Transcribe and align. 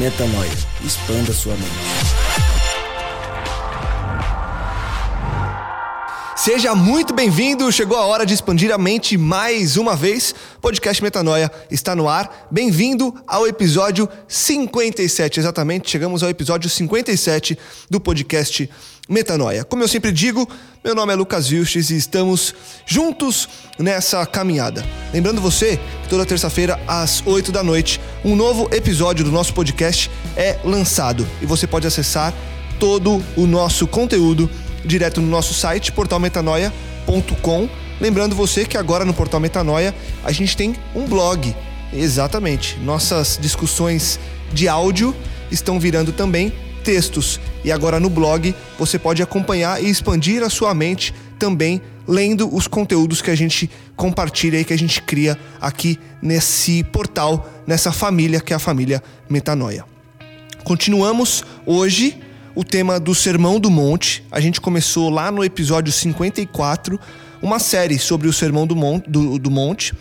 Metanoia. 0.00 0.50
Expanda 0.82 1.30
sua 1.30 1.52
mente. 1.52 1.68
Seja 6.34 6.74
muito 6.74 7.12
bem-vindo, 7.12 7.70
chegou 7.70 7.98
a 7.98 8.06
hora 8.06 8.24
de 8.24 8.32
expandir 8.32 8.72
a 8.72 8.78
mente 8.78 9.18
mais 9.18 9.76
uma 9.76 9.94
vez. 9.94 10.34
Podcast 10.62 11.02
Metanoia 11.02 11.52
está 11.70 11.94
no 11.94 12.08
ar. 12.08 12.48
Bem-vindo 12.50 13.14
ao 13.26 13.46
episódio 13.46 14.08
57, 14.26 15.38
exatamente. 15.38 15.90
Chegamos 15.90 16.22
ao 16.22 16.30
episódio 16.30 16.70
57 16.70 17.58
do 17.90 18.00
podcast 18.00 18.70
Metanoia. 19.06 19.64
Como 19.64 19.82
eu 19.82 19.88
sempre 19.88 20.12
digo, 20.12 20.48
meu 20.82 20.94
nome 20.94 21.12
é 21.12 21.16
Lucas 21.16 21.46
Vilches 21.46 21.90
e 21.90 21.96
estamos 21.98 22.54
juntos 22.86 23.46
nessa 23.78 24.24
caminhada. 24.24 24.82
Lembrando 25.12 25.42
você 25.42 25.78
toda 26.10 26.26
terça-feira 26.26 26.78
às 26.88 27.22
8 27.24 27.52
da 27.52 27.62
noite, 27.62 28.00
um 28.24 28.34
novo 28.34 28.68
episódio 28.72 29.24
do 29.24 29.30
nosso 29.30 29.54
podcast 29.54 30.10
é 30.36 30.58
lançado 30.64 31.24
e 31.40 31.46
você 31.46 31.68
pode 31.68 31.86
acessar 31.86 32.34
todo 32.80 33.22
o 33.36 33.46
nosso 33.46 33.86
conteúdo 33.86 34.50
direto 34.84 35.20
no 35.20 35.28
nosso 35.28 35.54
site 35.54 35.92
portalmetanoia.com. 35.92 37.68
Lembrando 38.00 38.34
você 38.34 38.64
que 38.64 38.76
agora 38.76 39.04
no 39.04 39.14
Portal 39.14 39.38
Metanoia 39.38 39.94
a 40.24 40.32
gente 40.32 40.56
tem 40.56 40.74
um 40.96 41.06
blog. 41.06 41.54
Exatamente. 41.92 42.76
Nossas 42.80 43.38
discussões 43.40 44.18
de 44.52 44.66
áudio 44.66 45.14
estão 45.48 45.78
virando 45.78 46.10
também 46.10 46.52
textos. 46.82 47.38
E 47.64 47.70
agora 47.70 48.00
no 48.00 48.10
blog 48.10 48.52
você 48.76 48.98
pode 48.98 49.22
acompanhar 49.22 49.80
e 49.80 49.88
expandir 49.88 50.42
a 50.42 50.50
sua 50.50 50.74
mente 50.74 51.14
também 51.38 51.80
lendo 52.06 52.54
os 52.54 52.66
conteúdos 52.66 53.22
que 53.22 53.30
a 53.30 53.34
gente 53.34 53.70
compartilha 53.96 54.60
e 54.60 54.64
que 54.64 54.72
a 54.72 54.78
gente 54.78 55.02
cria 55.02 55.38
aqui 55.60 55.98
nesse 56.22 56.82
portal, 56.84 57.48
nessa 57.66 57.92
família 57.92 58.40
que 58.40 58.52
é 58.52 58.56
a 58.56 58.58
família 58.58 59.02
Metanoia. 59.28 59.84
Continuamos 60.64 61.44
hoje 61.64 62.18
o 62.54 62.64
tema 62.64 62.98
do 63.00 63.14
Sermão 63.14 63.58
do 63.58 63.70
Monte. 63.70 64.24
A 64.30 64.40
gente 64.40 64.60
começou 64.60 65.08
lá 65.08 65.30
no 65.30 65.44
episódio 65.44 65.92
54, 65.92 66.98
uma 67.40 67.58
série 67.58 67.98
sobre 67.98 68.28
o 68.28 68.32
Sermão 68.32 68.66
do 68.66 68.76
Monte, 68.76 69.08
do, 69.08 69.38
do 69.38 69.50
Monte. 69.50 69.94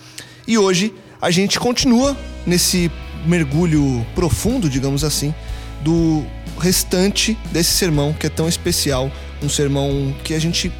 E 0.47 0.57
hoje 0.57 0.93
a 1.21 1.31
gente 1.31 1.59
continua 1.59 2.17
nesse 2.45 2.91
mergulho 3.25 4.05
profundo, 4.15 4.69
digamos 4.69 5.03
assim, 5.03 5.33
do 5.81 6.25
restante 6.59 7.37
desse 7.51 7.71
sermão 7.71 8.13
que 8.13 8.27
é 8.27 8.29
tão 8.29 8.47
especial, 8.47 9.11
um 9.41 9.49
sermão 9.49 10.13
que 10.23 10.33
a 10.33 10.39
gente 10.39 10.71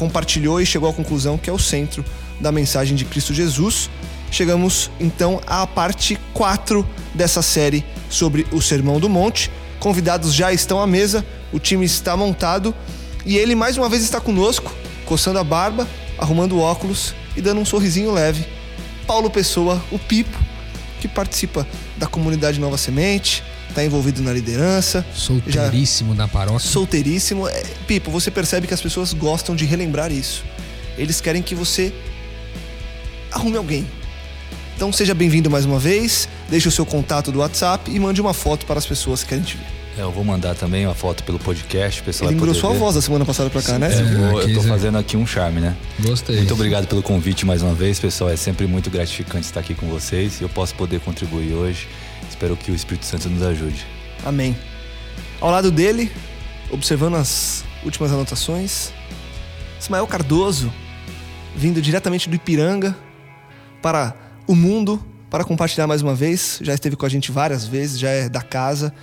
compartilhou 0.00 0.58
e 0.62 0.64
chegou 0.64 0.88
à 0.88 0.94
conclusão 0.94 1.36
que 1.36 1.50
é 1.50 1.52
o 1.52 1.58
centro 1.58 2.02
da 2.40 2.50
mensagem 2.50 2.96
de 2.96 3.04
Cristo 3.04 3.34
Jesus. 3.34 3.90
Chegamos 4.30 4.90
então 4.98 5.42
à 5.46 5.66
parte 5.66 6.18
4 6.32 6.88
dessa 7.14 7.42
série 7.42 7.84
sobre 8.08 8.46
o 8.50 8.62
Sermão 8.62 8.98
do 8.98 9.10
Monte. 9.10 9.50
Convidados 9.78 10.32
já 10.32 10.54
estão 10.54 10.80
à 10.80 10.86
mesa, 10.86 11.22
o 11.52 11.58
time 11.58 11.84
está 11.84 12.16
montado 12.16 12.74
e 13.26 13.36
ele 13.36 13.54
mais 13.54 13.76
uma 13.76 13.90
vez 13.90 14.02
está 14.02 14.18
conosco, 14.18 14.72
coçando 15.04 15.38
a 15.38 15.44
barba, 15.44 15.86
arrumando 16.16 16.58
óculos 16.58 17.14
e 17.36 17.42
dando 17.42 17.60
um 17.60 17.66
sorrisinho 17.66 18.10
leve. 18.10 18.46
Paulo 19.06 19.28
Pessoa, 19.28 19.82
o 19.92 19.98
Pipo, 19.98 20.38
que 20.98 21.08
participa 21.08 21.66
da 21.98 22.06
comunidade 22.06 22.58
Nova 22.58 22.78
Semente, 22.78 23.44
está 23.70 23.84
envolvido 23.84 24.20
na 24.22 24.32
liderança. 24.32 25.04
Solteiríssimo 25.14 26.10
já... 26.14 26.18
na 26.22 26.28
paróquia. 26.28 26.60
Solteiríssimo. 26.60 27.48
É, 27.48 27.62
Pipo, 27.86 28.10
você 28.10 28.30
percebe 28.30 28.66
que 28.66 28.74
as 28.74 28.80
pessoas 28.80 29.12
gostam 29.12 29.56
de 29.56 29.64
relembrar 29.64 30.12
isso. 30.12 30.44
Eles 30.98 31.20
querem 31.20 31.42
que 31.42 31.54
você 31.54 31.92
arrume 33.32 33.56
alguém. 33.56 33.86
Então 34.76 34.92
seja 34.92 35.14
bem-vindo 35.14 35.50
mais 35.50 35.64
uma 35.64 35.78
vez, 35.78 36.28
deixe 36.48 36.66
o 36.68 36.70
seu 36.70 36.86
contato 36.86 37.30
do 37.30 37.40
WhatsApp 37.40 37.90
e 37.90 37.98
mande 37.98 38.20
uma 38.20 38.32
foto 38.32 38.64
para 38.66 38.78
as 38.78 38.86
pessoas 38.86 39.22
que 39.22 39.28
querem 39.30 39.44
te 39.44 39.56
ver. 39.56 39.64
É, 39.98 40.02
eu 40.02 40.10
vou 40.12 40.24
mandar 40.24 40.54
também 40.54 40.86
uma 40.86 40.94
foto 40.94 41.22
pelo 41.24 41.38
podcast, 41.38 42.00
pessoal 42.02 42.30
Ele 42.30 42.38
mudou 42.40 42.54
sua 42.54 42.72
ver. 42.72 42.78
voz 42.78 42.94
da 42.94 43.02
semana 43.02 43.24
passada 43.24 43.50
para 43.50 43.60
cá, 43.60 43.78
né? 43.78 43.92
É, 43.92 44.00
eu, 44.00 44.30
vou- 44.30 44.40
eu 44.42 44.54
tô 44.54 44.62
fazendo 44.62 44.96
aqui 44.96 45.16
um 45.16 45.26
charme, 45.26 45.60
né? 45.60 45.76
Gostei. 45.98 46.36
Muito 46.36 46.54
obrigado 46.54 46.86
pelo 46.86 47.02
convite 47.02 47.44
mais 47.44 47.60
uma 47.60 47.74
vez, 47.74 47.98
pessoal. 47.98 48.30
É 48.30 48.36
sempre 48.36 48.66
muito 48.66 48.88
gratificante 48.88 49.46
estar 49.46 49.60
aqui 49.60 49.74
com 49.74 49.86
vocês 49.88 50.40
e 50.40 50.44
eu 50.44 50.48
posso 50.48 50.74
poder 50.76 51.00
contribuir 51.00 51.52
hoje. 51.52 51.88
Espero 52.30 52.56
que 52.56 52.70
o 52.70 52.74
Espírito 52.74 53.04
Santo 53.04 53.28
nos 53.28 53.42
ajude. 53.42 53.84
Amém. 54.24 54.56
Ao 55.40 55.50
lado 55.50 55.70
dele, 55.70 56.10
observando 56.70 57.16
as 57.16 57.64
últimas 57.84 58.12
anotações, 58.12 58.92
Ismael 59.78 60.06
Cardoso, 60.06 60.72
vindo 61.54 61.82
diretamente 61.82 62.30
do 62.30 62.36
Ipiranga 62.36 62.96
para 63.82 64.14
o 64.46 64.54
mundo, 64.54 65.04
para 65.28 65.44
compartilhar 65.44 65.86
mais 65.86 66.02
uma 66.02 66.14
vez. 66.14 66.60
Já 66.62 66.72
esteve 66.72 66.96
com 66.96 67.04
a 67.04 67.08
gente 67.08 67.32
várias 67.32 67.66
vezes, 67.66 67.98
já 67.98 68.10
é 68.10 68.28
da 68.28 68.40
casa. 68.40 68.94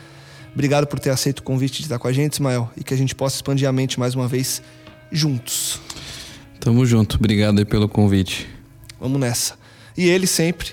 Obrigado 0.53 0.87
por 0.87 0.97
ter 0.97 1.09
aceito 1.09 1.39
o 1.39 1.43
convite 1.43 1.79
de 1.79 1.83
estar 1.83 1.99
com 1.99 2.07
a 2.07 2.13
gente, 2.13 2.33
Ismael, 2.33 2.71
e 2.75 2.83
que 2.83 2.93
a 2.93 2.97
gente 2.97 3.13
possa 3.13 3.35
expandir 3.35 3.67
a 3.67 3.71
mente 3.71 3.99
mais 3.99 4.15
uma 4.15 4.27
vez 4.27 4.61
juntos. 5.11 5.79
Tamo 6.59 6.85
junto, 6.85 7.17
obrigado 7.17 7.59
aí 7.59 7.65
pelo 7.65 7.87
convite. 7.87 8.47
Vamos 8.99 9.19
nessa. 9.19 9.55
E 9.95 10.07
ele 10.07 10.25
sempre, 10.25 10.69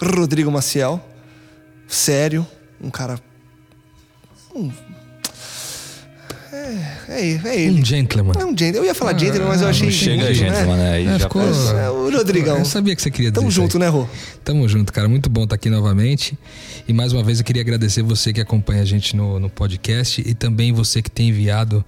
Rodrigo 0.00 0.50
Maciel, 0.50 1.11
sério, 1.94 2.46
um 2.80 2.90
cara. 2.90 3.18
um- 4.54 4.70
É, 6.54 6.98
é, 7.08 7.40
é 7.48 7.60
ele. 7.62 7.80
Um 7.80 7.84
gentleman. 7.84 8.34
É 8.38 8.44
um 8.44 8.50
gentleman. 8.50 8.76
Eu 8.80 8.84
ia 8.84 8.94
falar 8.94 9.18
gentleman, 9.18 9.48
mas 9.48 9.62
eu 9.62 9.68
achei. 9.68 9.90
Chega, 9.90 10.24
muito, 10.26 10.40
né? 10.42 10.64
mano. 10.66 10.82
Aí 10.82 11.06
É, 11.06 11.18
já 11.18 11.18
ficou- 11.20 11.42
É, 11.42 11.88
o 11.90 12.10
Rodrigão. 12.14 12.58
Eu 12.58 12.64
sabia 12.66 12.94
que 12.94 13.00
você 13.00 13.10
queria 13.10 13.30
dizer 13.30 13.40
Tamo 13.40 13.50
junto, 13.50 13.78
né, 13.78 13.88
Rô? 13.88 14.06
Tamo 14.44 14.68
junto, 14.68 14.92
cara. 14.92 15.08
Muito 15.08 15.30
bom 15.30 15.44
estar 15.44 15.54
aqui 15.54 15.70
novamente. 15.70 16.38
E 16.86 16.92
mais 16.92 17.12
uma 17.14 17.22
vez 17.22 17.38
eu 17.38 17.44
queria 17.44 17.62
agradecer 17.62 18.02
você 18.02 18.34
que 18.34 18.40
acompanha 18.40 18.82
a 18.82 18.84
gente 18.84 19.16
no, 19.16 19.40
no 19.40 19.48
podcast 19.48 20.20
e 20.26 20.34
também 20.34 20.72
você 20.74 21.00
que 21.00 21.10
tem 21.10 21.30
enviado 21.30 21.82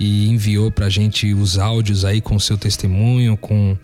e 0.00 0.30
enviou 0.30 0.70
pra 0.70 0.88
gente 0.88 1.34
os 1.34 1.58
áudios 1.58 2.04
aí 2.06 2.22
com 2.22 2.34
o 2.36 2.40
seu 2.40 2.56
testemunho, 2.56 3.36
com 3.36 3.76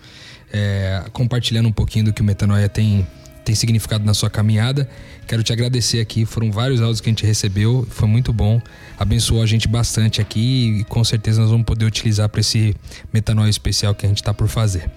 é, 0.51 1.05
compartilhando 1.13 1.69
um 1.69 1.73
pouquinho 1.73 2.07
do 2.07 2.13
que 2.15 2.23
o 2.23 2.25
Metanoia 2.25 2.69
tem, 2.69 3.07
tem 3.45 3.55
significado 3.55 4.05
na 4.05 4.15
sua 4.15 4.31
caminhada. 4.31 4.89
Quero 5.27 5.43
te 5.43 5.53
agradecer 5.53 6.01
aqui. 6.01 6.25
Foram 6.25 6.51
vários 6.51 6.81
áudios 6.81 7.01
que 7.01 7.09
a 7.09 7.13
gente 7.13 7.27
recebeu. 7.27 7.87
Foi 7.91 8.09
muito 8.09 8.33
bom. 8.33 8.61
Abençoou 8.99 9.43
a 9.43 9.47
gente 9.47 9.69
bastante 9.69 10.21
aqui 10.21 10.81
e 10.81 10.85
com 10.85 11.05
certeza 11.05 11.41
nós 11.43 11.51
vamos 11.51 11.67
poder 11.67 11.85
utilizar 11.85 12.29
para 12.29 12.41
esse 12.41 12.75
Metanoia 13.13 13.51
especial 13.51 13.95
que 13.95 14.07
a 14.07 14.09
gente 14.09 14.23
tá 14.23 14.33
por 14.33 14.49
fazer. 14.49 14.91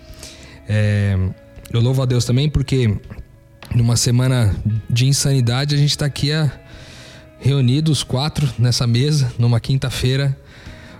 É, 0.67 1.17
eu 1.71 1.81
louvo 1.81 2.01
a 2.01 2.05
Deus 2.05 2.25
também 2.25 2.49
porque 2.49 2.95
numa 3.75 3.97
semana 3.97 4.55
de 4.89 5.05
insanidade 5.05 5.75
a 5.75 5.77
gente 5.77 5.91
está 5.91 6.05
aqui 6.05 6.31
a, 6.31 6.51
reunidos 7.39 8.03
quatro 8.03 8.49
nessa 8.57 8.87
mesa 8.87 9.31
numa 9.37 9.59
quinta-feira 9.59 10.37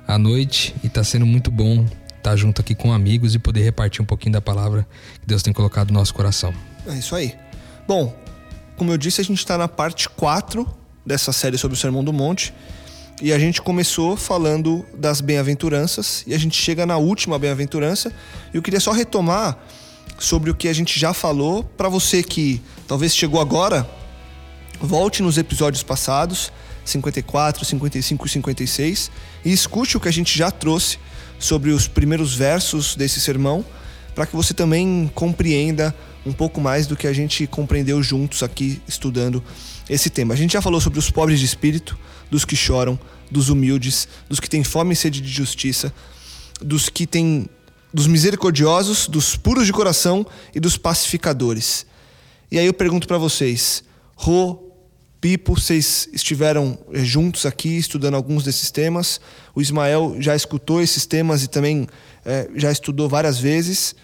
à 0.07 0.18
noite 0.18 0.75
e 0.83 0.88
está 0.88 1.04
sendo 1.04 1.25
muito 1.25 1.50
bom 1.50 1.86
estar 2.18 2.36
junto 2.36 2.62
aqui 2.62 2.75
com 2.75 2.92
amigos 2.92 3.36
e 3.36 3.39
poder 3.39 3.62
repartir 3.62 4.01
um 4.01 4.06
pouquinho 4.06 4.33
da 4.33 4.42
palavra 4.42 4.86
que 5.21 5.25
Deus 5.25 5.42
tem 5.42 5.54
colocado 5.54 5.92
no 5.92 6.00
nosso 6.00 6.13
coração. 6.13 6.54
É 6.88 6.95
isso 6.95 7.16
aí. 7.16 7.33
Bom, 7.88 8.13
como 8.75 8.92
eu 8.92 8.98
disse, 8.98 9.22
a 9.22 9.24
gente 9.24 9.38
está 9.39 9.57
na 9.57 9.69
parte 9.69 10.10
4 10.10 10.68
dessa 11.06 11.31
série 11.31 11.57
sobre 11.57 11.78
o 11.78 11.80
Sermão 11.80 12.04
do 12.04 12.12
Monte. 12.12 12.54
E 13.22 13.31
a 13.31 13.39
gente 13.39 13.62
começou 13.62 14.18
falando 14.18 14.86
das 14.94 15.22
bem-aventuranças 15.22 16.22
e 16.28 16.34
a 16.34 16.38
gente 16.38 16.62
chega 16.62 16.86
na 16.86 16.98
última 16.98 17.39
bem-aventurança. 17.39 18.12
Eu 18.54 18.62
queria 18.62 18.81
só 18.81 18.92
retomar 18.92 19.57
sobre 20.19 20.51
o 20.51 20.56
que 20.56 20.68
a 20.68 20.74
gente 20.74 21.00
já 21.00 21.13
falou. 21.13 21.63
Para 21.63 21.88
você 21.88 22.22
que 22.22 22.62
talvez 22.86 23.16
chegou 23.16 23.39
agora, 23.39 23.90
volte 24.81 25.24
nos 25.24 25.38
episódios 25.38 25.81
passados. 25.81 26.51
54, 26.83 27.66
55 27.66 28.25
e 28.25 28.30
56 28.30 29.12
e 29.44 29.51
escute 29.51 29.98
o 29.98 30.00
que 30.00 30.07
a 30.07 30.12
gente 30.12 30.38
já 30.38 30.50
trouxe 30.50 30.98
sobre 31.40 31.72
os 31.72 31.88
primeiros 31.88 32.33
versos 32.33 32.95
desse 32.95 33.19
sermão, 33.19 33.63
para 34.16 34.25
que 34.25 34.36
você 34.36 34.54
também 34.54 35.12
compreenda 35.13 35.94
um 36.27 36.33
pouco 36.33 36.59
mais 36.59 36.85
do 36.85 36.95
que 36.95 37.07
a 37.07 37.13
gente 37.13 37.47
compreendeu 37.47 38.03
juntos 38.03 38.44
aqui 38.44 38.81
estudando 38.88 39.41
esse 39.89 40.09
tema. 40.09 40.33
A 40.33 40.38
gente 40.38 40.53
já 40.53 40.62
falou 40.62 40.81
sobre 40.81 41.00
os 41.00 41.09
pobres 41.09 41.39
de 41.39 41.45
espírito, 41.45 41.97
dos 42.29 42.44
que 42.44 42.56
choram, 42.56 43.00
dos 43.31 43.50
humildes, 43.50 44.07
dos 44.27 44.39
que 44.39 44.50
têm 44.50 44.63
fome 44.63 44.94
e 44.94 44.95
sede 44.95 45.21
de 45.21 45.29
justiça, 45.29 45.94
dos 46.62 46.89
que 46.89 47.07
têm 47.07 47.47
dos 47.94 48.07
misericordiosos, 48.07 49.07
dos 49.07 49.38
puros 49.38 49.65
de 49.65 49.71
coração 49.71 50.25
e 50.53 50.59
dos 50.59 50.77
pacificadores. 50.77 51.85
E 52.51 52.59
aí 52.59 52.65
eu 52.65 52.73
pergunto 52.73 53.07
para 53.07 53.18
vocês, 53.18 53.83
Rô, 54.15 54.68
Pipo, 55.21 55.59
vocês 55.59 56.07
estiveram 56.13 56.77
eh, 56.94 57.03
juntos 57.03 57.45
aqui 57.45 57.77
estudando 57.77 58.15
alguns 58.15 58.44
desses 58.44 58.69
temas. 58.69 59.19
O 59.56 59.62
Ismael 59.62 60.18
já 60.19 60.35
escutou 60.35 60.81
esses 60.81 61.06
temas 61.06 61.44
e 61.44 61.47
também 61.47 61.88
é, 62.23 62.47
já 62.56 62.71
estudou 62.71 63.09
várias 63.09 63.39
vezes. 63.39 63.95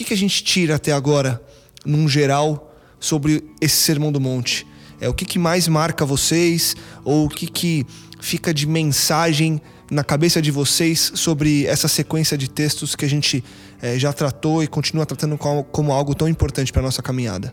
Que, 0.00 0.04
que 0.04 0.14
a 0.14 0.16
gente 0.16 0.42
tira 0.42 0.76
até 0.76 0.92
agora, 0.92 1.42
num 1.84 2.08
geral, 2.08 2.74
sobre 2.98 3.44
esse 3.60 3.76
Sermão 3.76 4.10
do 4.10 4.18
Monte? 4.18 4.66
É, 4.98 5.06
o 5.10 5.12
que, 5.12 5.26
que 5.26 5.38
mais 5.38 5.68
marca 5.68 6.06
vocês? 6.06 6.74
Ou 7.04 7.26
o 7.26 7.28
que, 7.28 7.46
que 7.46 7.86
fica 8.18 8.54
de 8.54 8.66
mensagem 8.66 9.60
na 9.90 10.02
cabeça 10.02 10.40
de 10.40 10.50
vocês 10.50 11.12
sobre 11.16 11.66
essa 11.66 11.86
sequência 11.86 12.38
de 12.38 12.48
textos 12.48 12.96
que 12.96 13.04
a 13.04 13.08
gente 13.08 13.44
é, 13.82 13.98
já 13.98 14.10
tratou 14.10 14.62
e 14.62 14.66
continua 14.66 15.04
tratando 15.04 15.36
como, 15.36 15.64
como 15.64 15.92
algo 15.92 16.14
tão 16.14 16.26
importante 16.26 16.72
para 16.72 16.80
nossa 16.80 17.02
caminhada? 17.02 17.52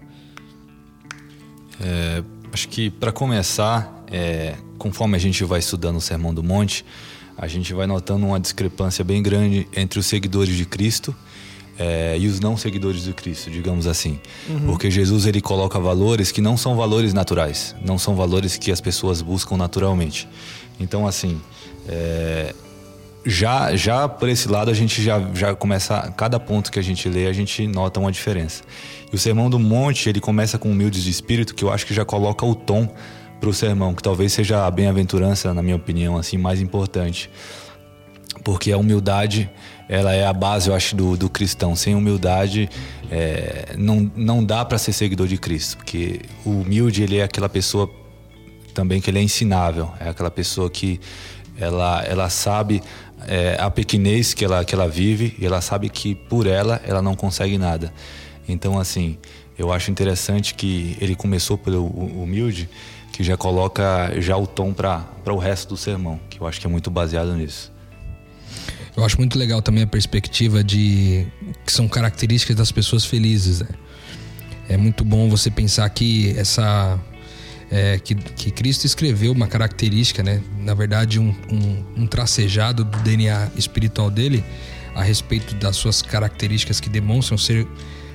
É, 1.82 2.24
acho 2.54 2.70
que 2.70 2.90
para 2.90 3.12
começar, 3.12 4.06
é, 4.10 4.56
conforme 4.78 5.18
a 5.18 5.20
gente 5.20 5.44
vai 5.44 5.60
estudando 5.60 5.98
o 5.98 6.02
Sermão 6.02 6.34
do 6.34 6.42
Monte, 6.42 6.86
a 7.38 7.46
gente 7.46 7.74
vai 7.74 7.88
notando 7.88 8.26
uma 8.26 8.40
discrepância 8.40 9.04
bem 9.04 9.22
grande 9.22 9.68
entre 9.76 10.00
os 10.00 10.06
seguidores 10.06 10.56
de 10.56 10.64
Cristo 10.64 11.14
é, 11.80 12.18
e 12.18 12.28
os 12.28 12.40
não 12.40 12.58
seguidores 12.58 13.04
de 13.04 13.14
Cristo, 13.14 13.50
digamos 13.50 13.88
assim. 13.88 14.20
Uhum. 14.50 14.68
Porque 14.68 14.90
Jesus 14.90 15.26
ele 15.26 15.42
coloca 15.42 15.80
valores 15.80 16.32
que 16.32 16.42
não 16.42 16.58
são 16.58 16.76
valores 16.76 17.14
naturais, 17.14 17.76
não 17.84 17.98
são 17.98 18.16
valores 18.16 18.58
que 18.58 18.72
as 18.72 18.82
pessoas 18.82 19.22
buscam 19.22 19.58
naturalmente. 19.58 20.28
Então, 20.80 21.08
assim, 21.08 21.40
é, 21.88 22.54
já, 23.26 23.76
já 23.76 24.08
por 24.08 24.30
esse 24.30 24.48
lado 24.48 24.72
a 24.72 24.74
gente 24.74 25.02
já, 25.02 25.20
já 25.34 25.56
começa, 25.56 26.14
cada 26.16 26.40
ponto 26.40 26.72
que 26.72 26.80
a 26.80 26.82
gente 26.84 27.08
lê, 27.10 27.28
a 27.28 27.34
gente 27.34 27.68
nota 27.68 28.00
uma 28.00 28.12
diferença. 28.12 28.64
E 29.12 29.16
o 29.16 29.20
Sermão 29.20 29.50
do 29.50 29.60
Monte, 29.60 30.10
ele 30.10 30.20
começa 30.20 30.58
com 30.58 30.72
humildes 30.72 31.04
de 31.04 31.10
espírito, 31.10 31.54
que 31.54 31.64
eu 31.64 31.72
acho 31.72 31.86
que 31.86 31.94
já 31.94 32.06
coloca 32.06 32.46
o 32.46 32.56
tom 32.56 32.90
para 33.40 33.50
o 33.50 33.54
sermão, 33.54 33.94
que 33.94 34.02
talvez 34.02 34.34
seja 34.34 34.66
a 34.66 34.72
bem-aventurança, 34.72 35.54
na 35.54 35.62
minha 35.62 35.76
opinião, 35.76 36.18
assim, 36.18 36.38
mais 36.38 36.60
importante. 36.60 37.30
Porque 38.48 38.72
a 38.72 38.78
humildade, 38.78 39.50
ela 39.90 40.14
é 40.14 40.26
a 40.26 40.32
base, 40.32 40.70
eu 40.70 40.74
acho, 40.74 40.96
do, 40.96 41.18
do 41.18 41.30
cristão. 41.30 41.76
Sem 41.76 41.94
humildade, 41.94 42.70
é, 43.12 43.76
não, 43.78 44.10
não 44.16 44.42
dá 44.42 44.64
para 44.64 44.78
ser 44.78 44.94
seguidor 44.94 45.28
de 45.28 45.38
Cristo, 45.38 45.76
porque 45.76 46.22
o 46.46 46.62
humilde, 46.62 47.04
ele 47.04 47.18
é 47.18 47.24
aquela 47.24 47.50
pessoa 47.50 47.92
também 48.74 49.02
que 49.02 49.10
ele 49.10 49.20
é 49.20 49.22
ensinável, 49.22 49.92
é 50.00 50.08
aquela 50.08 50.32
pessoa 50.32 50.70
que 50.70 50.98
ela, 51.60 52.02
ela 52.06 52.30
sabe 52.30 52.82
é, 53.28 53.58
a 53.60 53.70
pequenez 53.70 54.34
que 54.34 54.46
ela, 54.46 54.64
que 54.64 54.74
ela 54.74 54.88
vive 54.88 55.36
e 55.38 55.46
ela 55.46 55.60
sabe 55.60 55.90
que 55.90 56.16
por 56.16 56.48
ela 56.48 56.82
ela 56.86 57.02
não 57.02 57.16
consegue 57.16 57.58
nada. 57.58 57.94
Então, 58.48 58.80
assim, 58.80 59.18
eu 59.60 59.74
acho 59.74 59.92
interessante 59.92 60.54
que 60.54 60.96
ele 61.02 61.18
começou 61.18 61.58
pelo 61.58 61.86
humilde, 61.86 62.70
que 63.12 63.26
já 63.26 63.36
coloca 63.36 64.14
já 64.22 64.38
o 64.38 64.48
tom 64.48 64.72
para 64.72 65.04
o 65.26 65.38
resto 65.38 65.68
do 65.68 65.76
sermão, 65.76 66.18
que 66.30 66.40
eu 66.40 66.48
acho 66.48 66.62
que 66.62 66.66
é 66.66 66.70
muito 66.70 66.90
baseado 66.90 67.36
nisso. 67.36 67.76
Eu 68.98 69.06
acho 69.06 69.18
muito 69.20 69.38
legal 69.38 69.62
também 69.62 69.84
a 69.84 69.88
perspectiva 69.88 70.64
de 70.64 71.28
que 71.64 71.72
são 71.72 71.88
características 71.88 72.56
das 72.56 72.72
pessoas 72.72 73.06
felizes. 73.06 73.60
Né? 73.60 73.68
É 74.68 74.76
muito 74.76 75.06
bom 75.06 75.30
você 75.30 75.52
pensar 75.52 75.88
que 75.92 76.34
essa 76.36 77.00
é, 77.70 78.00
que, 78.00 78.16
que 78.16 78.50
Cristo 78.50 78.86
escreveu 78.86 79.34
uma 79.34 79.48
característica, 79.48 80.24
né? 80.24 80.42
Na 80.60 80.74
verdade, 80.74 81.20
um, 81.20 81.36
um, 81.52 82.04
um 82.04 82.08
tracejado 82.08 82.84
do 82.84 82.98
DNA 83.00 83.52
espiritual 83.56 84.10
dele 84.10 84.44
a 84.96 85.04
respeito 85.04 85.54
das 85.56 85.76
suas 85.76 86.02
características 86.02 86.80
que 86.80 86.90
demonstram 86.90 87.38
ser 87.38 87.68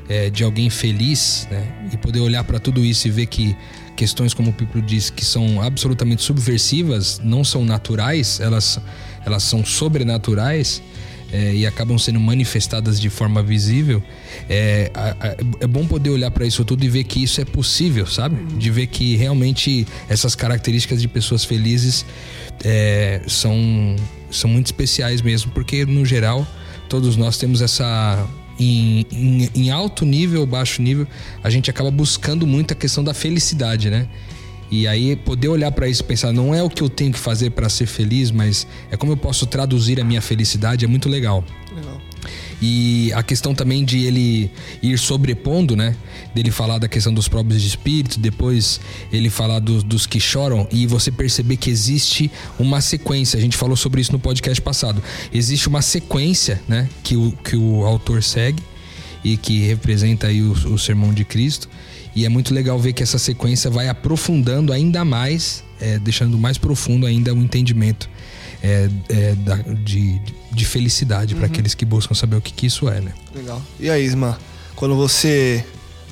é, 0.09 0.31
de 0.31 0.43
alguém 0.43 0.69
feliz, 0.69 1.47
né? 1.51 1.89
E 1.93 1.97
poder 1.97 2.21
olhar 2.21 2.43
para 2.45 2.59
tudo 2.59 2.85
isso 2.85 3.07
e 3.07 3.11
ver 3.11 3.27
que 3.27 3.57
questões 3.97 4.35
como 4.35 4.51
o 4.51 4.53
Pipo 4.53 4.81
diz 4.83 5.11
que 5.11 5.25
são 5.25 5.63
absolutamente 5.63 6.23
subversivas, 6.23 7.21
não 7.23 7.45
são 7.45 7.65
naturais, 7.65 8.41
elas, 8.41 8.81
elas 9.25 9.43
são 9.43 9.65
sobrenaturais 9.65 10.83
é, 11.33 11.55
e 11.55 11.67
acabam 11.67 11.97
sendo 11.99 12.21
manifestadas 12.21 13.01
de 13.01 13.09
forma 13.09 13.43
visível, 13.43 14.03
é, 14.49 14.91
é 15.61 15.67
bom 15.67 15.87
poder 15.87 16.11
olhar 16.11 16.31
para 16.31 16.47
isso 16.47 16.63
tudo 16.65 16.85
e 16.85 16.89
ver 16.89 17.05
que 17.05 17.23
isso 17.23 17.41
é 17.41 17.45
possível, 17.45 18.07
sabe? 18.07 18.45
De 18.55 18.71
ver 18.71 18.87
que 18.87 19.17
realmente 19.17 19.87
essas 20.09 20.35
características 20.35 21.01
de 21.01 21.09
pessoas 21.09 21.43
felizes 21.43 22.05
é, 22.63 23.23
são, 23.27 23.97
são 24.31 24.51
muito 24.51 24.67
especiais 24.67 25.23
mesmo, 25.23 25.51
porque 25.53 25.87
no 25.87 26.05
geral 26.05 26.47
todos 26.89 27.17
nós 27.17 27.39
temos 27.39 27.63
essa 27.63 28.29
em, 28.59 29.07
em, 29.11 29.51
em, 29.55 29.71
alto 29.71 30.05
nível 30.05 30.45
baixo 30.45 30.83
nível, 30.83 31.07
a 31.43 31.49
gente 31.49 31.71
acaba 31.71 31.91
buscando 31.91 32.47
muito 32.47 32.73
a 32.73 32.75
questão 32.75 33.03
da 33.03 33.15
felicidade, 33.15 33.89
né? 33.89 34.07
E 34.73 34.89
aí 34.89 35.15
poder 35.15 35.49
olhar 35.49 35.71
para 35.71 35.87
isso 35.87 36.01
e 36.01 36.05
pensar, 36.07 36.33
não 36.33 36.55
é 36.55 36.63
o 36.63 36.71
que 36.71 36.83
eu 36.83 36.89
tenho 36.89 37.13
que 37.13 37.19
fazer 37.19 37.51
para 37.51 37.69
ser 37.69 37.85
feliz, 37.85 38.31
mas 38.31 38.67
é 38.91 38.97
como 38.97 39.13
eu 39.13 39.19
posso 39.19 39.45
traduzir 39.45 40.01
a 40.01 40.05
minha 40.05 40.23
felicidade, 40.23 40.83
é 40.83 40.89
muito 40.89 41.11
legal. 41.11 41.45
Legal. 41.77 42.01
E 42.63 43.13
a 43.13 43.23
questão 43.23 43.55
também 43.55 43.85
de 43.85 44.05
ele 44.07 44.51
ir 44.83 44.99
sobrepondo, 44.99 45.77
né? 45.77 45.95
Dele 46.35 46.51
falar 46.51 46.79
da 46.79 46.89
questão 46.89 47.13
dos 47.13 47.29
próprios 47.29 47.61
de 47.61 47.69
espírito, 47.69 48.19
depois 48.19 48.81
ele 49.13 49.29
falar 49.29 49.59
do, 49.59 49.83
dos 49.83 50.07
que 50.07 50.19
choram 50.19 50.67
e 50.73 50.87
você 50.87 51.11
perceber 51.11 51.59
que 51.59 51.69
existe 51.69 52.31
uma 52.59 52.81
sequência. 52.81 53.37
A 53.37 53.43
gente 53.43 53.59
falou 53.59 53.77
sobre 53.77 54.01
isso 54.01 54.13
no 54.13 54.19
podcast 54.19 54.63
passado. 54.63 55.03
Existe 55.35 55.69
uma 55.69 55.83
sequência, 55.83 56.63
né? 56.67 56.89
Que 57.03 57.15
o, 57.15 57.33
que 57.45 57.57
o 57.57 57.85
autor 57.85 58.23
segue 58.23 58.63
e 59.23 59.37
que 59.37 59.61
representa 59.67 60.29
aí 60.29 60.41
o, 60.41 60.53
o 60.53 60.79
sermão 60.79 61.13
de 61.13 61.27
Cristo. 61.27 61.69
E 62.15 62.27
é 62.27 62.29
muito 62.29 62.53
legal 62.53 62.79
ver 62.79 62.93
que 62.93 63.03
essa 63.03 63.19
sequência 63.19 63.71
vai 63.71 63.89
aprofundando 63.89 64.73
ainda 64.73 65.05
mais, 65.05 65.65
é, 65.81 65.99
deixando 65.99 66.37
mais 66.37 66.59
profundo 66.59 67.07
ainda 67.07 67.33
o 67.33 67.39
entendimento 67.39 68.09
é, 68.63 68.89
é, 69.09 69.35
da, 69.35 69.57
de, 69.57 70.21
de 70.53 70.65
felicidade 70.65 71.35
uhum. 71.35 71.41
para 71.41 71.49
aqueles 71.49 71.75
que 71.75 71.85
buscam 71.85 72.15
saber 72.15 72.37
o 72.37 72.41
que, 72.41 72.53
que 72.53 72.67
isso 72.67 72.89
é, 72.89 73.01
né? 73.01 73.13
Legal. 73.35 73.63
E 73.81 73.91
aí, 73.91 74.05
Isma, 74.05 74.39
quando 74.77 74.95
você, 74.95 75.65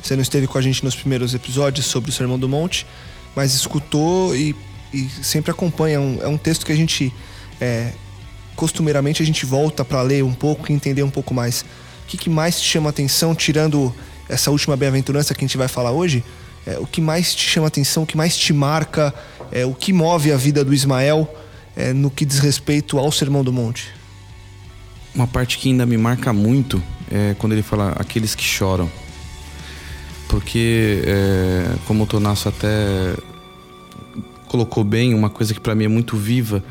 você 0.03 0.17
não 0.17 0.23
esteve 0.23 0.47
com 0.47 0.59
a 0.59 0.63
gente 0.63 0.83
nos 0.83 0.97
primeiros 0.97 1.35
episódios 1.35 1.87
sobre 1.87 2.11
o 2.11 2.13
Sermão 2.13 2.39
do 2.39 2.49
Monte, 2.49 2.87
mas 3.37 3.55
escutou 3.55 4.35
e, 4.35 4.57
e 4.93 5.09
sempre 5.23 5.51
acompanha, 5.51 5.97
é 5.97 6.01
um, 6.01 6.19
é 6.23 6.29
um 6.29 6.39
texto 6.39 6.65
que 6.65 6.73
a 6.73 6.77
gente, 6.77 7.13
é, 7.61 7.93
costumeiramente, 8.57 9.23
a 9.23 9.27
gente 9.27 9.45
volta 9.45 9.85
para 9.85 10.03
ler 10.03 10.25
um 10.25 10.33
pouco 10.33 10.73
e 10.73 10.75
entender 10.75 11.03
um 11.03 11.11
pouco 11.11 11.35
mais. 11.35 11.61
O 12.05 12.07
que, 12.09 12.17
que 12.17 12.31
mais 12.31 12.61
te 12.61 12.67
chama 12.67 12.91
atenção, 12.91 13.35
tirando 13.35 13.95
essa 14.31 14.51
última 14.51 14.77
bem-aventurança 14.77 15.35
que 15.35 15.45
a 15.45 15.47
gente 15.47 15.59
vai 15.59 15.69
falar 15.69 15.91
hoje, 15.91 16.25
é, 16.67 16.79
o 16.79 16.87
que 16.87 17.01
mais 17.01 17.35
te 17.35 17.49
chama 17.49 17.67
atenção, 17.67 18.05
o 18.05 18.07
que 18.07 18.17
mais 18.17 18.37
te 18.37 18.53
marca, 18.53 19.13
é, 19.51 19.67
o 19.67 19.75
que 19.75 19.93
move 19.93 20.33
a 20.33 20.37
vida 20.37 20.65
do 20.65 20.73
Ismael 20.73 21.29
é, 21.77 21.93
no 21.93 22.11
que 22.11 22.25
diz 22.25 22.39
respeito 22.39 22.99
ao 22.99 23.11
Sermão 23.11 23.43
do 23.43 23.53
Monte? 23.53 23.89
Uma 25.15 25.27
parte 25.27 25.59
que 25.59 25.69
ainda 25.69 25.85
me 25.85 25.97
marca 25.97 26.33
muito 26.33 26.83
é 27.11 27.35
quando 27.39 27.53
ele 27.53 27.63
fala 27.63 27.93
aqueles 27.97 28.35
que 28.35 28.45
choram. 28.45 28.91
Porque, 30.29 31.03
é, 31.05 31.75
como 31.87 32.05
o 32.05 32.07
Tonasso 32.07 32.49
até 32.49 33.17
colocou 34.47 34.85
bem, 34.85 35.13
uma 35.13 35.29
coisa 35.29 35.53
que 35.53 35.61
para 35.61 35.75
mim 35.75 35.85
é 35.85 35.89
muito 35.89 36.17
viva, 36.17 36.63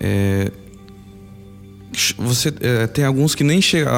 é, 0.00 0.50
você 2.18 2.52
é, 2.60 2.86
tem 2.86 3.04
alguns 3.04 3.34
que 3.34 3.44
nem 3.44 3.60
chega, 3.60 3.90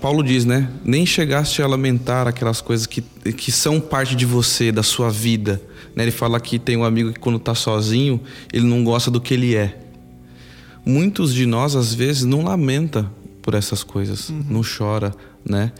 Paulo 0.00 0.22
diz, 0.22 0.44
né? 0.44 0.70
Nem 0.84 1.04
chegaste 1.04 1.60
a 1.62 1.66
lamentar 1.66 2.26
aquelas 2.26 2.60
coisas 2.60 2.86
que, 2.86 3.02
que 3.02 3.52
são 3.52 3.80
parte 3.80 4.16
de 4.16 4.24
você, 4.24 4.72
da 4.72 4.82
sua 4.82 5.10
vida. 5.10 5.60
Né? 5.94 6.04
Ele 6.04 6.10
fala 6.10 6.40
que 6.40 6.58
tem 6.58 6.76
um 6.76 6.84
amigo 6.84 7.12
que 7.12 7.18
quando 7.18 7.36
está 7.36 7.54
sozinho, 7.54 8.20
ele 8.52 8.66
não 8.66 8.82
gosta 8.82 9.10
do 9.10 9.20
que 9.20 9.34
ele 9.34 9.54
é. 9.54 9.78
Muitos 10.84 11.34
de 11.34 11.46
nós 11.46 11.76
às 11.76 11.94
vezes 11.94 12.24
não 12.24 12.44
lamenta 12.44 13.10
por 13.42 13.54
essas 13.54 13.82
coisas, 13.82 14.30
uhum. 14.30 14.44
não 14.48 14.62
chora, 14.62 15.14
né? 15.44 15.72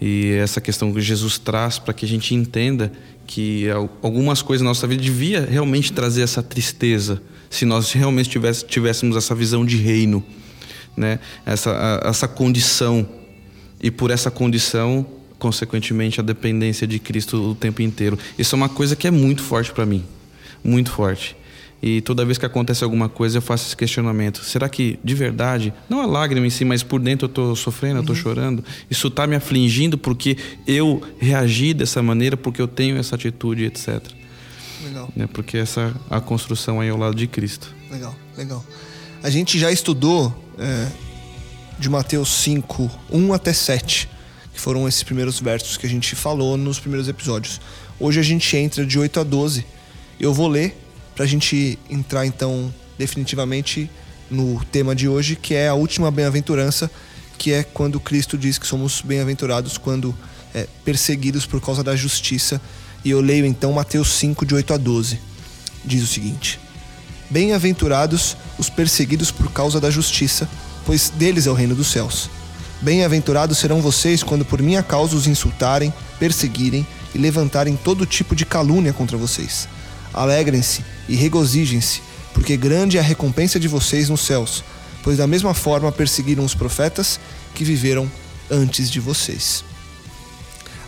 E 0.00 0.32
essa 0.32 0.60
questão 0.60 0.92
que 0.92 1.00
Jesus 1.00 1.38
traz 1.38 1.78
para 1.78 1.94
que 1.94 2.04
a 2.04 2.08
gente 2.08 2.34
entenda 2.34 2.92
que 3.26 3.66
algumas 4.02 4.42
coisas 4.42 4.62
na 4.62 4.70
nossa 4.70 4.86
vida 4.86 5.02
devia 5.02 5.46
realmente 5.48 5.92
trazer 5.92 6.22
essa 6.22 6.42
tristeza, 6.42 7.22
se 7.48 7.64
nós 7.64 7.92
realmente 7.92 8.28
tivéssemos 8.66 9.16
essa 9.16 9.34
visão 9.34 9.64
de 9.64 9.76
reino 9.76 10.22
né? 10.96 11.18
essa, 11.44 12.00
a, 12.04 12.08
essa 12.08 12.28
condição. 12.28 13.06
E 13.82 13.90
por 13.90 14.10
essa 14.10 14.30
condição, 14.30 15.06
consequentemente, 15.38 16.20
a 16.20 16.22
dependência 16.22 16.86
de 16.86 16.98
Cristo 16.98 17.50
o 17.50 17.54
tempo 17.54 17.82
inteiro. 17.82 18.18
Isso 18.38 18.54
é 18.54 18.56
uma 18.56 18.68
coisa 18.68 18.96
que 18.96 19.06
é 19.06 19.10
muito 19.10 19.42
forte 19.42 19.72
para 19.72 19.84
mim. 19.84 20.04
Muito 20.62 20.90
forte. 20.90 21.36
E 21.86 22.00
toda 22.00 22.24
vez 22.24 22.38
que 22.38 22.46
acontece 22.46 22.82
alguma 22.82 23.10
coisa, 23.10 23.36
eu 23.36 23.42
faço 23.42 23.66
esse 23.66 23.76
questionamento. 23.76 24.42
Será 24.42 24.70
que, 24.70 24.98
de 25.04 25.14
verdade, 25.14 25.70
não 25.86 26.00
a 26.00 26.06
lágrima 26.06 26.46
em 26.46 26.50
si, 26.50 26.64
mas 26.64 26.82
por 26.82 26.98
dentro 26.98 27.26
eu 27.26 27.28
estou 27.28 27.54
sofrendo, 27.54 27.96
eu 27.96 28.00
estou 28.00 28.16
chorando? 28.16 28.64
Isso 28.90 29.08
está 29.08 29.26
me 29.26 29.36
afligindo 29.36 29.98
porque 29.98 30.38
eu 30.66 31.02
reagi 31.18 31.74
dessa 31.74 32.02
maneira, 32.02 32.38
porque 32.38 32.62
eu 32.62 32.66
tenho 32.66 32.96
essa 32.96 33.16
atitude, 33.16 33.64
etc. 33.64 34.02
Legal. 34.82 35.12
É 35.14 35.26
porque 35.26 35.58
essa 35.58 35.94
a 36.08 36.22
construção 36.22 36.80
aí 36.80 36.88
ao 36.88 36.96
lado 36.96 37.16
de 37.16 37.26
Cristo. 37.26 37.70
Legal, 37.90 38.16
legal. 38.34 38.64
A 39.22 39.28
gente 39.28 39.58
já 39.58 39.70
estudou 39.70 40.43
é, 40.58 40.88
de 41.78 41.88
Mateus 41.88 42.28
5, 42.42 42.90
1 43.10 43.32
até 43.32 43.52
7, 43.52 44.08
que 44.52 44.60
foram 44.60 44.86
esses 44.88 45.02
primeiros 45.02 45.40
versos 45.40 45.76
que 45.76 45.86
a 45.86 45.88
gente 45.88 46.14
falou 46.14 46.56
nos 46.56 46.78
primeiros 46.78 47.08
episódios. 47.08 47.60
Hoje 47.98 48.20
a 48.20 48.22
gente 48.22 48.56
entra 48.56 48.84
de 48.84 48.98
8 48.98 49.20
a 49.20 49.22
12. 49.22 49.64
Eu 50.18 50.32
vou 50.32 50.48
ler 50.48 50.76
para 51.14 51.24
a 51.24 51.28
gente 51.28 51.78
entrar 51.88 52.26
então 52.26 52.72
definitivamente 52.98 53.90
no 54.30 54.64
tema 54.66 54.94
de 54.94 55.08
hoje, 55.08 55.36
que 55.36 55.54
é 55.54 55.68
a 55.68 55.74
última 55.74 56.10
bem-aventurança, 56.10 56.90
que 57.38 57.52
é 57.52 57.62
quando 57.62 58.00
Cristo 58.00 58.38
diz 58.38 58.58
que 58.58 58.66
somos 58.66 59.00
bem-aventurados 59.00 59.76
quando 59.76 60.14
é, 60.54 60.66
perseguidos 60.84 61.46
por 61.46 61.60
causa 61.60 61.82
da 61.82 61.94
justiça. 61.94 62.60
E 63.04 63.10
eu 63.10 63.20
leio 63.20 63.44
então 63.44 63.72
Mateus 63.72 64.08
5, 64.14 64.46
de 64.46 64.54
8 64.54 64.74
a 64.74 64.76
12. 64.76 65.18
Diz 65.84 66.02
o 66.02 66.06
seguinte: 66.06 66.58
Bem-aventurados 67.30 68.36
os 68.58 68.68
perseguidos 68.68 69.30
por 69.30 69.50
causa 69.50 69.80
da 69.80 69.90
justiça, 69.90 70.48
pois 70.84 71.10
deles 71.10 71.46
é 71.46 71.50
o 71.50 71.54
reino 71.54 71.74
dos 71.74 71.88
céus. 71.88 72.28
Bem-aventurados 72.80 73.58
serão 73.58 73.80
vocês 73.80 74.22
quando 74.22 74.44
por 74.44 74.60
minha 74.60 74.82
causa 74.82 75.16
os 75.16 75.26
insultarem, 75.26 75.92
perseguirem 76.18 76.86
e 77.14 77.18
levantarem 77.18 77.76
todo 77.76 78.04
tipo 78.04 78.36
de 78.36 78.44
calúnia 78.44 78.92
contra 78.92 79.16
vocês. 79.16 79.66
Alegrem-se 80.12 80.84
e 81.08 81.16
regozijem-se, 81.16 82.02
porque 82.34 82.56
grande 82.56 82.98
é 82.98 83.00
a 83.00 83.02
recompensa 83.02 83.58
de 83.58 83.68
vocês 83.68 84.08
nos 84.08 84.20
céus, 84.20 84.62
pois 85.02 85.16
da 85.16 85.26
mesma 85.26 85.54
forma 85.54 85.90
perseguiram 85.90 86.44
os 86.44 86.54
profetas 86.54 87.18
que 87.54 87.64
viveram 87.64 88.10
antes 88.50 88.90
de 88.90 89.00
vocês. 89.00 89.64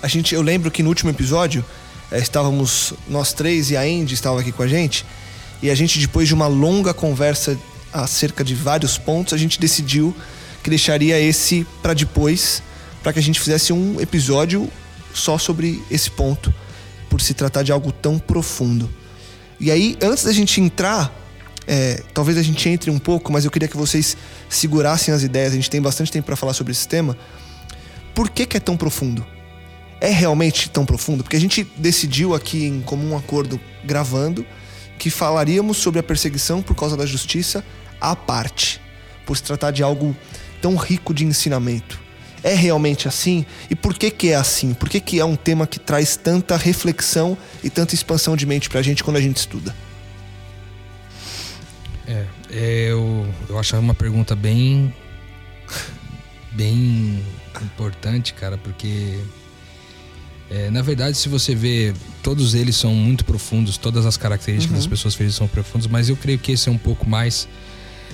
A 0.03 0.09
gente, 0.09 0.35
eu 0.35 0.43
lembro 0.43 0.71
que 0.71 0.83
no 0.83 0.91
último 0.91 1.11
episódio 1.11 1.65
eh, 2.13 2.19
estávamos 2.19 2.93
nós 3.09 3.33
três 3.33 3.71
e 3.71 3.77
a 3.77 3.81
Andy 3.81 4.15
estava 4.15 4.41
aqui 4.41 4.53
com 4.53 4.63
a 4.63 4.69
gente 4.69 5.05
e 5.63 5.71
a 5.71 5.75
gente 5.75 5.99
depois 5.99 6.29
de 6.29 6.35
uma 6.35 6.47
longa 6.47 6.93
conversa 6.93 7.59
acerca 7.93 8.45
de 8.45 8.55
vários 8.55 8.99
pontos 8.99 9.33
a 9.33 9.37
gente 9.37 9.59
decidiu 9.59 10.15
que 10.63 10.71
deixaria 10.71 11.19
esse 11.19 11.67
para 11.83 11.95
depois 11.95 12.63
para 13.03 13.13
que 13.13 13.19
a 13.19 13.23
gente 13.23 13.39
fizesse 13.39 13.73
um 13.73 14.01
episódio 14.01 14.69
só 15.15 15.39
sobre 15.39 15.83
esse 15.91 16.11
ponto 16.11 16.53
por 17.09 17.21
se 17.21 17.35
tratar 17.35 17.63
de 17.63 17.73
algo 17.73 17.93
tão 17.93 18.19
profundo. 18.19 18.91
E 19.59 19.71
aí, 19.71 19.97
antes 20.03 20.25
da 20.25 20.33
gente 20.33 20.61
entrar, 20.61 21.15
é, 21.67 22.03
talvez 22.13 22.37
a 22.37 22.43
gente 22.43 22.69
entre 22.69 22.91
um 22.91 22.99
pouco, 22.99 23.33
mas 23.33 23.45
eu 23.45 23.51
queria 23.51 23.69
que 23.69 23.77
vocês 23.77 24.17
segurassem 24.49 25.15
as 25.15 25.23
ideias. 25.23 25.53
A 25.53 25.57
gente 25.57 25.71
tem 25.71 25.81
bastante 25.81 26.13
tempo 26.13 26.27
para 26.27 26.37
falar 26.37 26.53
sobre 26.53 26.73
esse 26.73 26.87
tema. 26.87 27.17
Por 28.15 28.29
que, 28.29 28.45
que 28.45 28.57
é 28.57 28.61
tão 28.61 28.77
profundo? 28.77 29.27
É 30.01 30.11
realmente 30.11 30.69
tão 30.69 30.85
profundo? 30.85 31.23
Porque 31.23 31.37
a 31.37 31.41
gente 31.41 31.65
decidiu 31.77 32.35
aqui 32.35 32.65
em 32.65 32.81
comum 32.83 33.17
acordo, 33.17 33.59
gravando, 33.85 34.45
que 34.99 35.11
falaríamos 35.11 35.77
sobre 35.77 36.01
a 36.01 36.03
perseguição 36.03 36.63
por 36.63 36.75
causa 36.75 36.97
da 36.97 37.07
justiça 37.07 37.65
à 38.01 38.15
parte, 38.15 38.81
por 39.25 39.37
se 39.37 39.43
tratar 39.43 39.71
de 39.71 39.83
algo 39.83 40.17
tão 40.61 40.77
rico 40.77 41.13
de 41.13 41.25
ensinamento. 41.25 42.01
É 42.43 42.55
realmente 42.55 43.09
assim? 43.09 43.45
E 43.69 43.75
por 43.75 43.95
que 43.95 44.11
que 44.11 44.29
é 44.29 44.37
assim? 44.37 44.73
Por 44.73 44.89
que 44.89 45.01
que 45.01 45.19
é 45.19 45.25
um 45.25 45.35
tema 45.35 45.67
que 45.67 45.81
traz 45.81 46.17
tanta 46.17 46.57
reflexão 46.57 47.37
e 47.63 47.71
tanta 47.71 47.95
expansão 47.95 48.37
de 48.37 48.47
mente 48.47 48.69
pra 48.69 48.83
gente 48.83 49.03
quando 49.03 49.17
a 49.17 49.21
gente 49.21 49.39
estuda? 49.39 49.75
É, 52.07 52.25
é, 52.51 52.91
eu, 52.91 53.27
eu 53.49 53.59
acho 53.59 53.77
uma 53.77 53.95
pergunta 53.95 54.37
bem. 54.37 54.95
bem 56.53 57.25
importante, 57.63 58.33
cara, 58.33 58.57
porque. 58.57 59.19
É, 60.51 60.71
na 60.71 60.81
verdade, 60.81 61.17
se 61.17 61.29
você 61.29 61.55
vê, 61.55 61.93
todos 62.23 62.55
eles 62.55 62.77
são 62.77 62.95
muito 62.95 63.25
profundos, 63.25 63.77
todas 63.77 64.07
as 64.07 64.17
características 64.17 64.77
das 64.77 64.87
pessoas 64.87 65.15
felizes 65.15 65.37
são 65.37 65.49
profundas, 65.49 65.87
mas 65.87 66.09
eu 66.09 66.17
creio 66.17 66.39
que 66.39 66.53
esse 66.53 66.69
é 66.69 66.73
um 66.73 66.79
pouco 66.79 67.09
mais. 67.09 67.49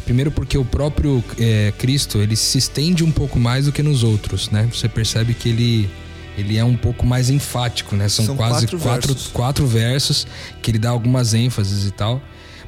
Primeiro 0.04 0.30
porque 0.30 0.56
o 0.56 0.64
próprio 0.64 1.22
é, 1.38 1.72
Cristo, 1.76 2.18
ele 2.18 2.34
se 2.34 2.56
estende 2.56 3.04
um 3.04 3.10
pouco 3.10 3.38
mais 3.38 3.66
do 3.66 3.72
que 3.72 3.82
nos 3.82 4.02
outros, 4.02 4.50
né? 4.50 4.66
Você 4.72 4.88
percebe 4.88 5.34
que 5.34 5.50
ele, 5.50 5.90
ele 6.36 6.56
é 6.56 6.64
um 6.64 6.76
pouco 6.76 7.04
mais 7.04 7.28
enfático, 7.28 7.94
né? 7.94 8.08
São, 8.08 8.24
São 8.24 8.36
quase 8.36 8.66
quatro 8.66 8.78
quatro, 8.78 9.08
versos. 9.14 9.32
quatro 9.32 9.66
versos 9.66 10.26
que 10.62 10.70
ele 10.70 10.78
dá 10.78 10.88
algumas 10.88 11.34
ênfases 11.34 11.86
e 11.86 11.90
tal. 11.90 12.20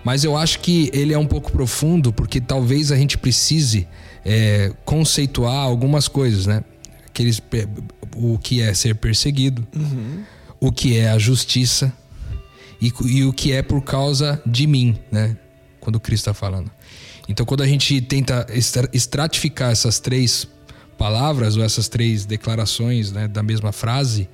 Mas 0.05 0.23
eu 0.23 0.37
acho 0.37 0.61
que 0.61 0.91
ele 0.93 1.15
é 1.15 1.19
um 1.19 1.27
pouco 1.27 1.51
profundo 1.51 2.13
porque 2.13 2.39
talvez 2.39 2.93
a 2.93 2.97
gente 2.97 3.17
precise 3.17 3.89
é, 4.23 4.71
conceituar 4.85 5.65
algumas 5.65 6.07
coisas, 6.07 6.45
né? 6.45 6.63
Aqueles, 7.15 7.41
o 8.17 8.37
que 8.39 8.61
é 8.61 8.75
ser 8.75 8.97
perseguido, 8.97 9.65
o 10.59 10.73
que 10.73 10.97
é 10.99 11.11
a 11.11 11.17
justiça 11.19 11.93
e, 12.83 12.93
e 13.07 13.23
o 13.25 13.33
que 13.33 13.53
é 13.53 13.63
por 13.63 13.81
causa 13.83 14.43
de 14.45 14.67
mim, 14.67 14.99
né? 15.13 15.37
Quando 15.79 16.01
Cristo 16.01 16.23
está 16.29 16.35
falando. 16.35 16.69
Então, 17.29 17.47
quando 17.47 17.63
a 17.63 17.69
gente 17.69 18.01
tenta 18.01 18.45
estra- 18.51 18.91
estratificar 18.93 19.71
essas 19.71 20.01
três 20.01 20.49
palavras 20.99 21.57
ou 21.57 21.63
essas 21.63 21.87
três 21.89 22.27
declarações 22.27 23.13
né, 23.13 23.29
da 23.29 23.45
mesma 23.45 23.71
frase, 23.71 24.29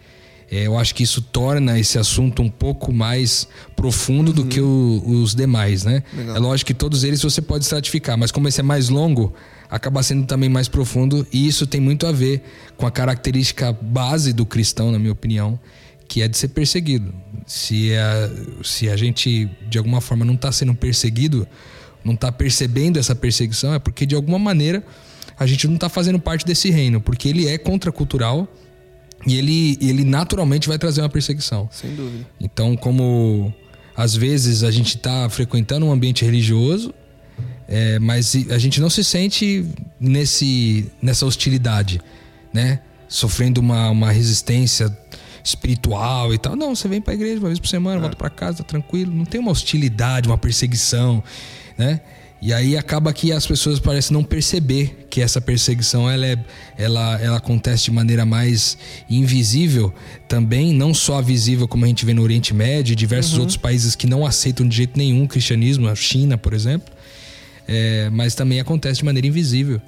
é, 0.51 0.67
eu 0.67 0.79
acho 0.79 0.95
que 0.95 1.03
isso 1.03 1.21
torna 1.21 1.79
esse 1.79 1.99
assunto 1.99 2.41
um 2.41 2.49
pouco 2.49 2.95
mais 2.95 3.47
profundo 3.77 4.33
do 4.33 4.47
que 4.47 4.61
o- 4.61 5.03
os 5.23 5.35
demais, 5.35 5.85
né? 5.85 6.03
Legal. 6.17 6.35
É 6.37 6.39
lógico 6.39 6.69
que 6.69 6.75
todos 6.75 7.05
eles 7.05 7.21
você 7.23 7.43
pode 7.43 7.65
estratificar, 7.65 8.17
mas 8.17 8.33
como 8.33 8.49
esse 8.49 8.59
é 8.61 8.63
mais 8.63 8.89
longo, 8.89 9.35
acaba 9.71 10.03
sendo 10.03 10.27
também 10.27 10.49
mais 10.49 10.69
profundo 10.69 11.27
e 11.33 11.47
isso 11.47 11.67
tem 11.67 11.81
muito 11.81 12.07
a 12.07 12.12
ver 12.12 12.43
com 12.77 12.87
a 12.87 12.91
característica 12.91 13.73
base 13.73 14.33
do 14.33 14.45
cristão, 14.45 14.91
na 14.91 14.99
minha 14.99 15.12
opinião, 15.12 15.59
que 16.09 16.23
é 16.23 16.29
de 16.29 16.37
ser 16.37 16.49
perseguido. 16.49 17.15
Se 17.47 17.95
a, 17.95 18.31
se 18.65 18.89
a 18.91 18.97
gente 18.97 19.49
de 19.69 19.79
alguma 19.79 20.00
forma 20.00 20.25
não 20.25 20.35
está 20.35 20.50
sendo 20.50 20.75
perseguido, 20.75 21.47
não 22.05 22.15
está 22.15 22.33
percebendo 22.33 22.99
essa 22.99 23.15
perseguição, 23.15 23.73
é 23.73 23.79
porque 23.79 24.05
de 24.05 24.15
alguma 24.15 24.39
maneira 24.39 24.83
a 25.39 25.47
gente 25.47 25.67
não 25.69 25.77
está 25.77 25.89
fazendo 25.89 26.19
parte 26.19 26.45
desse 26.45 26.71
reino, 26.71 27.00
porque 27.00 27.29
ele 27.29 27.47
é 27.47 27.57
contracultural 27.57 28.49
e 29.27 29.37
ele, 29.37 29.79
ele 29.81 30.05
naturalmente 30.05 30.67
vai 30.67 30.79
trazer 30.79 31.00
uma 31.00 31.09
perseguição. 31.09 31.69
Sem 31.71 31.95
dúvida. 31.95 32.27
Então, 32.41 32.77
como 32.77 33.55
às 33.97 34.17
vezes 34.17 34.62
a 34.62 34.71
gente 34.71 34.97
está 34.97 35.29
frequentando 35.29 35.87
um 35.87 35.93
ambiente 35.93 36.25
religioso, 36.25 36.93
é, 37.71 38.00
mas 38.00 38.35
a 38.50 38.59
gente 38.59 38.81
não 38.81 38.91
se 38.91 39.05
sente 39.05 39.65
nesse, 40.00 40.91
nessa 41.00 41.25
hostilidade, 41.25 42.00
né? 42.53 42.81
Sofrendo 43.09 43.61
uma, 43.61 43.91
uma 43.91 44.11
resistência 44.11 44.95
espiritual 45.45 46.35
e 46.35 46.39
tal. 46.39 46.57
Não, 46.57 46.75
você 46.75 46.89
vem 46.89 47.00
para 47.00 47.12
a 47.12 47.15
igreja 47.15 47.39
uma 47.39 47.47
vez 47.47 47.61
por 47.61 47.69
semana, 47.69 48.00
volta 48.00 48.17
para 48.17 48.29
casa, 48.29 48.59
tá 48.59 48.65
tranquilo. 48.65 49.15
Não 49.15 49.25
tem 49.25 49.41
uma 49.41 49.53
hostilidade, 49.53 50.29
uma 50.29 50.37
perseguição, 50.37 51.23
né? 51.79 52.00
E 52.43 52.53
aí 52.55 52.77
acaba 52.77 53.12
que 53.12 53.33
as 53.33 53.47
pessoas 53.47 53.79
parecem 53.79 54.15
não 54.15 54.25
perceber 54.25 55.07
que 55.11 55.21
essa 55.21 55.41
perseguição 55.41 56.11
ela, 56.11 56.27
é, 56.27 56.39
ela, 56.77 57.21
ela 57.21 57.37
acontece 57.37 57.85
de 57.85 57.91
maneira 57.93 58.25
mais 58.25 58.79
invisível 59.11 59.93
também, 60.27 60.73
não 60.73 60.93
só 60.95 61.21
visível 61.21 61.69
como 61.69 61.85
a 61.85 61.89
gente 61.89 62.05
vê 62.05 62.15
no 62.15 62.23
Oriente 62.23 62.55
Médio 62.55 62.95
e 62.95 62.97
diversos 62.97 63.39
outros 63.39 63.59
países 63.59 63.95
que 63.95 64.07
não 64.07 64.27
aceitam 64.27 64.67
de 64.67 64.75
jeito 64.75 64.99
nenhum 64.99 65.25
o 65.25 65.29
cristianismo, 65.29 65.87
a 65.87 65.95
China, 65.95 66.39
por 66.39 66.55
exemplo, 66.55 66.91
é, 67.71 68.11
mas 68.11 68.35
também 68.35 68.59
acontece 68.59 68.99
de 68.99 69.05
maneira 69.05 69.29
invisível. 69.29 69.81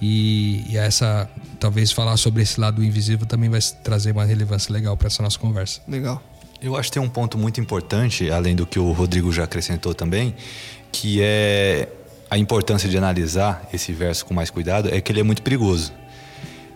E, 0.00 0.64
e 0.70 0.76
essa, 0.76 1.28
talvez 1.58 1.90
falar 1.90 2.16
sobre 2.16 2.42
esse 2.42 2.60
lado 2.60 2.82
invisível 2.82 3.26
também 3.26 3.50
vai 3.50 3.60
trazer 3.82 4.12
uma 4.12 4.24
relevância 4.24 4.72
legal 4.72 4.96
para 4.96 5.08
essa 5.08 5.20
nossa 5.20 5.38
conversa. 5.38 5.80
Legal. 5.88 6.22
Eu 6.62 6.76
acho 6.76 6.90
que 6.90 6.94
tem 6.94 7.02
um 7.02 7.08
ponto 7.08 7.36
muito 7.36 7.60
importante, 7.60 8.30
além 8.30 8.54
do 8.54 8.64
que 8.64 8.78
o 8.78 8.92
Rodrigo 8.92 9.32
já 9.32 9.44
acrescentou 9.44 9.94
também, 9.94 10.34
que 10.92 11.20
é 11.20 11.88
a 12.30 12.38
importância 12.38 12.88
de 12.88 12.96
analisar 12.96 13.68
esse 13.72 13.92
verso 13.92 14.24
com 14.24 14.32
mais 14.32 14.48
cuidado, 14.48 14.88
é 14.92 15.00
que 15.00 15.10
ele 15.10 15.20
é 15.20 15.24
muito 15.24 15.42
perigoso. 15.42 15.92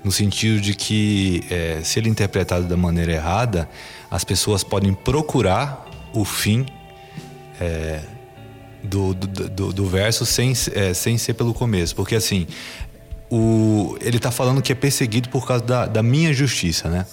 No 0.03 0.11
sentido 0.11 0.61
de 0.61 0.75
que, 0.75 1.45
é, 1.51 1.81
se 1.85 2.01
ele 2.01 2.09
é 2.09 2.11
interpretado 2.11 2.67
da 2.67 2.77
maneira 2.77 3.13
errada, 3.13 3.69
as 4.11 4.25
pessoas 4.25 4.65
podem 4.65 4.93
procurar 4.93 5.87
o 6.13 6.25
fim 6.25 6.67
é, 7.61 8.01
do, 8.89 9.15
do, 9.15 9.49
do- 9.49 9.73
do 9.73 9.87
verso 9.87 10.25
sem, 10.27 10.53
é, 10.75 10.95
sem 10.95 11.17
ser 11.19 11.35
pelo 11.35 11.53
começo. 11.55 11.95
Porque, 11.95 12.15
assim, 12.15 12.47
o, 13.31 13.97
ele 14.01 14.17
está 14.17 14.31
falando 14.31 14.63
que 14.63 14.73
é 14.73 14.75
perseguido 14.75 15.29
por 15.29 15.47
causa 15.47 15.63
da, 15.65 15.87
da 15.87 16.03
minha 16.03 16.33
justiça, 16.33 16.89
né? 16.89 17.07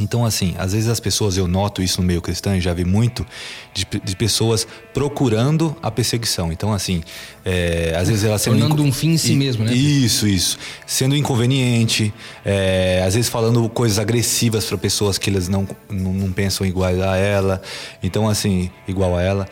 Então, 0.00 0.24
assim, 0.24 0.54
às 0.58 0.72
vezes 0.74 0.88
as 0.88 1.00
pessoas, 1.00 1.36
eu 1.36 1.48
noto 1.48 1.82
isso 1.82 2.00
no 2.00 2.06
meio 2.06 2.22
cristão 2.22 2.54
e 2.54 2.60
já 2.60 2.72
vi 2.72 2.84
muito, 2.84 3.26
de, 3.74 3.84
de 4.04 4.14
pessoas 4.14 4.64
procurando 4.94 5.76
a 5.82 5.90
perseguição. 5.90 6.52
Então, 6.52 6.72
assim, 6.72 7.02
é, 7.44 7.94
às 7.96 8.08
vezes 8.08 8.22
ela 8.22 8.38
sendo. 8.38 8.60
Tornando 8.60 8.84
um 8.84 8.92
fim 8.92 9.14
em 9.14 9.18
si 9.18 9.34
mesmo, 9.34 9.64
né? 9.64 9.72
Isso, 9.74 10.28
isso. 10.28 10.56
Sendo 10.86 11.16
inconveniente, 11.16 12.14
é, 12.44 13.02
às 13.04 13.14
vezes 13.14 13.28
falando 13.28 13.68
coisas 13.68 13.98
agressivas 13.98 14.66
para 14.66 14.78
pessoas 14.78 15.18
que 15.18 15.28
eles 15.30 15.48
não, 15.48 15.66
não, 15.90 16.12
não, 16.12 16.32
pensam 16.32 16.64
igual 16.64 16.94
a 17.02 17.16
ela. 17.16 17.60
Então, 18.00 18.28
assim, 18.28 18.70
igual 18.86 19.16
a 19.16 19.22
ela. 19.22 19.48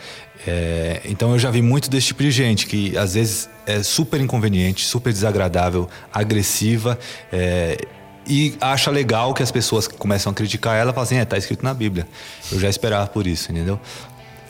É, 0.46 1.00
então 1.04 1.32
eu 1.32 1.38
já 1.38 1.50
vi 1.50 1.62
muito 1.62 1.88
desse 1.88 2.08
tipo 2.08 2.22
de 2.22 2.30
gente 2.30 2.66
que 2.66 2.96
às 2.96 3.14
vezes 3.14 3.48
é 3.66 3.82
super 3.82 4.20
inconveniente, 4.20 4.84
super 4.84 5.12
desagradável, 5.12 5.88
agressiva. 6.12 6.98
É, 7.32 7.78
e 8.28 8.56
acha 8.60 8.90
legal 8.90 9.32
que 9.32 9.42
as 9.42 9.52
pessoas 9.52 9.86
começam 9.86 10.32
a 10.32 10.34
criticar 10.34 10.76
ela, 10.76 10.92
falam 10.92 11.04
assim, 11.04 11.16
é, 11.16 11.24
tá 11.24 11.38
escrito 11.38 11.62
na 11.62 11.72
Bíblia. 11.72 12.06
Eu 12.50 12.58
já 12.58 12.68
esperava 12.68 13.06
por 13.06 13.26
isso, 13.26 13.52
entendeu? 13.52 13.78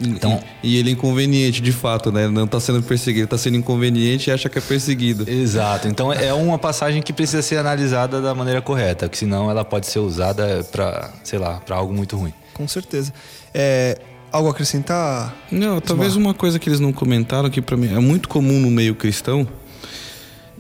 Então, 0.00 0.42
e, 0.62 0.74
e 0.74 0.78
ele 0.78 0.90
é 0.90 0.92
inconveniente, 0.92 1.60
de 1.62 1.72
fato, 1.72 2.12
né? 2.12 2.28
Não 2.28 2.44
está 2.44 2.60
sendo 2.60 2.82
perseguido, 2.82 3.24
está 3.24 3.38
sendo 3.38 3.56
inconveniente 3.56 4.28
e 4.28 4.32
acha 4.32 4.48
que 4.48 4.58
é 4.58 4.60
perseguido. 4.60 5.28
Exato. 5.28 5.88
Então 5.88 6.12
é 6.12 6.32
uma 6.32 6.58
passagem 6.58 7.02
que 7.02 7.12
precisa 7.12 7.42
ser 7.42 7.56
analisada 7.56 8.20
da 8.20 8.34
maneira 8.34 8.60
correta, 8.60 9.06
porque 9.06 9.18
senão 9.18 9.50
ela 9.50 9.64
pode 9.64 9.86
ser 9.86 10.00
usada 10.00 10.64
para, 10.70 11.10
sei 11.24 11.38
lá, 11.38 11.60
para 11.60 11.76
algo 11.76 11.94
muito 11.94 12.16
ruim. 12.16 12.32
Com 12.52 12.68
certeza. 12.68 13.12
É, 13.54 13.98
algo 14.32 14.48
a 14.48 14.52
acrescentar? 14.52 15.34
Não, 15.50 15.80
talvez 15.80 16.16
uma 16.16 16.34
coisa 16.34 16.58
que 16.58 16.68
eles 16.68 16.80
não 16.80 16.92
comentaram 16.92 17.50
que 17.50 17.60
para 17.60 17.76
mim 17.76 17.94
é 17.94 17.98
muito 17.98 18.28
comum 18.28 18.60
no 18.60 18.70
meio 18.70 18.94
cristão. 18.94 19.46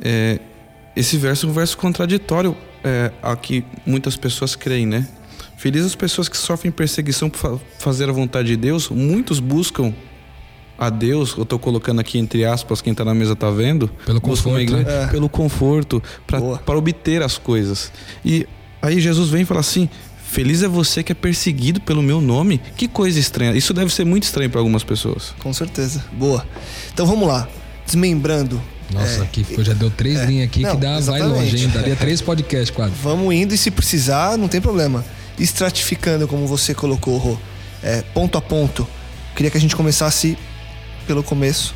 É, 0.00 0.40
esse 0.94 1.16
verso 1.16 1.46
é 1.46 1.50
um 1.50 1.52
verso 1.52 1.76
contraditório 1.76 2.56
é, 2.82 3.12
a 3.22 3.36
que 3.36 3.64
muitas 3.84 4.16
pessoas 4.16 4.54
creem, 4.56 4.86
né? 4.86 5.06
Felizes 5.56 5.86
as 5.86 5.94
pessoas 5.94 6.28
que 6.28 6.36
sofrem 6.36 6.70
perseguição 6.70 7.30
por 7.30 7.60
fazer 7.78 8.08
a 8.08 8.12
vontade 8.12 8.48
de 8.48 8.56
Deus. 8.56 8.90
Muitos 8.90 9.40
buscam 9.40 9.94
a 10.78 10.90
Deus, 10.90 11.34
eu 11.36 11.42
estou 11.42 11.58
colocando 11.58 12.00
aqui 12.00 12.18
entre 12.18 12.44
aspas, 12.44 12.82
quem 12.82 12.92
está 12.92 13.04
na 13.04 13.14
mesa 13.14 13.32
está 13.32 13.50
vendo. 13.50 13.88
Pelo 14.04 14.20
conforto. 14.20 14.60
Igreja, 14.60 14.88
é. 14.88 15.06
Pelo 15.08 15.28
conforto, 15.28 16.02
para 16.26 16.76
obter 16.76 17.22
as 17.22 17.38
coisas. 17.38 17.90
E 18.24 18.46
aí 18.82 19.00
Jesus 19.00 19.30
vem 19.30 19.42
e 19.42 19.44
fala 19.44 19.60
assim: 19.60 19.88
Feliz 20.36 20.62
é 20.62 20.68
você 20.68 21.02
que 21.02 21.12
é 21.12 21.14
perseguido 21.14 21.80
pelo 21.80 22.02
meu 22.02 22.20
nome. 22.20 22.60
Que 22.76 22.86
coisa 22.86 23.18
estranha. 23.18 23.56
Isso 23.56 23.72
deve 23.72 23.90
ser 23.90 24.04
muito 24.04 24.24
estranho 24.24 24.50
para 24.50 24.60
algumas 24.60 24.84
pessoas. 24.84 25.34
Com 25.38 25.50
certeza. 25.50 26.04
Boa. 26.12 26.46
Então 26.92 27.06
vamos 27.06 27.26
lá. 27.26 27.48
Desmembrando 27.86 28.60
nossa, 28.92 29.20
é, 29.20 29.22
aqui 29.22 29.46
já 29.60 29.72
deu 29.72 29.90
três 29.90 30.18
é, 30.18 30.26
linhas 30.26 30.46
aqui 30.46 30.60
não, 30.60 30.72
que 30.72 30.76
dá, 30.76 31.00
vai 31.00 31.22
longe, 31.22 31.56
hein? 31.56 31.70
Daria 31.72 31.96
três 31.96 32.20
podcasts 32.20 32.68
quase. 32.68 32.92
Vamos 33.02 33.34
indo 33.34 33.54
e 33.54 33.56
se 33.56 33.70
precisar, 33.70 34.36
não 34.36 34.46
tem 34.46 34.60
problema. 34.60 35.02
Estratificando, 35.38 36.28
como 36.28 36.46
você 36.46 36.74
colocou, 36.74 37.16
Rô, 37.16 37.38
é, 37.82 38.02
ponto 38.02 38.36
a 38.36 38.42
ponto. 38.42 38.86
Queria 39.34 39.50
que 39.50 39.56
a 39.56 39.60
gente 39.60 39.74
começasse 39.74 40.36
pelo 41.06 41.22
começo. 41.22 41.74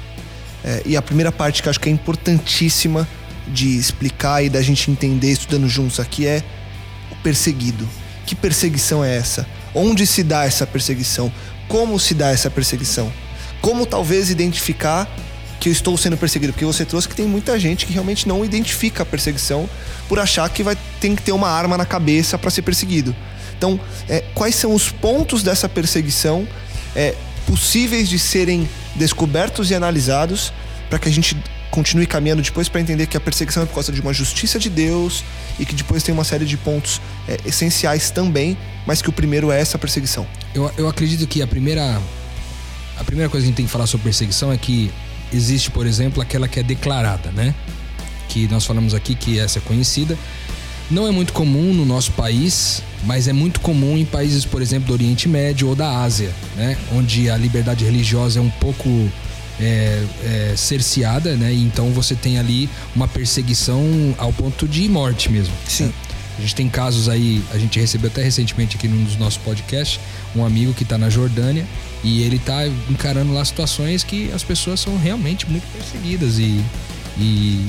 É, 0.63 0.83
e 0.85 0.99
a 0.99 1.03
primeira 1.03 1.33
parte 1.33 1.63
que 1.63 1.69
eu 1.69 1.71
acho 1.71 1.81
que 1.81 1.89
é 1.89 1.93
importantíssima 1.93 3.09
de 3.49 3.79
explicar 3.79 4.45
e 4.45 4.51
da 4.51 4.61
gente 4.61 4.91
entender 4.91 5.33
estudando 5.33 5.67
juntos 5.67 5.99
aqui 5.99 6.27
é 6.27 6.45
o 7.11 7.17
perseguido. 7.23 7.89
Que 8.31 8.37
perseguição 8.37 9.05
é 9.05 9.17
essa? 9.17 9.45
Onde 9.75 10.07
se 10.07 10.23
dá 10.23 10.45
essa 10.45 10.65
perseguição? 10.65 11.33
Como 11.67 11.99
se 11.99 12.15
dá 12.15 12.29
essa 12.29 12.49
perseguição? 12.49 13.13
Como 13.61 13.85
talvez 13.85 14.31
identificar 14.31 15.11
que 15.59 15.69
eu 15.69 15.73
estou 15.73 15.99
sendo 15.99 16.17
perseguido, 16.17 16.53
porque 16.53 16.65
você 16.65 16.85
trouxe 16.85 17.09
que 17.09 17.17
tem 17.17 17.27
muita 17.27 17.59
gente 17.59 17.85
que 17.85 17.93
realmente 17.93 18.29
não 18.29 18.45
identifica 18.45 19.03
a 19.03 19.07
perseguição 19.07 19.69
por 20.09 20.21
achar 20.21 20.49
que 20.49 20.63
vai 20.63 20.79
tem 21.01 21.17
que 21.17 21.23
ter 21.23 21.33
uma 21.33 21.49
arma 21.49 21.77
na 21.77 21.85
cabeça 21.85 22.39
para 22.39 22.51
ser 22.51 22.63
perseguido. 22.63 23.17
Então, 23.59 23.81
é, 24.09 24.23
quais 24.33 24.55
são 24.55 24.77
os 24.77 24.93
pontos 24.93 25.43
dessa 25.43 25.69
perseguição 25.69 26.47
é, 26.95 27.17
possíveis 27.49 28.09
de 28.09 28.21
serem 28.21 28.69
descobertos 28.95 29.73
e 29.73 29.75
analisados 29.75 30.53
para 30.89 31.01
que 31.01 31.09
a 31.09 31.13
gente 31.13 31.37
continue 31.71 32.07
caminhando 32.07 32.43
depois 32.43 32.69
para 32.69 32.81
entender 32.81 33.07
que 33.07 33.17
a 33.17 33.21
perseguição 33.21 33.63
é 33.63 33.67
por 33.67 33.75
causa 33.75 33.93
de 33.93 34.01
uma 34.01 34.13
justiça 34.13 34.59
de 34.59 34.69
Deus 34.69 35.25
e 35.59 35.65
que 35.65 35.75
depois 35.75 36.03
tem 36.03 36.13
uma 36.13 36.25
série 36.25 36.45
de 36.45 36.57
pontos 36.57 37.01
é, 37.29 37.39
essenciais 37.47 38.11
também, 38.11 38.57
mas 38.87 39.01
que 39.01 39.09
o 39.09 39.13
primeiro 39.13 39.51
é 39.51 39.61
essa 39.61 39.79
perseguição. 39.79 40.27
Eu, 40.55 40.71
eu 40.77 40.89
acredito 40.89 41.27
que 41.27 41.43
a 41.43 41.47
primeira 41.47 42.01
a 43.01 43.05
primeira 43.05 43.31
coisa 43.31 43.45
que 43.45 43.49
a 43.49 43.51
gente 43.51 43.57
tem 43.57 43.67
que 43.67 43.73
falar 43.73 43.87
sobre 43.87 44.05
perseguição 44.05 44.53
é 44.53 44.59
que 44.59 44.93
existe, 45.33 45.71
por 45.71 45.87
exemplo, 45.87 46.21
aquela 46.21 46.47
que 46.47 46.61
é 46.61 46.63
declarada, 46.63 47.31
né? 47.31 47.55
Que 48.29 48.47
nós 48.49 48.67
falamos 48.67 48.95
aqui 48.95 49.15
que 49.15 49.39
essa 49.39 49.59
é 49.59 49.63
conhecida. 49.63 50.19
Não 50.91 51.07
é 51.07 51.11
muito 51.11 51.33
comum 51.33 51.73
no 51.73 51.87
nosso 51.87 52.13
país, 52.13 52.83
mas 53.05 53.27
é 53.27 53.33
muito 53.33 53.61
comum 53.61 53.97
em 53.97 54.05
países, 54.05 54.45
por 54.45 54.61
exemplo, 54.61 54.89
do 54.89 54.93
Oriente 54.93 55.29
Médio 55.29 55.69
ou 55.69 55.75
da 55.75 56.03
Ásia, 56.03 56.31
né? 56.57 56.77
Onde 56.93 57.31
a 57.31 57.37
liberdade 57.37 57.85
religiosa 57.85 58.39
é 58.39 58.43
um 58.43 58.51
pouco 58.51 59.09
é, 59.61 60.03
é, 60.25 60.55
cerceada, 60.57 61.37
né? 61.37 61.53
Então 61.53 61.91
você 61.91 62.15
tem 62.15 62.39
ali 62.39 62.69
uma 62.97 63.07
perseguição 63.07 63.85
ao 64.19 64.33
ponto 64.33 64.67
de 64.67 64.89
morte 64.89 65.31
mesmo. 65.31 65.55
Sim. 65.69 65.87
Né? 65.87 65.93
A 66.39 66.41
gente 66.41 66.55
tem 66.55 66.69
casos 66.71 67.09
aí, 67.09 67.43
a 67.53 67.59
gente 67.59 67.79
recebeu 67.79 68.09
até 68.09 68.23
recentemente 68.23 68.77
aqui 68.77 68.89
num 68.89 69.05
dos 69.05 69.17
nossos 69.17 69.37
podcasts, 69.37 70.01
um 70.35 70.43
amigo 70.43 70.73
que 70.73 70.85
está 70.85 70.97
na 70.97 71.11
Jordânia 71.11 71.67
e 72.03 72.23
ele 72.23 72.37
está 72.37 72.67
encarando 72.89 73.33
lá 73.35 73.45
situações 73.45 74.03
que 74.03 74.33
as 74.33 74.43
pessoas 74.43 74.81
são 74.81 74.97
realmente 74.97 75.49
muito 75.51 75.65
perseguidas 75.71 76.39
e, 76.39 76.65
e, 77.19 77.67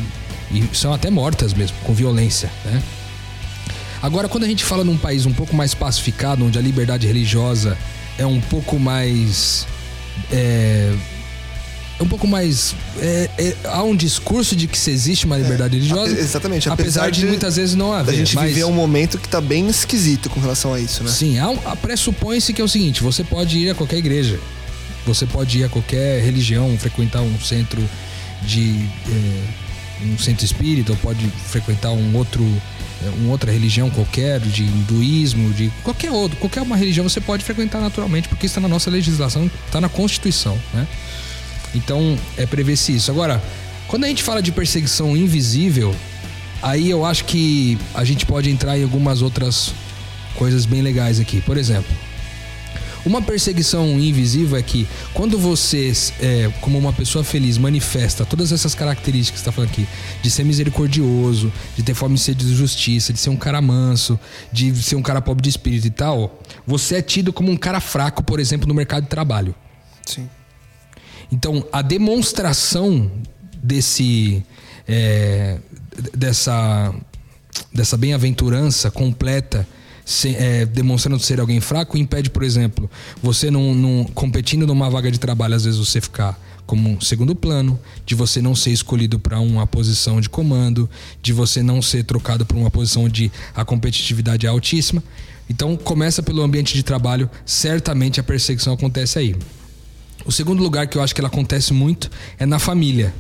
e 0.52 0.70
são 0.74 0.94
até 0.94 1.10
mortas 1.10 1.54
mesmo, 1.54 1.76
com 1.84 1.94
violência, 1.94 2.50
né? 2.64 2.82
Agora, 4.02 4.30
quando 4.30 4.46
a 4.46 4.48
gente 4.48 4.64
fala 4.64 4.84
num 4.84 4.98
país 4.98 5.26
um 5.26 5.34
pouco 5.34 5.54
mais 5.54 5.74
pacificado, 5.76 6.46
onde 6.46 6.58
a 6.58 6.62
liberdade 6.62 7.06
religiosa 7.06 7.78
é 8.18 8.26
um 8.26 8.40
pouco 8.40 8.80
mais 8.80 9.68
é, 10.32 10.96
um 12.02 12.08
pouco 12.08 12.28
mais. 12.28 12.76
É, 13.00 13.30
é, 13.38 13.56
há 13.66 13.84
um 13.84 13.96
discurso 13.96 14.56
de 14.56 14.68
que 14.68 14.78
se 14.78 14.92
existe 14.92 15.26
uma 15.26 15.38
liberdade 15.38 15.76
é, 15.76 15.80
religiosa. 15.80 16.18
Exatamente, 16.18 16.70
apesar, 16.70 17.02
apesar 17.02 17.10
de, 17.12 17.22
de, 17.22 17.28
muitas 17.28 17.56
vezes 17.56 17.76
não 17.76 17.94
haver. 17.94 18.14
A 18.14 18.18
gente 18.18 18.36
mas... 18.36 18.50
viver 18.50 18.64
um 18.66 18.72
momento 18.72 19.18
que 19.18 19.28
está 19.28 19.42
bem 19.42 19.68
esquisito 19.68 20.30
com 20.30 20.40
relação 20.40 20.74
a 20.74 20.80
isso, 20.80 21.04
né? 21.04 21.10
Sim, 21.10 21.40
há 21.40 21.76
pressupõe-se 21.76 22.54
que 22.54 22.62
é 22.62 22.66
o 22.66 22.70
seguinte: 22.70 23.02
você 23.02 23.24
pode 23.24 23.58
ir 23.58 23.70
a 23.70 23.76
qualquer 23.76 23.98
igreja, 23.98 24.40
você 25.06 25.26
pode 25.26 25.60
ir 25.60 25.64
a 25.64 25.70
qualquer 25.70 26.22
religião, 26.24 26.78
frequentar 26.78 27.22
um 27.22 27.40
centro 27.40 27.82
de. 28.44 28.88
É, 29.08 29.72
um 30.04 30.18
centro 30.18 30.44
espírita, 30.44 30.94
ou 30.94 30.98
pode 30.98 31.28
frequentar 31.46 31.92
um 31.92 32.16
outro 32.16 32.44
é, 33.04 33.10
uma 33.20 33.32
outra 33.32 33.52
religião 33.52 33.90
qualquer, 33.90 34.40
de 34.40 34.64
hinduísmo, 34.64 35.52
de 35.54 35.72
qualquer 35.84 36.12
outro, 36.12 36.38
qualquer 36.38 36.62
uma 36.62 36.76
religião 36.76 37.08
você 37.08 37.20
pode 37.20 37.44
frequentar 37.44 37.82
naturalmente, 37.82 38.28
porque 38.28 38.46
está 38.46 38.62
na 38.62 38.68
nossa 38.68 38.90
legislação, 38.90 39.50
está 39.66 39.82
na 39.82 39.90
Constituição, 39.90 40.58
né? 40.74 40.88
Então, 41.74 42.18
é 42.38 42.46
prever-se 42.46 42.96
isso. 42.96 43.12
Agora, 43.12 43.42
quando 43.88 44.06
a 44.06 44.08
gente 44.08 44.24
fala 44.24 44.42
de 44.42 44.52
perseguição 44.52 45.16
invisível, 45.16 45.96
aí 46.62 46.90
eu 46.90 47.06
acho 47.06 47.26
que 47.26 47.78
a 47.94 48.04
gente 48.04 48.26
pode 48.26 48.50
entrar 48.50 48.78
em 48.78 48.84
algumas 48.84 49.22
outras 49.22 49.74
coisas 50.36 50.66
bem 50.66 50.82
legais 50.82 51.20
aqui. 51.20 51.42
Por 51.42 51.58
exemplo, 51.58 51.94
uma 53.04 53.22
perseguição 53.22 54.00
invisível 54.00 54.58
é 54.58 54.62
que 54.62 54.88
quando 55.14 55.38
você, 55.38 55.92
é, 56.20 56.52
como 56.62 56.78
uma 56.78 56.94
pessoa 56.94 57.24
feliz, 57.24 57.58
manifesta 57.58 58.24
todas 58.24 58.52
essas 58.52 58.76
características 58.76 59.42
que 59.42 59.50
está 59.50 59.52
falando 59.52 59.72
aqui, 59.72 59.88
de 60.22 60.30
ser 60.30 60.44
misericordioso, 60.44 61.52
de 61.76 61.82
ter 61.82 61.96
fome 61.96 62.16
e 62.16 62.20
sede 62.20 62.46
de 62.46 62.56
justiça, 62.56 63.12
de 63.12 63.20
ser 63.20 63.32
um 63.32 63.36
cara 63.36 63.60
manso, 63.60 64.20
de 64.52 64.76
ser 64.84 64.96
um 64.96 65.02
cara 65.02 65.20
pobre 65.20 65.42
de 65.42 65.50
espírito 65.50 65.88
e 65.88 65.92
tal, 65.92 66.40
você 66.66 66.98
é 66.98 67.02
tido 67.02 67.34
como 67.34 67.52
um 67.52 67.58
cara 67.58 67.80
fraco, 67.80 68.24
por 68.24 68.40
exemplo, 68.40 68.68
no 68.68 68.74
mercado 68.74 69.04
de 69.04 69.10
trabalho. 69.10 69.56
Sim. 70.06 70.30
Então, 71.32 71.66
a 71.72 71.82
demonstração 71.82 73.10
desse 73.64 74.44
é, 74.88 75.60
dessa 76.14 76.94
dessa 77.74 77.98
bem-aventurança 77.98 78.90
completa 78.90 79.68
se, 80.06 80.36
é, 80.36 80.66
demonstrando 80.66 81.22
ser 81.22 81.40
alguém 81.40 81.62
fraco 81.62 81.98
impede, 81.98 82.30
por 82.30 82.44
exemplo, 82.44 82.90
você 83.22 83.52
não, 83.52 83.74
não, 83.74 84.04
competindo 84.06 84.66
numa 84.66 84.90
vaga 84.90 85.12
de 85.12 85.20
trabalho, 85.20 85.56
às 85.56 85.64
vezes 85.64 85.80
você 85.80 86.02
ficar 86.02 86.40
como 86.66 86.90
um 86.90 87.02
segundo 87.02 87.36
plano, 87.36 87.80
de 88.06 88.16
você 88.16 88.42
não 88.42 88.56
ser 88.56 88.72
escolhido 88.72 89.20
para 89.20 89.40
uma 89.40 89.68
posição 89.68 90.22
de 90.22 90.30
comando, 90.30 90.90
de 91.22 91.34
você 91.34 91.62
não 91.62 91.82
ser 91.82 92.04
trocado 92.04 92.46
para 92.46 92.58
uma 92.58 92.72
posição 92.72 93.10
de 93.10 93.32
a 93.54 93.66
competitividade 93.66 94.46
é 94.46 94.50
altíssima. 94.50 95.04
Então 95.50 95.76
começa 95.76 96.24
pelo 96.24 96.42
ambiente 96.42 96.74
de 96.74 96.84
trabalho, 96.84 97.30
certamente 97.46 98.20
a 98.20 98.24
perseguição 98.24 98.74
acontece 98.74 99.20
aí. 99.20 99.36
O 100.26 100.32
segundo 100.32 100.62
lugar 100.62 100.88
que 100.88 100.98
eu 100.98 101.04
acho 101.04 101.14
que 101.14 101.22
ela 101.22 101.28
acontece 101.28 101.74
muito 101.74 102.10
é 102.38 102.46
na 102.46 102.60
família. 102.60 103.14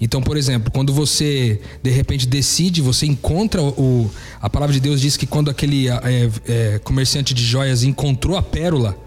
Então, 0.00 0.20
por 0.20 0.36
exemplo, 0.36 0.70
quando 0.72 0.92
você 0.92 1.60
de 1.80 1.90
repente 1.90 2.26
decide, 2.26 2.80
você 2.80 3.06
encontra 3.06 3.62
o. 3.62 4.10
A 4.40 4.50
palavra 4.50 4.74
de 4.74 4.80
Deus 4.80 5.00
diz 5.00 5.16
que 5.16 5.26
quando 5.26 5.48
aquele 5.48 5.88
é, 5.88 6.30
é, 6.48 6.80
comerciante 6.82 7.32
de 7.32 7.44
joias 7.44 7.84
encontrou 7.84 8.36
a 8.36 8.42
pérola, 8.42 8.98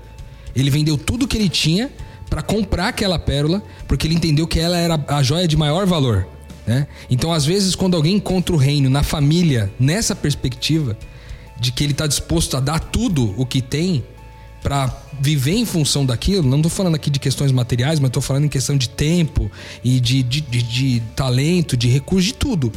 ele 0.55 0.69
vendeu 0.69 0.97
tudo 0.97 1.27
que 1.27 1.37
ele 1.37 1.49
tinha 1.49 1.91
para 2.29 2.41
comprar 2.41 2.87
aquela 2.87 3.19
pérola, 3.19 3.61
porque 3.87 4.07
ele 4.07 4.15
entendeu 4.15 4.47
que 4.47 4.59
ela 4.59 4.77
era 4.77 5.03
a 5.09 5.21
joia 5.21 5.47
de 5.47 5.57
maior 5.57 5.85
valor. 5.85 6.27
Né? 6.65 6.87
Então, 7.09 7.31
às 7.33 7.45
vezes, 7.45 7.75
quando 7.75 7.95
alguém 7.95 8.15
encontra 8.15 8.55
o 8.55 8.57
reino 8.57 8.89
na 8.89 9.03
família, 9.03 9.71
nessa 9.77 10.15
perspectiva, 10.15 10.97
de 11.59 11.71
que 11.73 11.83
ele 11.83 11.93
tá 11.93 12.07
disposto 12.07 12.55
a 12.57 12.59
dar 12.59 12.79
tudo 12.79 13.33
o 13.37 13.45
que 13.45 13.61
tem 13.61 14.03
para 14.65 14.91
viver 15.21 15.51
em 15.51 15.63
função 15.63 16.03
daquilo, 16.03 16.49
não 16.49 16.59
tô 16.59 16.69
falando 16.69 16.95
aqui 16.95 17.11
de 17.11 17.19
questões 17.19 17.51
materiais, 17.51 17.99
mas 17.99 18.09
tô 18.09 18.19
falando 18.19 18.45
em 18.45 18.49
questão 18.49 18.75
de 18.75 18.89
tempo 18.89 19.51
e 19.83 19.99
de, 19.99 20.23
de, 20.23 20.41
de, 20.41 20.63
de 20.63 21.03
talento, 21.15 21.77
de 21.77 21.87
recurso, 21.87 22.25
de 22.25 22.33
tudo. 22.33 22.71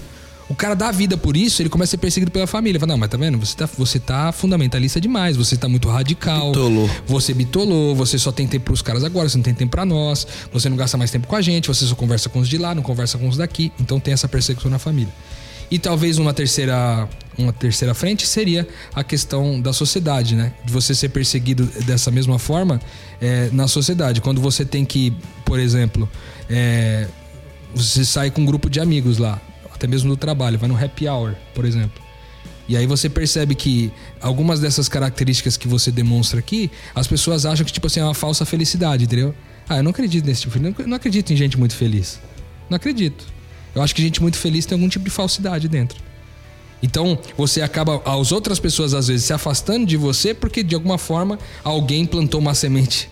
O 0.50 0.54
cara 0.54 0.74
dá 0.74 0.88
a 0.88 0.92
vida 0.92 1.16
por 1.16 1.34
isso, 1.34 1.62
ele 1.62 1.70
começa 1.70 1.88
a 1.88 1.92
ser 1.92 1.96
perseguido 1.96 2.30
pela 2.30 2.46
família. 2.46 2.78
Fala, 2.78 2.92
não, 2.92 2.98
mas 2.98 3.08
tá 3.08 3.16
vendo? 3.16 3.38
Você 3.38 3.56
tá, 3.56 3.66
você 3.78 3.98
tá 3.98 4.30
fundamentalista 4.32 5.00
demais, 5.00 5.34
você 5.34 5.56
tá 5.56 5.66
muito 5.66 5.88
radical. 5.88 6.48
Bitolou. 6.48 6.90
Você 7.06 7.32
bitolou, 7.32 7.94
você 7.94 8.18
só 8.18 8.30
tem 8.30 8.46
tempo 8.46 8.66
pros 8.66 8.82
caras 8.82 9.02
agora, 9.02 9.26
você 9.26 9.38
não 9.38 9.44
tem 9.44 9.54
tempo 9.54 9.70
pra 9.70 9.86
nós, 9.86 10.26
você 10.52 10.68
não 10.68 10.76
gasta 10.76 10.98
mais 10.98 11.10
tempo 11.10 11.26
com 11.26 11.36
a 11.36 11.40
gente, 11.40 11.68
você 11.68 11.86
só 11.86 11.94
conversa 11.94 12.28
com 12.28 12.40
os 12.40 12.48
de 12.50 12.58
lá, 12.58 12.74
não 12.74 12.82
conversa 12.82 13.16
com 13.16 13.26
os 13.26 13.38
daqui. 13.38 13.72
Então 13.80 13.98
tem 13.98 14.12
essa 14.12 14.28
perseguição 14.28 14.70
na 14.70 14.78
família. 14.78 15.12
E 15.70 15.78
talvez 15.78 16.18
uma 16.18 16.32
terceira, 16.32 17.08
uma 17.36 17.52
terceira 17.52 17.94
frente 17.94 18.26
seria 18.26 18.66
a 18.94 19.04
questão 19.04 19.60
da 19.60 19.72
sociedade, 19.72 20.34
né? 20.34 20.52
De 20.64 20.72
você 20.72 20.94
ser 20.94 21.10
perseguido 21.10 21.66
dessa 21.84 22.10
mesma 22.10 22.38
forma 22.38 22.80
é, 23.20 23.50
na 23.52 23.68
sociedade. 23.68 24.20
Quando 24.20 24.40
você 24.40 24.64
tem 24.64 24.84
que, 24.84 25.14
por 25.44 25.58
exemplo, 25.58 26.08
é, 26.48 27.06
você 27.74 28.04
sai 28.04 28.30
com 28.30 28.40
um 28.40 28.46
grupo 28.46 28.70
de 28.70 28.80
amigos 28.80 29.18
lá, 29.18 29.40
até 29.74 29.86
mesmo 29.86 30.08
no 30.08 30.16
trabalho, 30.16 30.58
vai 30.58 30.68
no 30.68 30.76
happy 30.76 31.06
hour, 31.06 31.34
por 31.54 31.64
exemplo. 31.64 32.02
E 32.66 32.76
aí 32.76 32.86
você 32.86 33.08
percebe 33.08 33.54
que 33.54 33.90
algumas 34.20 34.60
dessas 34.60 34.88
características 34.88 35.56
que 35.56 35.66
você 35.66 35.90
demonstra 35.90 36.38
aqui, 36.38 36.70
as 36.94 37.06
pessoas 37.06 37.46
acham 37.46 37.64
que, 37.64 37.72
tipo 37.72 37.86
assim, 37.86 38.00
é 38.00 38.04
uma 38.04 38.14
falsa 38.14 38.44
felicidade, 38.44 39.04
entendeu? 39.04 39.34
Ah, 39.66 39.78
eu 39.78 39.82
não 39.82 39.90
acredito 39.90 40.26
nesse 40.26 40.42
tipo 40.42 40.58
de... 40.58 40.86
Não 40.86 40.96
acredito 40.96 41.32
em 41.32 41.36
gente 41.36 41.58
muito 41.58 41.74
feliz. 41.74 42.20
Não 42.68 42.76
acredito. 42.76 43.24
Eu 43.78 43.82
acho 43.82 43.94
que 43.94 44.02
gente 44.02 44.20
muito 44.20 44.36
feliz 44.38 44.66
tem 44.66 44.76
algum 44.76 44.88
tipo 44.88 45.04
de 45.04 45.10
falsidade 45.10 45.68
dentro. 45.68 45.98
Então, 46.82 47.18
você 47.36 47.60
acaba, 47.60 48.00
as 48.04 48.30
outras 48.30 48.60
pessoas 48.60 48.94
às 48.94 49.08
vezes 49.08 49.24
se 49.26 49.32
afastando 49.32 49.84
de 49.86 49.96
você 49.96 50.32
porque 50.32 50.62
de 50.62 50.74
alguma 50.74 50.96
forma 50.98 51.38
alguém 51.64 52.06
plantou 52.06 52.40
uma 52.40 52.54
semente 52.54 53.08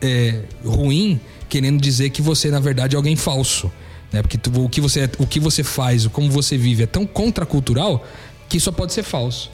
é, 0.00 0.42
ruim, 0.64 1.20
querendo 1.48 1.80
dizer 1.80 2.10
que 2.10 2.22
você 2.22 2.48
na 2.50 2.60
verdade 2.60 2.94
é 2.94 2.96
alguém 2.96 3.16
falso, 3.16 3.72
né? 4.12 4.22
Porque 4.22 4.38
tu, 4.38 4.52
o 4.64 4.68
que 4.68 4.80
você 4.80 5.00
é, 5.00 5.10
o 5.18 5.26
que 5.26 5.40
você 5.40 5.64
faz, 5.64 6.04
o 6.06 6.10
como 6.10 6.30
você 6.30 6.56
vive 6.56 6.84
é 6.84 6.86
tão 6.86 7.04
contracultural 7.04 8.06
que 8.48 8.60
só 8.60 8.70
pode 8.70 8.92
ser 8.92 9.02
falso. 9.02 9.50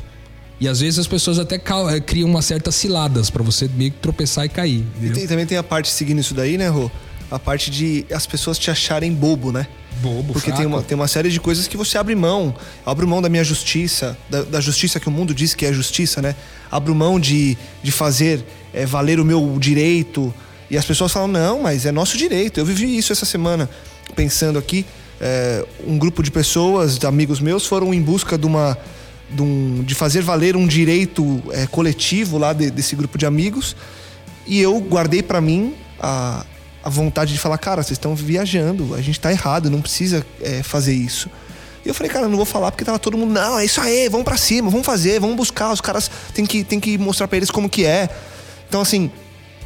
E 0.60 0.68
às 0.68 0.80
vezes 0.80 0.98
as 0.98 1.06
pessoas 1.06 1.38
até 1.38 1.58
ca- 1.58 1.98
criam 2.00 2.28
umas 2.28 2.44
certas 2.44 2.74
ciladas 2.74 3.30
pra 3.30 3.42
você 3.42 3.68
meio 3.76 3.90
que 3.92 3.98
tropeçar 3.98 4.44
e 4.44 4.48
cair. 4.48 4.84
E 4.94 4.98
entendeu? 4.98 5.14
tem- 5.14 5.26
também 5.26 5.46
tem 5.46 5.56
a 5.58 5.62
parte 5.62 5.88
seguindo 5.90 6.20
isso 6.20 6.34
daí, 6.34 6.58
né, 6.58 6.68
Rô? 6.68 6.90
A 7.30 7.38
parte 7.38 7.70
de 7.70 8.04
as 8.12 8.26
pessoas 8.26 8.58
te 8.58 8.70
acharem 8.70 9.12
bobo, 9.14 9.50
né? 9.50 9.66
Bobo, 10.02 10.32
Porque 10.34 10.50
tem 10.52 10.66
uma, 10.66 10.82
tem 10.82 10.94
uma 10.94 11.08
série 11.08 11.30
de 11.30 11.40
coisas 11.40 11.66
que 11.68 11.76
você 11.76 11.96
abre 11.96 12.14
mão. 12.14 12.54
Abro 12.84 13.06
mão 13.08 13.22
da 13.22 13.28
minha 13.28 13.44
justiça, 13.44 14.16
da, 14.28 14.42
da 14.42 14.60
justiça 14.60 14.98
que 15.00 15.08
o 15.08 15.10
mundo 15.12 15.34
diz 15.34 15.54
que 15.54 15.64
é 15.64 15.72
justiça, 15.72 16.20
né? 16.20 16.34
Abro 16.70 16.94
mão 16.94 17.18
de, 17.20 17.56
de 17.82 17.90
fazer 17.92 18.44
é, 18.72 18.84
valer 18.84 19.18
o 19.20 19.24
meu 19.24 19.56
direito. 19.58 20.32
E 20.70 20.76
as 20.76 20.84
pessoas 20.84 21.12
falam, 21.12 21.28
não, 21.28 21.62
mas 21.62 21.86
é 21.86 21.92
nosso 21.92 22.16
direito. 22.18 22.58
Eu 22.58 22.64
vivi 22.66 22.96
isso 22.96 23.12
essa 23.12 23.24
semana, 23.24 23.68
pensando 24.16 24.58
aqui. 24.58 24.84
é, 25.20 25.64
um 25.86 25.96
grupo 25.96 26.22
de 26.22 26.30
pessoas, 26.30 26.98
de 26.98 27.06
amigos 27.06 27.40
meus, 27.40 27.64
foram 27.66 27.94
em 27.94 28.02
busca 28.02 28.36
de 28.36 28.46
uma. 28.46 28.76
De, 29.30 29.40
um- 29.42 29.82
de 29.82 29.94
fazer 29.94 30.20
valer 30.22 30.54
um 30.56 30.66
direito 30.66 31.42
é, 31.50 31.66
coletivo 31.66 32.36
lá 32.36 32.52
de- 32.52 32.70
desse 32.70 32.94
grupo 32.94 33.16
de 33.16 33.24
amigos. 33.26 33.74
E 34.46 34.60
eu 34.60 34.78
guardei 34.80 35.22
pra 35.22 35.40
mim 35.40 35.74
a, 35.98 36.44
a 36.84 36.90
vontade 36.90 37.32
de 37.32 37.38
falar, 37.38 37.56
cara, 37.56 37.82
vocês 37.82 37.92
estão 37.92 38.14
viajando, 38.14 38.94
a 38.94 39.00
gente 39.00 39.18
tá 39.18 39.32
errado, 39.32 39.70
não 39.70 39.80
precisa 39.80 40.24
é, 40.42 40.62
fazer 40.62 40.92
isso. 40.92 41.30
E 41.82 41.88
eu 41.88 41.94
falei, 41.94 42.12
cara, 42.12 42.28
não 42.28 42.36
vou 42.36 42.44
falar 42.44 42.70
porque 42.70 42.84
tava 42.84 42.98
todo 42.98 43.16
mundo, 43.16 43.32
não, 43.32 43.58
é 43.58 43.64
isso 43.64 43.80
aí, 43.80 44.06
vamos 44.10 44.24
pra 44.24 44.36
cima, 44.36 44.68
vamos 44.68 44.84
fazer, 44.84 45.18
vamos 45.18 45.34
buscar, 45.34 45.72
os 45.72 45.80
caras 45.80 46.10
tem 46.34 46.44
que, 46.44 46.62
tem 46.62 46.78
que 46.78 46.98
mostrar 46.98 47.26
pra 47.26 47.38
eles 47.38 47.50
como 47.50 47.70
que 47.70 47.86
é. 47.86 48.10
Então, 48.68 48.82
assim, 48.82 49.10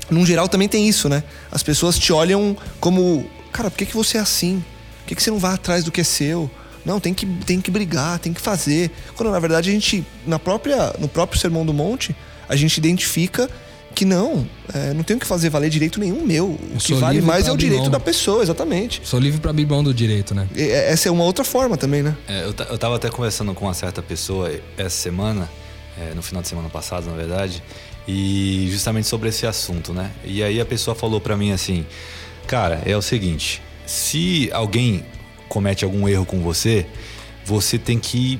num 0.08 0.24
geral 0.24 0.48
também 0.48 0.68
tem 0.68 0.88
isso, 0.88 1.08
né? 1.08 1.24
As 1.50 1.60
pessoas 1.60 1.98
te 1.98 2.12
olham 2.12 2.56
como, 2.78 3.28
cara, 3.52 3.68
por 3.68 3.76
que, 3.76 3.86
que 3.86 3.96
você 3.96 4.16
é 4.16 4.20
assim? 4.20 4.62
Por 5.00 5.08
que, 5.08 5.16
que 5.16 5.22
você 5.22 5.30
não 5.32 5.38
vai 5.40 5.54
atrás 5.54 5.82
do 5.82 5.90
que 5.90 6.00
é 6.00 6.04
seu? 6.04 6.48
Não, 6.84 7.00
tem 7.00 7.12
que, 7.12 7.26
tem 7.26 7.60
que 7.60 7.70
brigar, 7.70 8.20
tem 8.20 8.32
que 8.32 8.40
fazer. 8.40 8.92
Quando 9.16 9.32
na 9.32 9.40
verdade 9.40 9.70
a 9.70 9.72
gente, 9.72 10.06
na 10.24 10.38
própria, 10.38 10.94
no 11.00 11.08
próprio 11.08 11.40
Sermão 11.40 11.66
do 11.66 11.74
Monte, 11.74 12.14
a 12.48 12.54
gente 12.54 12.78
identifica 12.78 13.50
que 13.98 14.04
não, 14.04 14.46
é, 14.72 14.94
não 14.94 15.02
tem 15.02 15.16
o 15.16 15.18
que 15.18 15.26
fazer 15.26 15.50
valer 15.50 15.68
direito 15.68 15.98
nenhum 15.98 16.24
meu. 16.24 16.50
O 16.50 16.78
que 16.78 16.94
vale 16.94 17.20
mais 17.20 17.48
é 17.48 17.52
o 17.52 17.56
direito 17.56 17.82
mão. 17.82 17.90
da 17.90 17.98
pessoa, 17.98 18.44
exatamente. 18.44 19.00
Sou 19.02 19.18
livre 19.18 19.40
pra 19.40 19.50
abrir 19.50 19.66
mão 19.66 19.82
do 19.82 19.92
direito, 19.92 20.36
né? 20.36 20.46
E, 20.54 20.62
é, 20.62 20.92
essa 20.92 21.08
é 21.08 21.10
uma 21.10 21.24
outra 21.24 21.42
forma 21.42 21.76
também, 21.76 22.00
né? 22.00 22.16
É, 22.28 22.44
eu, 22.44 22.54
eu 22.70 22.78
tava 22.78 22.94
até 22.94 23.10
conversando 23.10 23.52
com 23.54 23.64
uma 23.64 23.74
certa 23.74 24.00
pessoa 24.00 24.52
essa 24.76 24.90
semana, 24.90 25.50
é, 26.00 26.14
no 26.14 26.22
final 26.22 26.40
de 26.40 26.46
semana 26.46 26.68
passado, 26.68 27.10
na 27.10 27.16
verdade, 27.16 27.60
e 28.06 28.68
justamente 28.70 29.08
sobre 29.08 29.30
esse 29.30 29.44
assunto, 29.48 29.92
né? 29.92 30.12
E 30.24 30.44
aí 30.44 30.60
a 30.60 30.64
pessoa 30.64 30.94
falou 30.94 31.20
pra 31.20 31.36
mim 31.36 31.50
assim: 31.50 31.84
Cara, 32.46 32.80
é 32.86 32.96
o 32.96 33.02
seguinte, 33.02 33.60
se 33.84 34.48
alguém 34.52 35.04
comete 35.48 35.84
algum 35.84 36.08
erro 36.08 36.24
com 36.24 36.38
você, 36.38 36.86
você 37.44 37.76
tem 37.76 37.98
que 37.98 38.38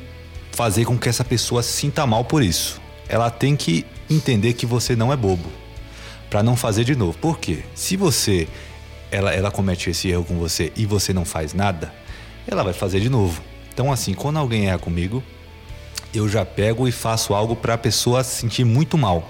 fazer 0.53 0.85
com 0.85 0.97
que 0.97 1.09
essa 1.09 1.25
pessoa 1.25 1.65
se 1.65 1.73
sinta 1.73 2.07
mal 2.07 2.25
por 2.25 2.45
isso. 2.45 2.81
Ela 3.09 3.29
tem 3.29 3.57
que 3.57 3.85
entender 4.11 4.55
que 4.55 4.67
você 4.67 4.97
não 4.97 5.13
é 5.13 5.17
bobo. 5.17 5.49
Pra 6.29 6.43
não 6.43 6.57
fazer 6.57 6.85
de 6.85 6.95
novo. 6.95 7.17
Por 7.19 7.39
quê? 7.39 7.61
Se 7.75 7.97
você 7.97 8.47
ela, 9.11 9.33
ela 9.33 9.51
comete 9.51 9.91
esse 9.91 10.09
erro 10.09 10.25
com 10.25 10.39
você 10.39 10.73
e 10.77 10.85
você 10.85 11.13
não 11.13 11.25
faz 11.25 11.55
nada, 11.55 11.93
ela 12.47 12.63
vai 12.63 12.73
fazer 12.73 13.01
de 13.01 13.09
novo. 13.09 13.43
Então 13.73 13.93
assim, 13.93 14.15
quando 14.15 14.39
alguém 14.39 14.69
erra 14.69 14.79
comigo, 14.79 15.23
eu 16.15 16.29
já 16.29 16.45
pego 16.45 16.89
e 16.89 16.93
faço 16.93 17.35
algo 17.35 17.55
pra 17.57 17.79
pessoa 17.79 18.23
se 18.23 18.37
sentir 18.41 18.65
muito 18.65 18.97
mal. 18.99 19.29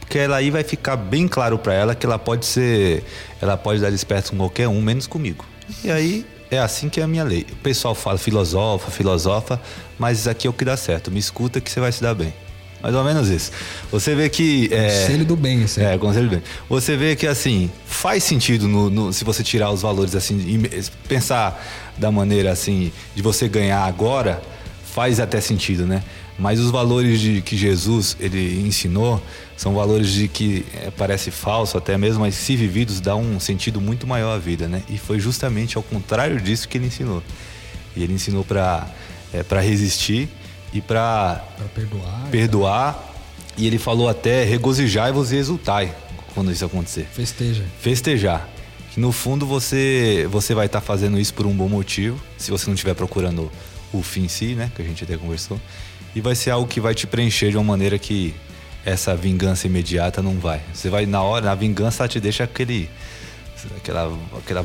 Porque 0.00 0.18
ela 0.18 0.36
aí 0.36 0.50
vai 0.50 0.64
ficar 0.64 0.96
bem 0.96 1.28
claro 1.28 1.58
pra 1.58 1.74
ela 1.74 1.94
que 1.94 2.06
ela 2.06 2.18
pode 2.18 2.46
ser, 2.46 3.04
ela 3.42 3.56
pode 3.56 3.80
dar 3.80 3.90
desperto 3.90 4.30
com 4.30 4.38
qualquer 4.38 4.68
um, 4.68 4.80
menos 4.80 5.06
comigo. 5.06 5.44
E 5.84 5.90
aí 5.90 6.26
é 6.50 6.58
assim 6.58 6.88
que 6.88 7.00
é 7.00 7.04
a 7.04 7.08
minha 7.08 7.24
lei. 7.24 7.46
O 7.52 7.56
pessoal 7.56 7.94
fala 7.94 8.16
filosofa, 8.16 8.90
filosofa, 8.90 9.60
mas 9.98 10.26
aqui 10.26 10.46
é 10.46 10.50
o 10.50 10.52
que 10.52 10.64
dá 10.64 10.76
certo. 10.76 11.10
Me 11.10 11.18
escuta 11.18 11.60
que 11.60 11.70
você 11.70 11.78
vai 11.78 11.92
se 11.92 12.02
dar 12.02 12.14
bem. 12.14 12.32
Mais 12.82 12.94
ou 12.94 13.02
menos 13.02 13.28
isso. 13.28 13.50
Você 13.90 14.14
vê 14.14 14.28
que. 14.28 14.68
É, 14.72 15.00
Conselho 15.00 15.24
do 15.24 15.36
bem, 15.36 15.64
aí. 15.76 15.84
É, 15.84 15.98
conselho 15.98 16.26
do 16.28 16.30
bem. 16.30 16.42
Você 16.68 16.96
vê 16.96 17.16
que 17.16 17.26
assim, 17.26 17.70
faz 17.86 18.22
sentido 18.22 18.68
no, 18.68 18.88
no- 18.88 19.12
se 19.12 19.24
você 19.24 19.42
tirar 19.42 19.70
os 19.70 19.82
valores 19.82 20.14
assim, 20.14 20.36
e 20.38 20.84
pensar 21.08 21.64
da 21.96 22.12
maneira 22.12 22.52
assim, 22.52 22.92
de 23.16 23.22
você 23.22 23.48
ganhar 23.48 23.80
agora, 23.84 24.40
faz 24.94 25.18
até 25.18 25.40
sentido, 25.40 25.86
né? 25.86 26.02
Mas 26.38 26.60
os 26.60 26.70
valores 26.70 27.20
de 27.20 27.42
que 27.42 27.56
Jesus 27.56 28.16
ele 28.20 28.60
ensinou 28.60 29.20
são 29.56 29.74
valores 29.74 30.08
de 30.12 30.28
que 30.28 30.64
é, 30.72 30.88
parece 30.96 31.32
falso 31.32 31.76
até 31.76 31.98
mesmo, 31.98 32.20
mas 32.20 32.36
se 32.36 32.54
vividos 32.54 33.00
dá 33.00 33.16
um 33.16 33.40
sentido 33.40 33.80
muito 33.80 34.06
maior 34.06 34.36
à 34.36 34.38
vida, 34.38 34.68
né? 34.68 34.84
E 34.88 34.96
foi 34.96 35.18
justamente 35.18 35.76
ao 35.76 35.82
contrário 35.82 36.40
disso 36.40 36.68
que 36.68 36.78
ele 36.78 36.86
ensinou. 36.86 37.24
E 37.96 38.04
ele 38.04 38.12
ensinou 38.12 38.44
para 38.44 38.86
é, 39.34 39.42
para 39.42 39.60
resistir 39.60 40.28
e 40.72 40.80
para 40.80 41.44
perdoar. 41.74 42.28
perdoar. 42.30 43.04
E 43.56 43.66
ele 43.66 43.78
falou 43.78 44.08
até 44.08 44.44
regozijai-vos 44.44 45.32
e 45.32 45.36
exultai 45.36 45.92
quando 46.34 46.52
isso 46.52 46.64
acontecer. 46.64 47.08
Festeja. 47.12 47.64
Festejar. 47.80 48.48
Que 48.92 49.00
no 49.00 49.10
fundo 49.10 49.44
você 49.44 50.26
você 50.30 50.54
vai 50.54 50.66
estar 50.66 50.80
fazendo 50.80 51.18
isso 51.18 51.34
por 51.34 51.46
um 51.46 51.54
bom 51.54 51.68
motivo, 51.68 52.20
se 52.36 52.50
você 52.50 52.66
não 52.66 52.74
estiver 52.74 52.94
procurando 52.94 53.50
o 53.92 54.02
fim 54.02 54.24
em 54.24 54.28
si, 54.28 54.54
né, 54.54 54.70
que 54.74 54.82
a 54.82 54.84
gente 54.84 55.02
até 55.04 55.16
conversou. 55.16 55.60
E 56.14 56.20
vai 56.20 56.34
ser 56.34 56.50
algo 56.50 56.68
que 56.68 56.80
vai 56.80 56.94
te 56.94 57.06
preencher 57.06 57.50
de 57.50 57.56
uma 57.56 57.64
maneira 57.64 57.98
que 57.98 58.34
essa 58.84 59.14
vingança 59.16 59.66
imediata 59.66 60.22
não 60.22 60.38
vai. 60.38 60.60
Você 60.72 60.88
vai 60.88 61.04
na 61.04 61.22
hora, 61.22 61.46
na 61.46 61.54
vingança 61.54 62.02
ela 62.02 62.08
te 62.08 62.20
deixa 62.20 62.44
aquele 62.44 62.88
aquela 63.76 64.16
aquela 64.38 64.64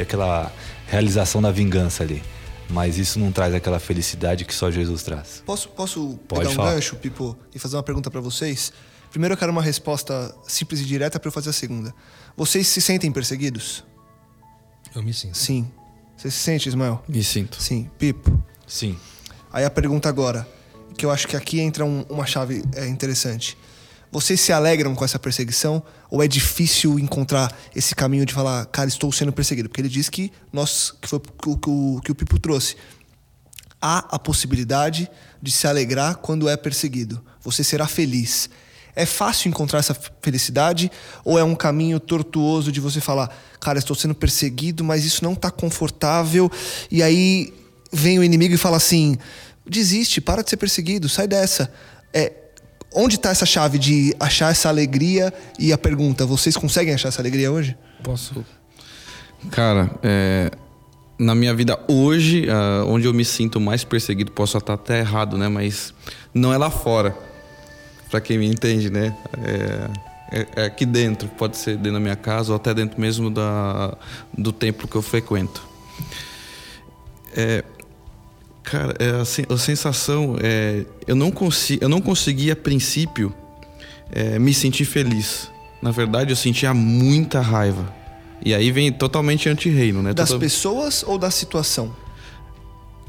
aquela 0.00 0.52
realização 0.86 1.42
da 1.42 1.50
vingança 1.50 2.02
ali. 2.02 2.22
Mas 2.70 2.98
isso 2.98 3.18
não 3.18 3.32
traz 3.32 3.52
aquela 3.54 3.78
felicidade 3.80 4.44
que 4.44 4.54
só 4.54 4.70
Jesus 4.70 5.02
traz. 5.02 5.42
Posso, 5.44 5.68
posso 5.70 6.18
Pode 6.28 6.40
pegar 6.42 6.50
um 6.50 6.54
falar. 6.54 6.74
gancho, 6.74 6.96
Pipo, 6.96 7.36
e 7.54 7.58
fazer 7.58 7.76
uma 7.76 7.82
pergunta 7.82 8.10
pra 8.10 8.20
vocês? 8.20 8.72
Primeiro 9.10 9.34
eu 9.34 9.36
quero 9.38 9.50
uma 9.50 9.62
resposta 9.62 10.32
simples 10.46 10.80
e 10.80 10.84
direta 10.84 11.18
pra 11.18 11.28
eu 11.28 11.32
fazer 11.32 11.50
a 11.50 11.52
segunda. 11.52 11.92
Vocês 12.36 12.66
se 12.68 12.80
sentem 12.80 13.10
perseguidos? 13.10 13.84
Eu 14.94 15.02
me 15.02 15.12
sinto. 15.12 15.36
Sim. 15.36 15.68
Você 16.16 16.30
se 16.30 16.36
sente, 16.38 16.68
Ismael? 16.68 17.02
Me 17.08 17.22
sinto. 17.24 17.60
Sim. 17.60 17.90
Pipo. 17.98 18.40
Sim. 18.66 18.96
Aí 19.52 19.64
a 19.64 19.70
pergunta 19.70 20.08
agora, 20.08 20.46
que 20.96 21.04
eu 21.04 21.10
acho 21.10 21.26
que 21.26 21.36
aqui 21.36 21.58
entra 21.60 21.84
um- 21.84 22.02
uma 22.08 22.24
chave 22.26 22.62
é, 22.74 22.86
interessante. 22.86 23.58
Vocês 24.12 24.40
se 24.40 24.52
alegram 24.52 24.94
com 24.94 25.04
essa 25.04 25.18
perseguição 25.18 25.82
ou 26.10 26.22
é 26.22 26.26
difícil 26.26 26.98
encontrar 26.98 27.56
esse 27.74 27.94
caminho 27.94 28.26
de 28.26 28.34
falar, 28.34 28.66
cara, 28.66 28.88
estou 28.88 29.12
sendo 29.12 29.32
perseguido? 29.32 29.68
Porque 29.68 29.80
ele 29.80 29.88
diz 29.88 30.08
que 30.08 30.32
nós, 30.52 30.92
que 31.00 31.08
foi 31.08 31.20
o 31.46 31.56
que 31.56 31.70
o, 31.70 32.00
que 32.04 32.12
o 32.12 32.14
Pipo 32.14 32.38
trouxe. 32.38 32.76
Há 33.80 33.98
a 34.10 34.18
possibilidade 34.18 35.08
de 35.40 35.50
se 35.50 35.66
alegrar 35.66 36.16
quando 36.16 36.48
é 36.48 36.56
perseguido. 36.56 37.22
Você 37.40 37.62
será 37.62 37.86
feliz. 37.86 38.50
É 38.96 39.06
fácil 39.06 39.48
encontrar 39.48 39.78
essa 39.78 39.96
felicidade 40.20 40.90
ou 41.24 41.38
é 41.38 41.44
um 41.44 41.54
caminho 41.54 42.00
tortuoso 42.00 42.72
de 42.72 42.80
você 42.80 43.00
falar, 43.00 43.34
cara, 43.60 43.78
estou 43.78 43.94
sendo 43.94 44.14
perseguido, 44.14 44.82
mas 44.82 45.04
isso 45.04 45.22
não 45.22 45.34
está 45.34 45.50
confortável 45.50 46.50
e 46.90 47.00
aí 47.02 47.54
vem 47.92 48.18
o 48.18 48.24
inimigo 48.24 48.54
e 48.54 48.58
fala 48.58 48.76
assim: 48.76 49.16
desiste, 49.64 50.20
para 50.20 50.42
de 50.42 50.50
ser 50.50 50.56
perseguido, 50.56 51.08
sai 51.08 51.28
dessa. 51.28 51.72
É, 52.12 52.39
onde 52.94 53.16
está 53.16 53.30
essa 53.30 53.46
chave 53.46 53.78
de 53.78 54.14
achar 54.18 54.50
essa 54.50 54.68
alegria? 54.68 55.32
E 55.58 55.72
a 55.72 55.78
pergunta, 55.78 56.26
vocês 56.26 56.56
conseguem 56.56 56.94
achar 56.94 57.08
essa 57.08 57.20
alegria 57.20 57.50
hoje? 57.50 57.76
Posso. 58.02 58.44
Cara, 59.50 59.90
é, 60.02 60.50
na 61.18 61.34
minha 61.34 61.54
vida 61.54 61.78
hoje, 61.88 62.46
uh, 62.46 62.86
onde 62.86 63.06
eu 63.06 63.14
me 63.14 63.24
sinto 63.24 63.60
mais 63.60 63.84
perseguido, 63.84 64.32
posso 64.32 64.56
estar 64.56 64.74
até 64.74 65.00
errado, 65.00 65.36
né? 65.36 65.48
Mas 65.48 65.94
não 66.32 66.52
é 66.52 66.58
lá 66.58 66.70
fora. 66.70 67.16
Para 68.10 68.20
quem 68.20 68.38
me 68.38 68.46
entende, 68.46 68.90
né? 68.90 69.14
É, 69.38 70.10
é, 70.40 70.46
é, 70.56 70.64
aqui 70.64 70.86
dentro, 70.86 71.28
pode 71.28 71.56
ser 71.56 71.76
dentro 71.76 71.94
da 71.94 72.00
minha 72.00 72.16
casa 72.16 72.52
ou 72.52 72.56
até 72.56 72.72
dentro 72.72 73.00
mesmo 73.00 73.30
da, 73.30 73.96
do 74.36 74.52
templo 74.52 74.88
que 74.88 74.96
eu 74.96 75.02
frequento. 75.02 75.62
É, 77.36 77.64
cara, 78.70 78.94
é 78.98 79.10
a, 79.10 79.54
a 79.54 79.58
sensação 79.58 80.36
é, 80.40 80.84
eu 81.06 81.16
não 81.16 81.30
consigo, 81.30 81.82
eu 81.82 81.88
não 81.88 82.00
consegui 82.00 82.50
a 82.50 82.56
princípio 82.56 83.34
é, 84.12 84.38
me 84.38 84.54
sentir 84.54 84.84
feliz. 84.84 85.50
Na 85.82 85.90
verdade, 85.90 86.30
eu 86.30 86.36
sentia 86.36 86.72
muita 86.72 87.40
raiva 87.40 87.92
e 88.44 88.54
aí 88.54 88.70
vem 88.70 88.92
totalmente 88.92 89.48
anti-reino, 89.48 90.02
né? 90.02 90.14
Das 90.14 90.28
Total... 90.28 90.40
pessoas 90.40 91.02
ou 91.06 91.18
da 91.18 91.30
situação? 91.30 91.94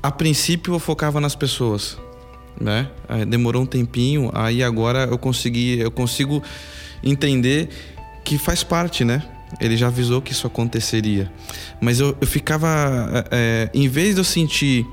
A 0.02 0.12
princípio 0.12 0.74
eu 0.74 0.80
focava 0.80 1.21
nas 1.21 1.36
pessoas, 1.36 1.97
né? 2.60 2.89
Demorou 3.28 3.62
um 3.62 3.65
tempinho, 3.65 4.32
aí 4.34 4.63
agora 4.63 5.06
eu 5.06 5.17
consegui, 5.17 5.80
eu 5.80 5.91
consigo 5.91 6.41
entender 7.04 7.69
que 8.24 8.38
faz 8.38 8.63
parte, 8.63 9.06
né? 9.06 9.21
Ele 9.60 9.78
já 9.78 9.88
avisou 9.88 10.21
que 10.21 10.32
isso 10.32 10.47
aconteceria. 10.47 11.32
Mas 11.80 12.00
eu, 12.00 12.17
eu 12.19 12.28
ficava, 12.28 13.26
é, 13.30 13.69
em 13.74 13.88
vez 13.88 14.15
de 14.15 14.21
eu 14.21 14.24
sentir 14.24 14.86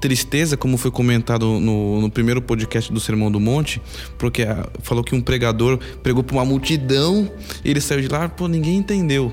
tristeza, 0.00 0.56
como 0.56 0.76
foi 0.76 0.90
comentado 0.90 1.58
no, 1.58 2.00
no, 2.00 2.10
primeiro 2.10 2.42
podcast 2.42 2.92
do 2.92 3.00
Sermão 3.00 3.30
do 3.30 3.40
Monte, 3.40 3.80
porque 4.18 4.42
ah, 4.42 4.68
falou 4.82 5.02
que 5.02 5.14
um 5.14 5.20
pregador 5.20 5.78
pregou 6.02 6.22
para 6.22 6.36
uma 6.36 6.44
multidão 6.44 7.30
e 7.64 7.70
ele 7.70 7.80
saiu 7.80 8.02
de 8.02 8.08
lá, 8.08 8.28
pô, 8.28 8.46
ninguém 8.46 8.76
entendeu. 8.76 9.32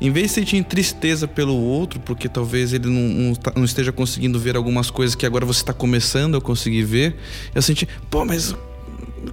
Em 0.00 0.10
vez 0.10 0.28
de 0.28 0.32
sentir 0.34 0.62
tristeza 0.64 1.26
pelo 1.26 1.54
outro, 1.54 1.98
porque 2.00 2.28
talvez 2.28 2.72
ele 2.72 2.88
não, 2.88 3.28
não, 3.28 3.34
tá, 3.34 3.52
não 3.56 3.64
esteja 3.64 3.92
conseguindo 3.92 4.38
ver 4.38 4.56
algumas 4.56 4.90
coisas 4.90 5.14
que 5.14 5.24
agora 5.24 5.46
você 5.46 5.60
está 5.60 5.72
começando 5.72 6.36
a 6.36 6.40
conseguir 6.40 6.82
ver, 6.82 7.16
eu 7.54 7.62
senti, 7.62 7.88
pô, 8.10 8.24
mas 8.24 8.54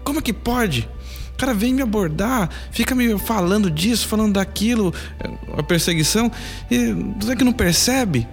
como 0.03 0.19
é 0.19 0.21
que 0.21 0.31
pode? 0.31 0.87
O 1.33 1.37
cara 1.37 1.53
vem 1.53 1.73
me 1.73 1.81
abordar, 1.81 2.49
fica 2.71 2.95
me 2.95 3.17
falando 3.19 3.69
disso, 3.69 4.07
falando 4.07 4.33
daquilo, 4.33 4.93
a 5.57 5.63
perseguição, 5.63 6.31
e 6.69 6.93
você 7.19 7.35
que 7.35 7.43
não 7.43 7.51
percebe? 7.51 8.25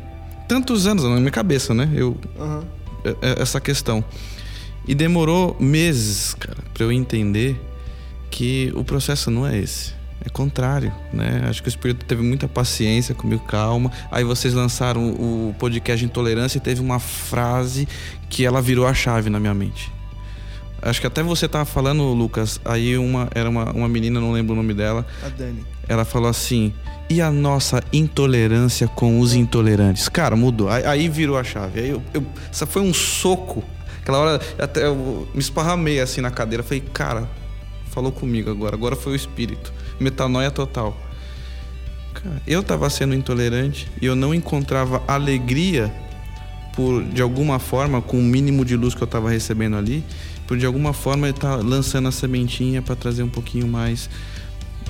Tantos 0.50 0.84
anos 0.84 1.04
na 1.04 1.10
minha 1.20 1.30
cabeça, 1.30 1.72
né? 1.72 1.88
Eu, 1.94 2.16
uhum. 2.36 2.64
Essa 3.22 3.60
questão. 3.60 4.04
E 4.84 4.96
demorou 4.96 5.56
meses, 5.60 6.34
cara, 6.34 6.58
para 6.74 6.82
eu 6.82 6.90
entender 6.90 7.56
que 8.32 8.72
o 8.74 8.82
processo 8.82 9.30
não 9.30 9.46
é 9.46 9.56
esse. 9.56 9.94
É 10.24 10.28
contrário, 10.28 10.92
né? 11.12 11.44
Acho 11.48 11.62
que 11.62 11.68
o 11.68 11.70
Espírito 11.70 12.04
teve 12.04 12.20
muita 12.22 12.48
paciência 12.48 13.14
comigo, 13.14 13.44
calma. 13.44 13.92
Aí 14.10 14.24
vocês 14.24 14.52
lançaram 14.52 15.12
o 15.12 15.54
podcast 15.56 16.04
Intolerância 16.04 16.58
e 16.58 16.60
teve 16.60 16.80
uma 16.80 16.98
frase 16.98 17.86
que 18.28 18.44
ela 18.44 18.60
virou 18.60 18.88
a 18.88 18.92
chave 18.92 19.30
na 19.30 19.38
minha 19.38 19.54
mente. 19.54 19.92
Acho 20.82 21.00
que 21.00 21.06
até 21.06 21.22
você 21.22 21.46
tava 21.46 21.64
falando, 21.64 22.02
Lucas, 22.12 22.60
aí 22.64 22.98
uma 22.98 23.28
era 23.36 23.48
uma, 23.48 23.70
uma 23.70 23.88
menina, 23.88 24.18
não 24.18 24.32
lembro 24.32 24.54
o 24.54 24.56
nome 24.56 24.74
dela. 24.74 25.06
A 25.24 25.28
Dani. 25.28 25.64
Ela 25.90 26.04
falou 26.04 26.28
assim: 26.28 26.72
"E 27.10 27.20
a 27.20 27.30
nossa 27.30 27.82
intolerância 27.92 28.86
com 28.86 29.18
os 29.18 29.34
intolerantes?". 29.34 30.08
Cara, 30.08 30.36
mudou. 30.36 30.68
Aí, 30.68 30.84
aí 30.86 31.08
virou 31.08 31.36
a 31.36 31.42
chave. 31.42 31.80
Aí 31.80 31.90
eu, 31.90 32.02
eu, 32.14 32.24
essa 32.50 32.64
foi 32.64 32.80
um 32.80 32.94
soco. 32.94 33.64
Aquela 34.00 34.18
hora 34.18 34.40
até 34.58 34.86
eu 34.86 35.28
me 35.34 35.40
esparramei 35.40 36.00
assim 36.00 36.20
na 36.20 36.30
cadeira, 36.30 36.62
falei: 36.62 36.82
"Cara, 36.94 37.28
falou 37.90 38.12
comigo 38.12 38.50
agora. 38.50 38.76
Agora 38.76 38.94
foi 38.94 39.12
o 39.12 39.16
espírito. 39.16 39.72
Metanoia 39.98 40.50
total. 40.50 40.96
Cara, 42.14 42.40
eu 42.46 42.60
estava 42.60 42.88
sendo 42.88 43.14
intolerante 43.14 43.90
e 44.00 44.06
eu 44.06 44.14
não 44.14 44.32
encontrava 44.32 45.02
alegria 45.08 45.92
por, 46.74 47.02
de 47.04 47.20
alguma 47.20 47.58
forma, 47.58 48.00
com 48.00 48.18
o 48.18 48.22
mínimo 48.22 48.64
de 48.64 48.76
luz 48.76 48.94
que 48.94 49.02
eu 49.02 49.06
estava 49.06 49.28
recebendo 49.28 49.76
ali, 49.76 50.04
por 50.46 50.56
de 50.56 50.66
alguma 50.66 50.92
forma 50.92 51.28
ele 51.28 51.36
tá 51.36 51.56
lançando 51.56 52.08
a 52.08 52.12
sementinha 52.12 52.80
para 52.80 52.96
trazer 52.96 53.22
um 53.22 53.28
pouquinho 53.28 53.66
mais 53.66 54.08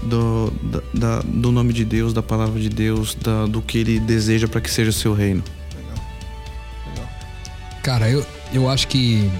do, 0.03 0.53
da, 0.63 0.81
da, 0.95 1.23
do 1.23 1.53
nome 1.53 1.73
de 1.73 1.85
Deus, 1.85 2.13
da 2.13 2.23
palavra 2.23 2.61
de 2.61 2.69
Deus, 2.69 3.15
da, 3.15 3.47
do 3.47 3.61
que 3.61 3.79
ele 3.79 4.01
deseja 4.01 4.49
para 4.49 4.61
que 4.61 4.71
seja 4.71 4.91
o 4.91 4.93
seu 4.93 5.15
reino. 5.15 5.43
Legal. 5.77 7.09
Cara, 7.83 8.11
eu, 8.11 8.27
eu 8.53 8.69
acho 8.69 8.89
que 8.89 9.31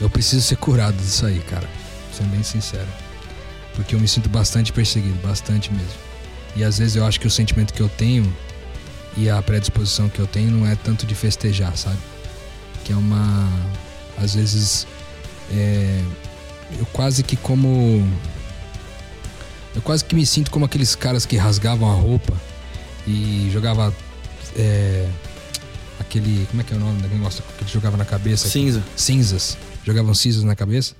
eu 0.00 0.08
preciso 0.10 0.42
ser 0.42 0.56
curado 0.56 0.96
disso 0.96 1.26
aí, 1.26 1.38
cara 1.40 1.68
sendo 2.18 2.30
bem 2.30 2.42
sincero. 2.42 2.88
Porque 3.74 3.94
eu 3.94 4.00
me 4.00 4.08
sinto 4.08 4.28
bastante 4.28 4.72
perseguido, 4.72 5.16
bastante 5.22 5.72
mesmo. 5.72 6.08
E 6.56 6.64
às 6.64 6.78
vezes 6.78 6.96
eu 6.96 7.04
acho 7.04 7.20
que 7.20 7.26
o 7.26 7.30
sentimento 7.30 7.72
que 7.72 7.80
eu 7.80 7.88
tenho 7.88 8.30
e 9.16 9.30
a 9.30 9.40
predisposição 9.40 10.08
que 10.08 10.18
eu 10.18 10.26
tenho 10.26 10.50
não 10.50 10.66
é 10.66 10.74
tanto 10.74 11.06
de 11.06 11.14
festejar, 11.14 11.76
sabe? 11.76 11.98
Que 12.84 12.92
é 12.92 12.96
uma. 12.96 13.48
Às 14.20 14.34
vezes. 14.34 14.86
É, 15.52 16.02
eu 16.78 16.86
quase 16.86 17.22
que 17.22 17.36
como. 17.36 18.06
Eu 19.78 19.82
quase 19.82 20.04
que 20.04 20.12
me 20.12 20.26
sinto 20.26 20.50
como 20.50 20.64
aqueles 20.64 20.96
caras 20.96 21.24
que 21.24 21.36
rasgavam 21.36 21.88
a 21.88 21.94
roupa 21.94 22.36
e 23.06 23.48
jogava. 23.52 23.94
É, 24.56 25.08
aquele. 26.00 26.44
Como 26.50 26.60
é 26.60 26.64
que 26.64 26.74
é 26.74 26.76
o 26.76 26.80
nome 26.80 27.00
daquele 27.00 27.20
negócio 27.20 27.44
que 27.56 27.62
ele 27.62 27.70
jogava 27.70 27.96
na 27.96 28.04
cabeça? 28.04 28.48
Cinza. 28.48 28.82
Cinzas. 28.96 29.56
Jogavam 29.84 30.12
cinzas 30.14 30.42
na 30.42 30.56
cabeça. 30.56 30.96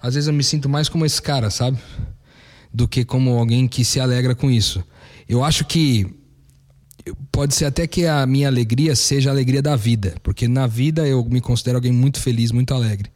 Às 0.00 0.14
vezes 0.14 0.28
eu 0.28 0.32
me 0.32 0.42
sinto 0.42 0.66
mais 0.66 0.88
como 0.88 1.04
esse 1.04 1.20
cara, 1.20 1.50
sabe? 1.50 1.76
Do 2.72 2.88
que 2.88 3.04
como 3.04 3.38
alguém 3.38 3.68
que 3.68 3.84
se 3.84 4.00
alegra 4.00 4.34
com 4.34 4.50
isso. 4.50 4.82
Eu 5.28 5.44
acho 5.44 5.66
que 5.66 6.06
pode 7.30 7.54
ser 7.54 7.66
até 7.66 7.86
que 7.86 8.06
a 8.06 8.24
minha 8.24 8.48
alegria 8.48 8.96
seja 8.96 9.28
a 9.28 9.32
alegria 9.34 9.60
da 9.60 9.76
vida, 9.76 10.14
porque 10.22 10.48
na 10.48 10.66
vida 10.66 11.06
eu 11.06 11.22
me 11.22 11.42
considero 11.42 11.76
alguém 11.76 11.92
muito 11.92 12.18
feliz, 12.18 12.50
muito 12.50 12.72
alegre. 12.72 13.10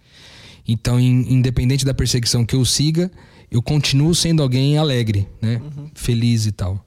Então, 0.69 1.01
independente 1.01 1.87
da 1.87 1.95
perseguição 1.95 2.45
que 2.45 2.55
eu 2.55 2.63
siga, 2.67 3.11
eu 3.51 3.63
continuo 3.63 4.15
sendo 4.15 4.43
alguém 4.43 4.79
alegre, 4.79 5.29
né? 5.41 5.61
Uhum. 5.63 5.91
Feliz 5.95 6.47
e 6.47 6.53
tal. 6.53 6.85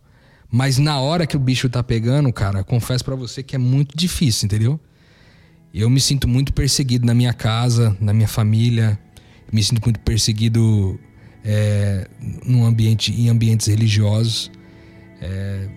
Mas 0.51 0.77
na 0.77 0.99
hora 0.99 1.27
que 1.27 1.35
o 1.37 1.39
bicho 1.39 1.69
tá 1.69 1.83
pegando, 1.83 2.31
cara, 2.33 2.63
confesso 2.63 3.05
para 3.05 3.15
você 3.15 3.43
que 3.43 3.55
é 3.55 3.59
muito 3.59 3.95
difícil, 3.95 4.47
entendeu? 4.47 4.79
Eu 5.73 5.89
me 5.89 6.01
sinto 6.01 6.27
muito 6.27 6.51
perseguido 6.51 7.05
na 7.05 7.13
minha 7.13 7.33
casa, 7.33 7.95
na 8.01 8.11
minha 8.11 8.27
família, 8.27 8.99
me 9.51 9.63
sinto 9.63 9.81
muito 9.83 9.99
perseguido 9.99 10.99
é, 11.43 12.07
num 12.43 12.65
ambiente, 12.65 13.11
em 13.11 13.29
ambientes 13.29 13.67
religiosos, 13.67 14.51
é, 15.21 15.67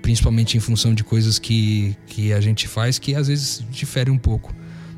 principalmente 0.00 0.56
em 0.56 0.60
função 0.60 0.94
de 0.94 1.04
coisas 1.04 1.38
que, 1.38 1.96
que 2.06 2.32
a 2.32 2.40
gente 2.40 2.66
faz 2.66 2.98
que 2.98 3.14
às 3.14 3.28
vezes 3.28 3.64
difere 3.70 4.10
um 4.10 4.18
pouco 4.18 4.54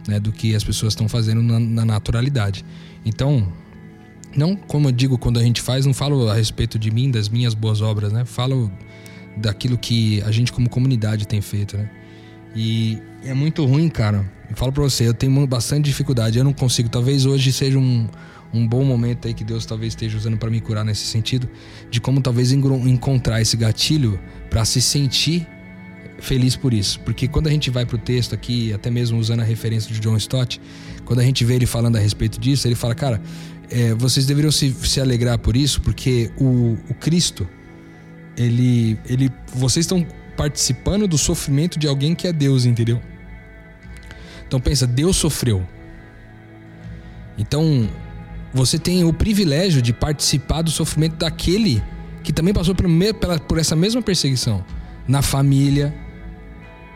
né, 0.08 0.20
do 0.20 0.32
que 0.32 0.54
as 0.54 0.64
pessoas 0.64 0.92
estão 0.92 1.08
fazendo 1.08 1.42
na, 1.42 1.58
na, 1.58 1.84
naturalidade. 1.84 2.64
Então, 3.04 3.52
não 4.36 4.56
como 4.56 4.88
eu 4.88 4.92
digo 4.92 5.18
quando 5.18 5.38
a 5.38 5.42
gente 5.42 5.60
faz, 5.60 5.86
não 5.86 5.94
falo 5.94 6.28
a 6.28 6.34
respeito 6.34 6.78
de 6.78 6.90
mim, 6.90 7.10
das 7.10 7.28
minhas 7.28 7.54
boas 7.54 7.80
obras, 7.80 8.12
né? 8.12 8.24
Falo 8.24 8.70
daquilo 9.36 9.76
que 9.76 10.22
a 10.22 10.30
gente 10.30 10.52
como 10.52 10.68
comunidade 10.68 11.26
tem 11.26 11.40
feito, 11.40 11.76
né? 11.76 11.90
E 12.54 12.98
é 13.22 13.34
muito 13.34 13.64
ruim, 13.66 13.88
cara, 13.88 14.24
eu 14.48 14.56
falo 14.56 14.72
pra 14.72 14.82
você, 14.82 15.06
eu 15.06 15.14
tenho 15.14 15.46
bastante 15.46 15.84
dificuldade. 15.84 16.38
Eu 16.38 16.44
não 16.44 16.52
consigo. 16.52 16.88
Talvez 16.88 17.26
hoje 17.26 17.52
seja 17.52 17.78
um, 17.78 18.08
um 18.52 18.66
bom 18.66 18.84
momento 18.84 19.26
aí 19.26 19.34
que 19.34 19.44
Deus 19.44 19.66
talvez 19.66 19.92
esteja 19.92 20.16
usando 20.16 20.38
para 20.38 20.50
me 20.50 20.60
curar 20.60 20.84
nesse 20.84 21.06
sentido. 21.06 21.48
De 21.90 22.00
como 22.00 22.20
talvez 22.20 22.52
encontrar 22.52 23.40
esse 23.40 23.56
gatilho 23.56 24.18
para 24.48 24.64
se 24.64 24.80
sentir 24.80 25.46
feliz 26.18 26.56
por 26.56 26.72
isso. 26.72 27.00
Porque 27.00 27.28
quando 27.28 27.48
a 27.48 27.50
gente 27.50 27.70
vai 27.70 27.84
pro 27.84 27.98
texto 27.98 28.34
aqui, 28.34 28.72
até 28.72 28.90
mesmo 28.90 29.18
usando 29.18 29.40
a 29.40 29.44
referência 29.44 29.92
de 29.92 30.00
John 30.00 30.16
Stott, 30.16 30.60
quando 31.04 31.20
a 31.20 31.24
gente 31.24 31.44
vê 31.44 31.54
ele 31.54 31.66
falando 31.66 31.96
a 31.96 31.98
respeito 31.98 32.40
disso, 32.40 32.66
ele 32.66 32.74
fala, 32.74 32.94
cara, 32.94 33.20
é, 33.70 33.94
vocês 33.94 34.26
deveriam 34.26 34.52
se, 34.52 34.72
se 34.72 35.00
alegrar 35.00 35.38
por 35.38 35.56
isso, 35.56 35.80
porque 35.80 36.30
o, 36.38 36.76
o 36.88 36.94
Cristo, 36.94 37.48
ele, 38.36 38.98
ele, 39.06 39.30
vocês 39.54 39.84
estão 39.84 40.06
participando 40.36 41.08
do 41.08 41.16
sofrimento 41.16 41.78
de 41.78 41.88
alguém 41.88 42.14
que 42.14 42.26
é 42.26 42.32
Deus, 42.32 42.64
entendeu? 42.64 43.00
Então 44.46 44.60
pensa, 44.60 44.86
Deus 44.86 45.16
sofreu. 45.16 45.66
Então 47.38 47.88
você 48.52 48.78
tem 48.78 49.04
o 49.04 49.12
privilégio 49.12 49.82
de 49.82 49.92
participar 49.92 50.62
do 50.62 50.70
sofrimento 50.70 51.16
daquele 51.16 51.82
que 52.22 52.32
também 52.32 52.54
passou 52.54 52.74
por, 52.74 52.86
por 53.46 53.58
essa 53.58 53.76
mesma 53.76 54.02
perseguição 54.02 54.64
na 55.06 55.22
família. 55.22 55.94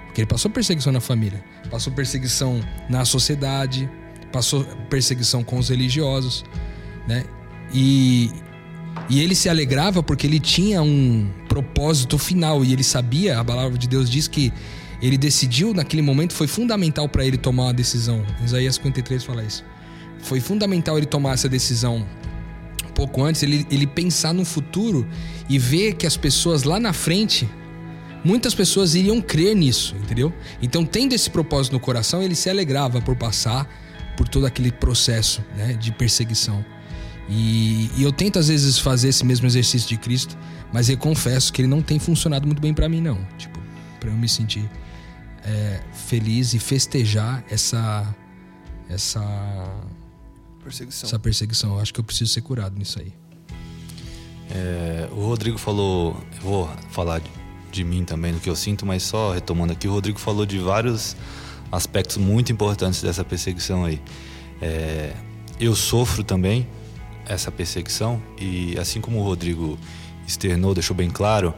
Porque 0.06 0.22
ele 0.22 0.26
passou 0.26 0.50
perseguição 0.50 0.92
na 0.92 1.00
família, 1.00 1.42
passou 1.70 1.92
perseguição 1.92 2.61
na 2.88 3.04
sociedade, 3.04 3.88
passou 4.32 4.64
perseguição 4.88 5.42
com 5.42 5.58
os 5.58 5.68
religiosos, 5.68 6.44
né? 7.06 7.24
E, 7.72 8.30
e 9.08 9.20
ele 9.20 9.34
se 9.34 9.48
alegrava 9.48 10.02
porque 10.02 10.26
ele 10.26 10.40
tinha 10.40 10.82
um 10.82 11.28
propósito 11.48 12.18
final 12.18 12.64
e 12.64 12.72
ele 12.72 12.84
sabia, 12.84 13.38
a 13.38 13.44
palavra 13.44 13.76
de 13.78 13.88
Deus 13.88 14.08
diz 14.10 14.28
que 14.28 14.52
ele 15.02 15.16
decidiu 15.16 15.72
naquele 15.72 16.02
momento, 16.02 16.34
foi 16.34 16.46
fundamental 16.46 17.08
para 17.08 17.24
ele 17.24 17.38
tomar 17.38 17.64
uma 17.64 17.74
decisão. 17.74 18.24
Isaías 18.44 18.74
53 18.76 19.24
fala 19.24 19.42
isso. 19.42 19.64
foi 20.20 20.40
fundamental 20.40 20.98
ele 20.98 21.06
tomar 21.06 21.32
essa 21.32 21.48
decisão 21.48 22.06
um 22.86 22.92
pouco 22.92 23.22
antes, 23.22 23.42
ele, 23.42 23.66
ele 23.70 23.86
pensar 23.86 24.34
no 24.34 24.44
futuro 24.44 25.06
e 25.48 25.58
ver 25.58 25.94
que 25.94 26.06
as 26.06 26.16
pessoas 26.16 26.64
lá 26.64 26.78
na 26.78 26.92
frente, 26.92 27.48
muitas 28.22 28.54
pessoas 28.54 28.94
iriam 28.94 29.22
crer 29.22 29.56
nisso, 29.56 29.96
entendeu? 29.96 30.32
Então, 30.60 30.84
tendo 30.84 31.14
esse 31.14 31.30
propósito 31.30 31.72
no 31.72 31.80
coração, 31.80 32.22
ele 32.22 32.34
se 32.34 32.50
alegrava 32.50 33.00
por 33.00 33.16
passar 33.16 33.66
por 34.20 34.28
todo 34.28 34.44
aquele 34.44 34.70
processo 34.70 35.42
né, 35.56 35.72
de 35.72 35.90
perseguição. 35.90 36.62
E, 37.26 37.90
e 37.96 38.02
eu 38.02 38.12
tento 38.12 38.38
às 38.38 38.48
vezes 38.48 38.78
fazer 38.78 39.09
esse 39.09 39.24
mesmo 39.24 39.46
exercício 39.46 39.88
de 39.88 39.96
Cristo, 39.96 40.37
mas 40.70 40.90
eu 40.90 40.98
confesso 40.98 41.50
que 41.50 41.62
ele 41.62 41.68
não 41.68 41.80
tem 41.80 41.98
funcionado 41.98 42.46
muito 42.46 42.61
bem 42.61 42.74
para 42.74 42.87
mim, 42.87 43.00
não. 43.00 43.16
Tipo, 43.38 43.59
para 43.98 44.11
eu 44.11 44.14
me 44.14 44.28
sentir 44.28 44.70
é, 45.42 45.80
feliz 46.06 46.52
e 46.52 46.59
festejar 46.59 47.42
essa 47.48 48.14
essa 48.90 49.22
Perseguição. 50.62 51.09
essa 51.09 51.18
perseguição. 51.18 51.74
Eu 51.76 51.80
acho 51.80 51.94
que 51.94 52.00
eu 52.00 52.04
preciso 52.04 52.30
ser 52.30 52.42
curado 52.42 52.78
nisso 52.78 53.00
aí. 53.00 53.14
É, 54.50 55.09
o 55.12 55.24
Rodrigo 55.24 55.56
falou, 55.56 56.14
eu 56.37 56.42
vou 56.42 56.70
falar 56.90 57.20
de, 57.20 57.30
de 57.72 57.83
mim 57.85 58.04
também, 58.04 58.35
do 58.35 58.40
que 58.40 58.50
eu 58.50 58.56
sinto, 58.56 58.85
mas 58.85 59.02
só 59.02 59.33
retomando 59.33 59.72
aqui, 59.72 59.88
o 59.88 59.92
Rodrigo 59.92 60.18
falou 60.18 60.44
de 60.44 60.59
vários 60.59 61.16
aspectos 61.70 62.16
muito 62.16 62.52
importantes 62.52 63.02
dessa 63.02 63.24
perseguição 63.24 63.85
aí. 63.85 64.00
É, 64.61 65.12
eu 65.59 65.74
sofro 65.74 66.24
também 66.24 66.66
essa 67.26 67.50
perseguição 67.50 68.20
e 68.38 68.76
assim 68.78 69.00
como 69.00 69.18
o 69.18 69.22
Rodrigo 69.22 69.78
externou, 70.26 70.74
deixou 70.74 70.96
bem 70.96 71.11
claro, 71.11 71.54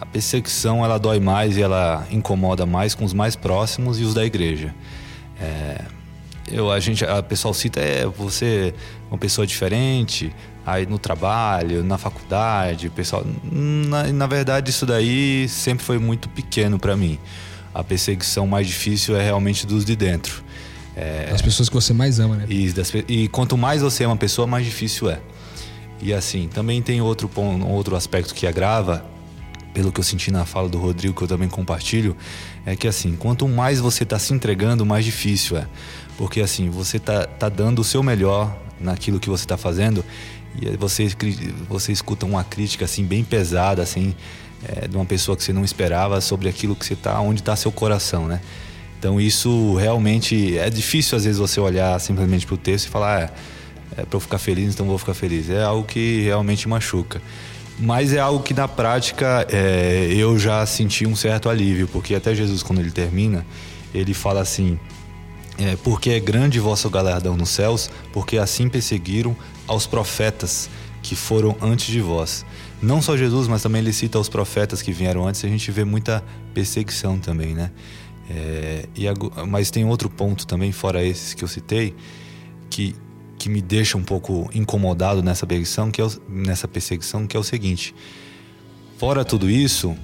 a 0.00 0.06
perseguição 0.06 0.84
ela 0.84 0.98
dói 0.98 1.18
mais 1.18 1.56
e 1.56 1.62
ela 1.62 2.06
incomoda 2.10 2.64
mais 2.64 2.94
com 2.94 3.04
os 3.04 3.12
mais 3.12 3.34
próximos 3.34 3.98
e 3.98 4.04
os 4.04 4.14
da 4.14 4.24
igreja. 4.24 4.74
É, 5.40 5.82
eu 6.50 6.70
a 6.70 6.78
gente 6.80 7.04
a 7.04 7.22
pessoal 7.22 7.52
cita 7.52 7.80
é 7.80 8.06
você 8.06 8.74
é 8.74 9.12
uma 9.12 9.18
pessoa 9.18 9.46
diferente 9.46 10.32
aí 10.64 10.86
no 10.86 10.98
trabalho 10.98 11.84
na 11.84 11.98
faculdade 11.98 12.88
pessoal 12.90 13.24
na, 13.44 14.04
na 14.04 14.26
verdade 14.26 14.70
isso 14.70 14.84
daí 14.86 15.48
sempre 15.48 15.84
foi 15.84 15.98
muito 15.98 16.28
pequeno 16.28 16.78
para 16.78 16.96
mim 16.96 17.18
a 17.78 17.84
perseguição 17.84 18.46
mais 18.46 18.66
difícil 18.66 19.16
é 19.16 19.22
realmente 19.22 19.66
dos 19.66 19.84
de 19.84 19.94
dentro 19.94 20.42
é, 20.96 21.30
As 21.32 21.40
pessoas 21.40 21.68
que 21.68 21.74
você 21.74 21.92
mais 21.92 22.18
ama, 22.18 22.36
né? 22.36 22.46
e, 22.48 22.72
das 22.72 22.92
e 23.06 23.28
quanto 23.28 23.56
mais 23.56 23.82
você 23.82 24.04
é 24.04 24.06
uma 24.06 24.16
pessoa 24.16 24.46
mais 24.46 24.64
difícil 24.64 25.08
é 25.08 25.20
e 26.00 26.12
assim 26.12 26.48
também 26.48 26.82
tem 26.82 27.00
outro 27.00 27.28
ponto 27.28 27.66
outro 27.66 27.96
aspecto 27.96 28.34
que 28.34 28.46
agrava 28.46 29.04
pelo 29.72 29.92
que 29.92 30.00
eu 30.00 30.04
senti 30.04 30.32
na 30.32 30.44
fala 30.44 30.68
do 30.68 30.76
Rodrigo, 30.76 31.14
que 31.14 31.22
eu 31.22 31.28
também 31.28 31.48
compartilho, 31.48 32.16
é 32.66 32.74
que 32.74 32.88
assim, 32.88 33.14
quanto 33.14 33.46
mais 33.46 33.78
você 33.78 34.02
está 34.02 34.18
se 34.18 34.34
entregando, 34.34 34.84
mais 34.84 35.04
difícil 35.04 35.56
é. 35.56 35.68
Porque 36.16 36.40
assim, 36.40 36.68
você 36.68 36.98
tá, 36.98 37.26
tá 37.26 37.48
dando 37.48 37.78
o 37.80 37.84
seu 37.84 38.02
melhor 38.02 38.56
naquilo 38.80 39.20
que 39.20 39.30
você 39.30 39.44
está 39.44 39.56
fazendo 39.56 40.04
e 40.60 40.76
você, 40.76 41.08
você 41.68 41.92
escuta 41.92 42.26
uma 42.26 42.42
crítica 42.42 42.86
assim 42.86 43.04
bem 43.04 43.22
pesada, 43.22 43.80
assim, 43.80 44.16
é, 44.66 44.88
de 44.88 44.96
uma 44.96 45.04
pessoa 45.04 45.36
que 45.36 45.42
você 45.42 45.52
não 45.52 45.64
esperava 45.64 46.20
sobre 46.20 46.48
aquilo 46.48 46.74
que 46.74 46.84
você 46.84 46.96
tá, 46.96 47.20
onde 47.20 47.40
está 47.40 47.54
seu 47.54 47.70
coração, 47.70 48.26
né? 48.26 48.40
Então 48.98 49.20
isso 49.20 49.74
realmente 49.76 50.58
é 50.58 50.68
difícil 50.68 51.16
às 51.16 51.24
vezes 51.24 51.38
você 51.38 51.60
olhar 51.60 51.98
simplesmente 52.00 52.44
para 52.46 52.54
o 52.54 52.58
texto 52.58 52.86
e 52.86 52.88
falar, 52.88 53.32
ah, 53.32 54.00
é 54.00 54.04
para 54.04 54.16
eu 54.16 54.20
ficar 54.20 54.38
feliz, 54.38 54.74
então 54.74 54.86
vou 54.86 54.98
ficar 54.98 55.14
feliz. 55.14 55.48
É 55.50 55.62
algo 55.62 55.86
que 55.86 56.22
realmente 56.22 56.68
machuca. 56.68 57.20
Mas 57.78 58.12
é 58.12 58.18
algo 58.18 58.42
que 58.42 58.52
na 58.52 58.66
prática 58.66 59.46
é, 59.50 60.08
eu 60.10 60.36
já 60.36 60.66
senti 60.66 61.06
um 61.06 61.14
certo 61.14 61.48
alívio, 61.48 61.86
porque 61.88 62.14
até 62.14 62.34
Jesus, 62.34 62.62
quando 62.62 62.80
ele 62.80 62.90
termina, 62.90 63.46
ele 63.94 64.12
fala 64.12 64.40
assim: 64.40 64.78
é, 65.58 65.76
Porque 65.76 66.10
é 66.10 66.20
grande 66.20 66.58
vosso 66.58 66.90
galardão 66.90 67.36
nos 67.36 67.50
céus, 67.50 67.88
porque 68.12 68.36
assim 68.36 68.68
perseguiram 68.68 69.36
aos 69.66 69.86
profetas 69.86 70.68
que 71.02 71.14
foram 71.14 71.56
antes 71.60 71.86
de 71.86 72.00
vós. 72.00 72.44
Não 72.80 73.02
só 73.02 73.16
Jesus, 73.16 73.48
mas 73.48 73.62
também 73.62 73.82
ele 73.82 73.92
cita 73.92 74.18
os 74.18 74.28
profetas 74.28 74.80
que 74.80 74.92
vieram 74.92 75.26
antes, 75.26 75.44
a 75.44 75.48
gente 75.48 75.70
vê 75.70 75.84
muita 75.84 76.24
perseguição 76.54 77.18
também, 77.18 77.54
né? 77.54 77.70
É, 78.30 78.86
e 78.94 79.06
mas 79.46 79.70
tem 79.70 79.84
outro 79.84 80.08
ponto 80.08 80.46
também, 80.46 80.70
fora 80.70 81.02
esses 81.02 81.34
que 81.34 81.42
eu 81.42 81.48
citei, 81.48 81.94
que, 82.70 82.94
que 83.38 83.48
me 83.48 83.60
deixa 83.60 83.96
um 83.96 84.02
pouco 84.02 84.48
incomodado 84.54 85.22
nessa 85.22 85.46
perseguição, 85.46 85.90
que 85.90 86.00
é 86.00 86.04
o, 86.04 86.12
nessa 86.28 86.68
perseguição, 86.68 87.26
que 87.26 87.36
é 87.36 87.40
o 87.40 87.42
seguinte: 87.42 87.94
fora 88.96 89.24
tudo 89.24 89.50
isso, 89.50 89.96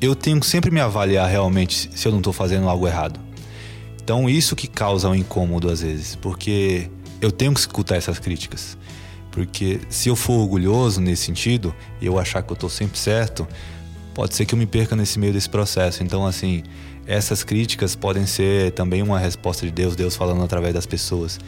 eu 0.00 0.14
tenho 0.14 0.40
que 0.40 0.46
sempre 0.46 0.70
me 0.70 0.80
avaliar 0.80 1.28
realmente 1.30 1.90
se 1.94 2.06
eu 2.06 2.12
não 2.12 2.18
estou 2.18 2.32
fazendo 2.32 2.68
algo 2.68 2.86
errado. 2.86 3.18
Então 4.02 4.28
isso 4.28 4.56
que 4.56 4.66
causa 4.66 5.08
um 5.08 5.14
incômodo 5.14 5.70
às 5.70 5.80
vezes, 5.80 6.14
porque 6.16 6.90
eu 7.20 7.30
tenho 7.30 7.54
que 7.54 7.60
escutar 7.60 7.96
essas 7.96 8.18
críticas. 8.18 8.76
Porque 9.30 9.80
se 9.88 10.08
eu 10.08 10.16
for 10.16 10.34
orgulhoso 10.34 11.00
nesse 11.00 11.24
sentido 11.24 11.74
e 12.00 12.06
eu 12.06 12.18
achar 12.18 12.42
que 12.42 12.50
eu 12.50 12.54
estou 12.54 12.70
sempre 12.70 12.98
certo, 12.98 13.46
pode 14.14 14.34
ser 14.34 14.44
que 14.44 14.54
eu 14.54 14.58
me 14.58 14.66
perca 14.66 14.96
nesse 14.96 15.18
meio 15.18 15.32
desse 15.32 15.48
processo. 15.48 16.02
Então, 16.02 16.26
assim, 16.26 16.62
essas 17.06 17.44
críticas 17.44 17.94
podem 17.94 18.26
ser 18.26 18.72
também 18.72 19.02
uma 19.02 19.18
resposta 19.18 19.64
de 19.64 19.72
Deus, 19.72 19.94
Deus 19.94 20.16
falando 20.16 20.42
através 20.42 20.74
das 20.74 20.86
pessoas. 20.86 21.38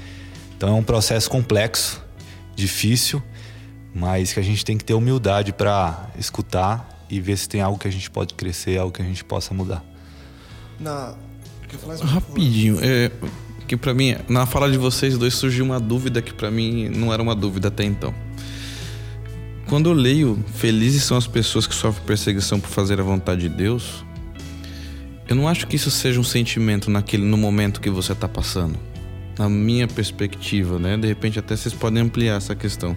Então, 0.57 0.69
é 0.69 0.73
um 0.73 0.83
processo 0.83 1.29
complexo, 1.31 2.05
difícil, 2.55 3.23
mas 3.95 4.33
que 4.33 4.41
a 4.41 4.43
gente 4.43 4.65
tem 4.65 4.77
que 4.77 4.85
ter 4.85 4.95
humildade 4.95 5.53
para 5.53 6.11
escutar 6.19 7.05
e 7.11 7.21
ver 7.21 7.37
se 7.37 7.49
tem 7.49 7.61
algo 7.61 7.79
que 7.79 7.89
a 7.89 7.91
gente 7.91 8.11
pode 8.11 8.35
crescer, 8.35 8.79
algo 8.79 8.93
que 8.93 9.03
a 9.03 9.05
gente 9.05 9.25
possa 9.25 9.53
mudar. 9.53 9.85
Na... 10.79 11.15
Quer 11.69 11.79
falar 11.79 11.99
mais? 11.99 12.01
Rapidinho, 12.01 12.79
é, 12.81 13.11
que 13.71 13.77
para 13.77 13.95
mim, 13.95 14.17
na 14.29 14.47
fala 14.47 14.69
de 14.69 14.77
vocês 14.77 15.17
dois 15.17 15.33
surgiu 15.33 15.65
uma 15.65 15.79
dúvida 15.79 16.21
que 16.21 16.35
para 16.35 16.51
mim 16.51 16.89
não 16.89 17.13
era 17.13 17.23
uma 17.23 17.37
dúvida 17.37 17.69
até 17.69 17.85
então. 17.85 18.13
Quando 19.69 19.89
eu 19.89 19.93
leio 19.93 20.45
Felizes 20.57 21.05
são 21.05 21.17
as 21.17 21.29
pessoas 21.29 21.69
que 21.69 21.75
sofrem 21.77 22.05
perseguição 22.05 22.59
por 22.59 22.69
fazer 22.69 22.99
a 22.99 23.05
vontade 23.05 23.43
de 23.43 23.49
Deus, 23.49 24.05
eu 25.29 25.37
não 25.37 25.47
acho 25.47 25.69
que 25.69 25.77
isso 25.77 25.89
seja 25.89 26.19
um 26.19 26.25
sentimento 26.25 26.91
naquele 26.91 27.23
no 27.23 27.37
momento 27.37 27.81
que 27.81 27.89
você 27.89 28.11
está 28.11 28.27
passando. 28.27 28.77
Na 29.39 29.49
minha 29.49 29.87
perspectiva, 29.87 30.77
né? 30.81 30.97
De 30.97 31.07
repente 31.07 31.39
até 31.39 31.55
vocês 31.55 31.73
podem 31.73 32.03
ampliar 32.03 32.39
essa 32.39 32.57
questão. 32.57 32.97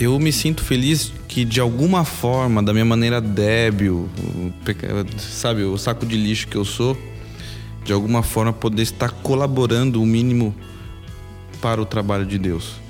Eu 0.00 0.18
me 0.18 0.32
sinto 0.32 0.64
feliz 0.64 1.12
que 1.28 1.44
de 1.44 1.60
alguma 1.60 2.04
forma, 2.04 2.60
da 2.60 2.72
minha 2.72 2.84
maneira 2.84 3.20
débil, 3.20 4.08
sabe, 5.16 5.62
o 5.62 5.78
saco 5.78 6.04
de 6.04 6.16
lixo 6.16 6.48
que 6.48 6.56
eu 6.56 6.64
sou, 6.64 6.98
de 7.84 7.92
alguma 7.92 8.22
forma 8.22 8.52
poder 8.52 8.82
estar 8.82 9.10
colaborando 9.10 10.02
o 10.02 10.06
mínimo 10.06 10.54
para 11.60 11.80
o 11.80 11.86
trabalho 11.86 12.24
de 12.26 12.38
Deus. 12.38 12.82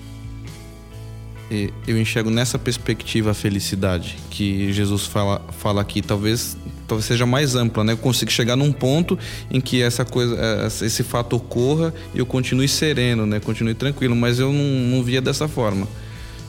E 1.50 1.70
eu 1.86 2.00
enxergo 2.00 2.30
nessa 2.30 2.58
perspectiva 2.58 3.32
a 3.32 3.34
felicidade 3.34 4.16
que 4.30 4.72
Jesus 4.72 5.04
fala, 5.06 5.42
fala 5.58 5.80
aqui, 5.82 6.00
talvez 6.00 6.56
talvez 6.86 7.06
seja 7.06 7.24
mais 7.24 7.54
ampla, 7.54 7.82
né? 7.82 7.92
Eu 7.92 7.96
consigo 7.96 8.30
chegar 8.30 8.56
num 8.56 8.70
ponto 8.72 9.18
em 9.50 9.58
que 9.60 9.80
essa 9.82 10.04
coisa, 10.04 10.36
essa- 10.66 10.84
esse 10.84 11.02
fato 11.02 11.34
ocorra 11.36 11.94
e 12.14 12.18
eu 12.18 12.26
continue 12.26 12.68
sereno, 12.68 13.24
né? 13.24 13.40
Continue 13.40 13.74
tranquilo, 13.74 14.14
mas 14.14 14.38
eu 14.38 14.52
não, 14.52 14.96
não 14.96 15.02
via 15.02 15.20
dessa 15.20 15.48
forma. 15.48 15.88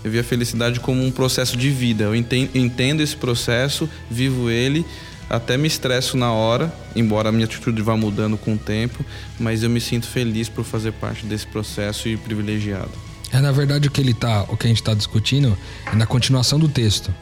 Eu 0.03 0.11
via 0.11 0.21
a 0.21 0.23
felicidade 0.23 0.79
como 0.81 1.03
um 1.03 1.09
processo 1.09 1.55
de 1.57 1.69
vida. 1.69 2.03
Eu 2.03 2.15
enten- 2.15 2.49
entendo 2.53 3.01
esse 3.01 3.15
processo, 3.15 3.89
vivo 4.11 4.49
ele, 4.49 4.85
até 5.29 5.57
me 5.57 5.67
estresso 5.67 6.15
na 6.17 6.31
hora, 6.31 6.73
embora 6.95 7.29
a 7.29 7.31
minha 7.31 7.45
atitude 7.45 7.81
vá 7.81 7.95
mudando 7.97 8.37
com 8.37 8.53
o 8.53 8.57
tempo, 8.57 9.03
mas 9.39 9.63
eu 9.63 9.69
me 9.69 9.81
sinto 9.81 10.07
feliz 10.07 10.47
por 10.49 10.63
fazer 10.63 10.91
parte 10.93 11.25
desse 11.25 11.47
processo 11.47 12.07
e 12.07 12.15
privilegiado. 12.15 12.91
É, 13.31 13.41
na 13.41 13.51
verdade, 13.51 13.87
o 13.87 13.91
que 13.91 13.99
ele 13.99 14.13
tá, 14.13 14.43
o 14.49 14.55
que 14.55 14.67
a 14.67 14.69
gente 14.69 14.81
está 14.81 14.93
discutindo 14.93 15.57
é 15.91 15.95
na 15.95 16.05
continuação 16.05 16.59
do 16.59 16.67
texto. 16.67 17.13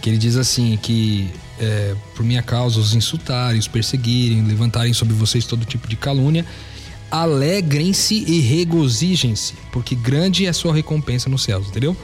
Que 0.00 0.08
ele 0.08 0.16
diz 0.16 0.36
assim: 0.36 0.78
que 0.80 1.28
é, 1.58 1.94
por 2.14 2.24
minha 2.24 2.42
causa 2.42 2.80
os 2.80 2.94
insultarem, 2.94 3.58
os 3.58 3.68
perseguirem, 3.68 4.42
levantarem 4.44 4.94
sobre 4.94 5.12
vocês 5.14 5.44
todo 5.44 5.64
tipo 5.64 5.86
de 5.86 5.96
calúnia, 5.96 6.46
alegrem-se 7.10 8.14
e 8.14 8.40
regozijem-se, 8.40 9.54
porque 9.72 9.94
grande 9.94 10.46
é 10.46 10.48
a 10.48 10.52
sua 10.54 10.72
recompensa 10.72 11.28
nos 11.28 11.42
céus, 11.42 11.68
entendeu? 11.68 11.96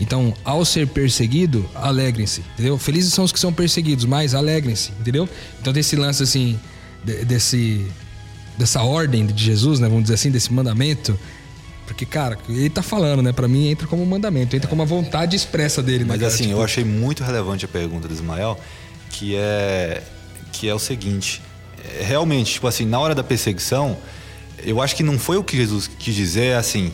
Então, 0.00 0.32
ao 0.44 0.64
ser 0.64 0.86
perseguido, 0.86 1.68
alegrem-se, 1.74 2.42
entendeu? 2.54 2.78
Felizes 2.78 3.12
são 3.12 3.24
os 3.24 3.32
que 3.32 3.40
são 3.40 3.52
perseguidos, 3.52 4.04
mas 4.04 4.32
alegrem-se, 4.34 4.92
entendeu? 5.00 5.28
Então 5.60 5.72
tem 5.72 5.80
esse 5.80 5.96
lance 5.96 6.22
assim, 6.22 6.58
de- 7.04 7.24
desse 7.24 7.86
dessa 8.56 8.82
ordem 8.82 9.24
de 9.26 9.44
Jesus, 9.44 9.78
né, 9.78 9.86
vamos 9.88 10.02
dizer 10.04 10.14
assim, 10.14 10.30
desse 10.32 10.52
mandamento, 10.52 11.16
porque 11.86 12.04
cara, 12.04 12.36
ele 12.48 12.68
tá 12.68 12.82
falando, 12.82 13.22
né, 13.22 13.32
Pra 13.32 13.46
mim 13.46 13.68
entra 13.68 13.86
como 13.86 14.02
um 14.02 14.06
mandamento, 14.06 14.54
entra 14.56 14.68
como 14.68 14.82
uma 14.82 14.86
vontade 14.86 15.36
expressa 15.36 15.80
dele, 15.82 16.00
né? 16.04 16.08
Mas 16.10 16.20
cara? 16.20 16.32
assim, 16.32 16.44
Tipo, 16.44 16.56
eu 16.58 16.62
achei 16.64 16.84
muito 16.84 17.22
relevante 17.22 17.64
a 17.64 17.68
pergunta 17.68 18.06
do 18.08 18.14
Ismael, 18.14 18.58
que 19.10 19.34
é 19.36 20.02
que 20.52 20.68
é 20.68 20.74
o 20.74 20.78
seguinte, 20.78 21.40
é, 22.00 22.04
realmente, 22.04 22.54
tipo 22.54 22.66
assim, 22.66 22.84
na 22.84 22.98
hora 22.98 23.14
da 23.14 23.22
perseguição, 23.22 23.96
eu 24.64 24.80
acho 24.82 24.96
que 24.96 25.02
não 25.04 25.18
foi 25.18 25.36
o 25.36 25.44
que 25.44 25.56
Jesus 25.56 25.88
quis 25.98 26.14
dizer, 26.16 26.56
assim, 26.56 26.92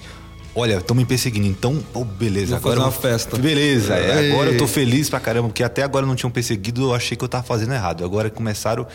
olha, 0.55 0.77
estão 0.77 0.95
me 0.95 1.05
perseguindo, 1.05 1.47
então, 1.47 1.83
pô, 1.93 2.05
beleza, 2.05 2.59
Vou 2.59 2.73
agora 2.73 2.77
fazer 2.77 2.87
uma 2.87 2.93
festa. 2.93 3.39
Beleza, 3.39 3.95
é, 3.95 4.31
agora 4.33 4.51
eu 4.51 4.59
tô 4.59 4.67
feliz 4.67 5.11
pra 5.11 5.21
caramba, 5.21 5.49
porque 5.49 5.63
até 5.63 5.83
agora 5.83 6.07
não 6.07 6.15
tinham 6.15 6.31
perseguido, 6.31 6.83
eu 6.83 6.95
achei 6.95 7.17
que 7.17 7.25
eu 7.25 7.29
tava 7.29 7.45
fazendo 7.45 7.73
errado. 7.73 8.05
Agora 8.05 8.31
começaram, 8.31 8.87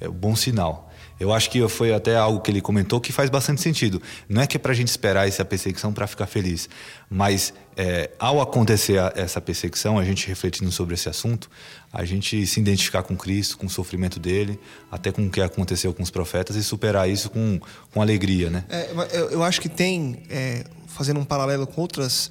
é 0.00 0.08
um 0.08 0.12
bom 0.12 0.36
sinal. 0.36 0.88
Eu 1.20 1.32
acho 1.32 1.50
que 1.50 1.66
foi 1.68 1.92
até 1.92 2.16
algo 2.16 2.40
que 2.40 2.50
ele 2.50 2.60
comentou 2.60 3.00
que 3.00 3.12
faz 3.12 3.28
bastante 3.28 3.60
sentido. 3.60 4.00
Não 4.28 4.40
é 4.40 4.46
que 4.46 4.56
é 4.56 4.60
para 4.60 4.70
a 4.70 4.74
gente 4.74 4.88
esperar 4.88 5.26
essa 5.26 5.44
perseguição 5.44 5.92
para 5.92 6.06
ficar 6.06 6.26
feliz, 6.26 6.68
mas 7.10 7.52
é, 7.76 8.10
ao 8.18 8.40
acontecer 8.40 8.98
a, 8.98 9.12
essa 9.16 9.40
perseguição, 9.40 9.98
a 9.98 10.04
gente 10.04 10.28
refletindo 10.28 10.70
sobre 10.70 10.94
esse 10.94 11.08
assunto, 11.08 11.50
a 11.92 12.04
gente 12.04 12.46
se 12.46 12.60
identificar 12.60 13.02
com 13.02 13.16
Cristo, 13.16 13.58
com 13.58 13.66
o 13.66 13.70
sofrimento 13.70 14.20
dele, 14.20 14.60
até 14.92 15.10
com 15.10 15.26
o 15.26 15.30
que 15.30 15.40
aconteceu 15.40 15.92
com 15.92 16.02
os 16.02 16.10
profetas 16.10 16.54
e 16.54 16.62
superar 16.62 17.10
isso 17.10 17.30
com, 17.30 17.60
com 17.92 18.00
alegria, 18.00 18.48
né? 18.48 18.64
É, 18.68 18.90
eu, 19.12 19.30
eu, 19.30 19.42
acho 19.42 19.60
que 19.60 19.68
tem, 19.68 20.22
é, 20.30 20.64
fazendo 20.98 21.20
um 21.20 21.24
paralelo 21.24 21.66
com 21.66 21.80
outras, 21.80 22.30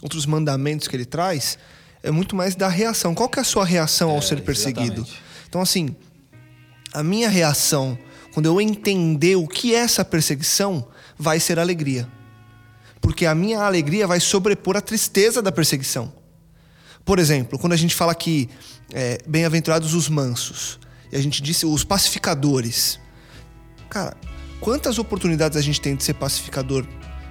outros 0.00 0.24
mandamentos 0.24 0.88
que 0.88 0.96
ele 0.96 1.04
traz, 1.04 1.58
é 2.02 2.10
muito 2.10 2.34
mais 2.34 2.54
da 2.54 2.68
reação. 2.68 3.14
Qual 3.14 3.28
que 3.28 3.38
é 3.38 3.42
a 3.42 3.44
sua 3.44 3.64
reação 3.64 4.10
ao 4.10 4.18
é, 4.18 4.22
ser 4.22 4.40
perseguido? 4.40 5.02
Exatamente. 5.02 5.22
Então, 5.48 5.60
assim, 5.60 5.94
a 6.94 7.02
minha 7.02 7.28
reação 7.28 7.98
quando 8.36 8.44
eu 8.44 8.60
entender 8.60 9.34
o 9.34 9.48
que 9.48 9.74
é 9.74 9.78
essa 9.78 10.04
perseguição, 10.04 10.86
vai 11.18 11.40
ser 11.40 11.58
alegria. 11.58 12.06
Porque 13.00 13.24
a 13.24 13.34
minha 13.34 13.60
alegria 13.60 14.06
vai 14.06 14.20
sobrepor 14.20 14.76
a 14.76 14.82
tristeza 14.82 15.40
da 15.40 15.50
perseguição. 15.50 16.12
Por 17.02 17.18
exemplo, 17.18 17.58
quando 17.58 17.72
a 17.72 17.76
gente 17.76 17.94
fala 17.94 18.14
que 18.14 18.50
é, 18.92 19.22
bem-aventurados 19.26 19.94
os 19.94 20.10
mansos, 20.10 20.78
e 21.10 21.16
a 21.16 21.18
gente 21.18 21.40
disse 21.42 21.64
os 21.64 21.82
pacificadores. 21.82 23.00
Cara, 23.88 24.14
quantas 24.60 24.98
oportunidades 24.98 25.56
a 25.56 25.62
gente 25.62 25.80
tem 25.80 25.96
de 25.96 26.04
ser 26.04 26.12
pacificador? 26.12 26.86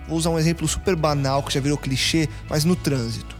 Vou 0.08 0.18
usar 0.18 0.30
um 0.30 0.40
exemplo 0.40 0.68
super 0.68 0.96
banal, 0.96 1.42
que 1.42 1.54
já 1.54 1.60
virou 1.60 1.78
clichê, 1.78 2.30
mas 2.50 2.64
no 2.64 2.76
trânsito. 2.76 3.36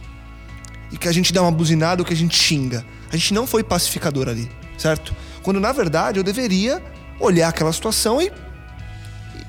E 0.90 0.96
que 0.96 1.08
a 1.08 1.12
gente 1.12 1.32
dá 1.32 1.42
uma 1.42 1.52
buzinada 1.52 2.02
ou 2.02 2.06
que 2.06 2.12
a 2.12 2.16
gente 2.16 2.36
xinga. 2.36 2.84
A 3.10 3.16
gente 3.16 3.34
não 3.34 3.46
foi 3.46 3.62
pacificador 3.62 4.28
ali, 4.28 4.50
certo? 4.76 5.14
Quando 5.42 5.60
na 5.60 5.72
verdade 5.72 6.18
eu 6.18 6.24
deveria 6.24 6.82
olhar 7.20 7.48
aquela 7.48 7.72
situação 7.72 8.20
e, 8.20 8.32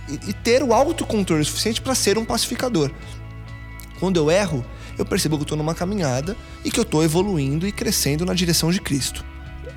e, 0.07 0.29
e 0.29 0.33
ter 0.33 0.61
o 0.63 0.73
autocontrole 0.73 1.43
suficiente 1.43 1.81
para 1.81 1.95
ser 1.95 2.17
um 2.17 2.25
pacificador. 2.25 2.91
Quando 3.99 4.17
eu 4.17 4.29
erro, 4.29 4.63
eu 4.97 5.05
percebo 5.05 5.37
que 5.37 5.41
eu 5.41 5.45
estou 5.45 5.57
numa 5.57 5.75
caminhada 5.75 6.35
e 6.63 6.71
que 6.71 6.79
eu 6.79 6.83
estou 6.83 7.03
evoluindo 7.03 7.67
e 7.67 7.71
crescendo 7.71 8.25
na 8.25 8.33
direção 8.33 8.71
de 8.71 8.79
Cristo. 8.79 9.25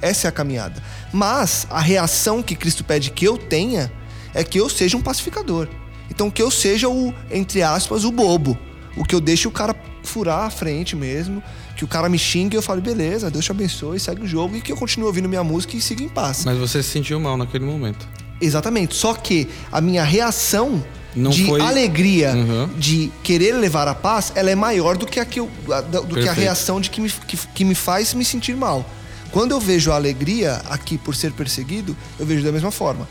Essa 0.00 0.28
é 0.28 0.30
a 0.30 0.32
caminhada. 0.32 0.82
Mas 1.12 1.66
a 1.70 1.80
reação 1.80 2.42
que 2.42 2.56
Cristo 2.56 2.84
pede 2.84 3.10
que 3.10 3.26
eu 3.26 3.36
tenha 3.36 3.92
é 4.32 4.42
que 4.42 4.58
eu 4.58 4.68
seja 4.68 4.96
um 4.96 5.02
pacificador. 5.02 5.68
Então 6.10 6.30
que 6.30 6.42
eu 6.42 6.50
seja 6.50 6.88
o, 6.88 7.14
entre 7.30 7.62
aspas, 7.62 8.04
o 8.04 8.10
bobo. 8.10 8.58
O 8.96 9.04
que 9.04 9.14
eu 9.14 9.20
deixe 9.20 9.46
o 9.46 9.50
cara 9.50 9.74
furar 10.02 10.46
a 10.46 10.50
frente 10.50 10.96
mesmo, 10.96 11.42
que 11.76 11.84
o 11.84 11.88
cara 11.88 12.08
me 12.08 12.18
xingue 12.18 12.56
e 12.56 12.58
eu 12.58 12.62
falo, 12.62 12.80
beleza, 12.80 13.30
Deus 13.30 13.44
te 13.44 13.50
abençoe, 13.50 14.00
segue 14.00 14.22
o 14.22 14.26
jogo 14.26 14.56
e 14.56 14.60
que 14.60 14.72
eu 14.72 14.76
continue 14.76 15.06
ouvindo 15.06 15.28
minha 15.28 15.44
música 15.44 15.76
e 15.76 15.80
siga 15.80 16.02
em 16.02 16.08
paz. 16.08 16.44
Mas 16.44 16.58
você 16.58 16.82
se 16.82 16.90
sentiu 16.90 17.20
mal 17.20 17.36
naquele 17.36 17.64
momento. 17.64 18.06
Exatamente. 18.40 18.94
Só 18.96 19.14
que 19.14 19.48
a 19.70 19.80
minha 19.80 20.02
reação 20.02 20.82
Não 21.14 21.30
de 21.30 21.46
foi... 21.46 21.60
alegria, 21.60 22.32
uhum. 22.32 22.68
de 22.76 23.12
querer 23.22 23.52
levar 23.52 23.86
a 23.86 23.94
paz, 23.94 24.32
ela 24.34 24.50
é 24.50 24.54
maior 24.54 24.96
do 24.96 25.06
que 25.06 25.20
a, 25.20 25.24
que 25.24 25.38
eu, 25.40 25.48
do 26.08 26.16
que 26.16 26.28
a 26.28 26.32
reação 26.32 26.80
de 26.80 26.90
que 26.90 27.00
me, 27.00 27.10
que, 27.10 27.36
que 27.36 27.64
me 27.64 27.74
faz 27.74 28.14
me 28.14 28.24
sentir 28.24 28.56
mal. 28.56 28.84
Quando 29.30 29.52
eu 29.52 29.60
vejo 29.60 29.92
a 29.92 29.94
alegria 29.94 30.60
aqui 30.68 30.98
por 30.98 31.14
ser 31.14 31.32
perseguido, 31.32 31.96
eu 32.18 32.26
vejo 32.26 32.42
da 32.42 32.50
mesma 32.50 32.70
forma. 32.70 33.08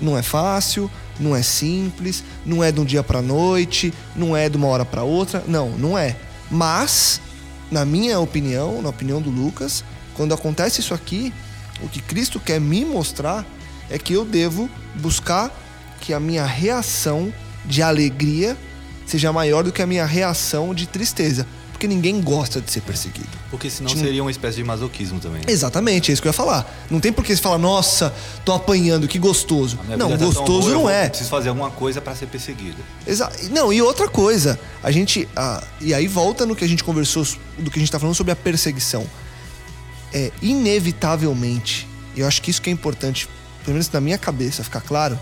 Não 0.00 0.16
é 0.16 0.22
fácil, 0.22 0.90
não 1.18 1.34
é 1.34 1.42
simples, 1.42 2.22
não 2.44 2.62
é 2.62 2.70
de 2.70 2.80
um 2.80 2.84
dia 2.84 3.02
para 3.02 3.22
noite, 3.22 3.92
não 4.14 4.36
é 4.36 4.48
de 4.48 4.56
uma 4.56 4.66
hora 4.68 4.84
para 4.84 5.02
outra, 5.02 5.42
não, 5.46 5.70
não 5.70 5.96
é. 5.96 6.16
Mas, 6.50 7.20
na 7.70 7.84
minha 7.84 8.18
opinião, 8.20 8.80
na 8.82 8.88
opinião 8.88 9.20
do 9.20 9.30
Lucas, 9.30 9.84
quando 10.14 10.34
acontece 10.34 10.80
isso 10.80 10.94
aqui, 10.94 11.32
o 11.82 11.88
que 11.88 12.00
Cristo 12.00 12.40
quer 12.40 12.60
me 12.60 12.84
mostrar 12.84 13.44
é 13.90 13.98
que 13.98 14.12
eu 14.12 14.24
devo 14.24 14.68
buscar 14.94 15.50
que 16.00 16.12
a 16.12 16.20
minha 16.20 16.44
reação 16.44 17.32
de 17.64 17.82
alegria 17.82 18.56
seja 19.06 19.32
maior 19.32 19.62
do 19.62 19.72
que 19.72 19.82
a 19.82 19.86
minha 19.86 20.04
reação 20.04 20.74
de 20.74 20.86
tristeza. 20.86 21.46
Porque 21.72 21.86
ninguém 21.86 22.20
gosta 22.20 22.60
de 22.60 22.70
ser 22.70 22.80
perseguido. 22.80 23.28
Porque 23.56 23.70
senão 23.70 23.88
seria 23.88 24.22
uma 24.22 24.30
espécie 24.30 24.58
de 24.58 24.64
masoquismo 24.64 25.18
também. 25.18 25.38
Né? 25.38 25.46
Exatamente, 25.48 26.10
é 26.10 26.12
isso 26.12 26.20
que 26.20 26.28
eu 26.28 26.30
ia 26.30 26.34
falar. 26.34 26.86
Não 26.90 27.00
tem 27.00 27.10
por 27.10 27.24
que 27.24 27.34
você 27.34 27.40
falar, 27.40 27.56
nossa, 27.56 28.14
tô 28.44 28.52
apanhando, 28.52 29.08
que 29.08 29.18
gostoso. 29.18 29.78
Não, 29.96 30.10
tá 30.10 30.16
gostoso 30.16 30.68
boa, 30.68 30.74
não 30.74 30.90
é. 30.90 31.08
Preciso 31.08 31.30
fazer 31.30 31.48
alguma 31.48 31.70
coisa 31.70 31.98
para 32.02 32.14
ser 32.14 32.26
perseguido. 32.26 32.76
Exa 33.06 33.32
não, 33.50 33.72
e 33.72 33.80
outra 33.80 34.08
coisa, 34.08 34.60
a 34.82 34.90
gente. 34.90 35.26
Ah, 35.34 35.64
e 35.80 35.94
aí 35.94 36.06
volta 36.06 36.44
no 36.44 36.54
que 36.54 36.64
a 36.64 36.68
gente 36.68 36.84
conversou, 36.84 37.26
do 37.58 37.70
que 37.70 37.78
a 37.78 37.80
gente 37.80 37.90
tá 37.90 37.98
falando 37.98 38.14
sobre 38.14 38.30
a 38.30 38.36
perseguição. 38.36 39.06
É, 40.12 40.30
inevitavelmente, 40.42 41.88
eu 42.14 42.26
acho 42.26 42.42
que 42.42 42.50
isso 42.50 42.60
que 42.60 42.68
é 42.68 42.72
importante, 42.72 43.26
pelo 43.64 43.72
menos 43.72 43.90
na 43.90 44.02
minha 44.02 44.18
cabeça, 44.18 44.62
ficar 44.62 44.82
claro, 44.82 45.18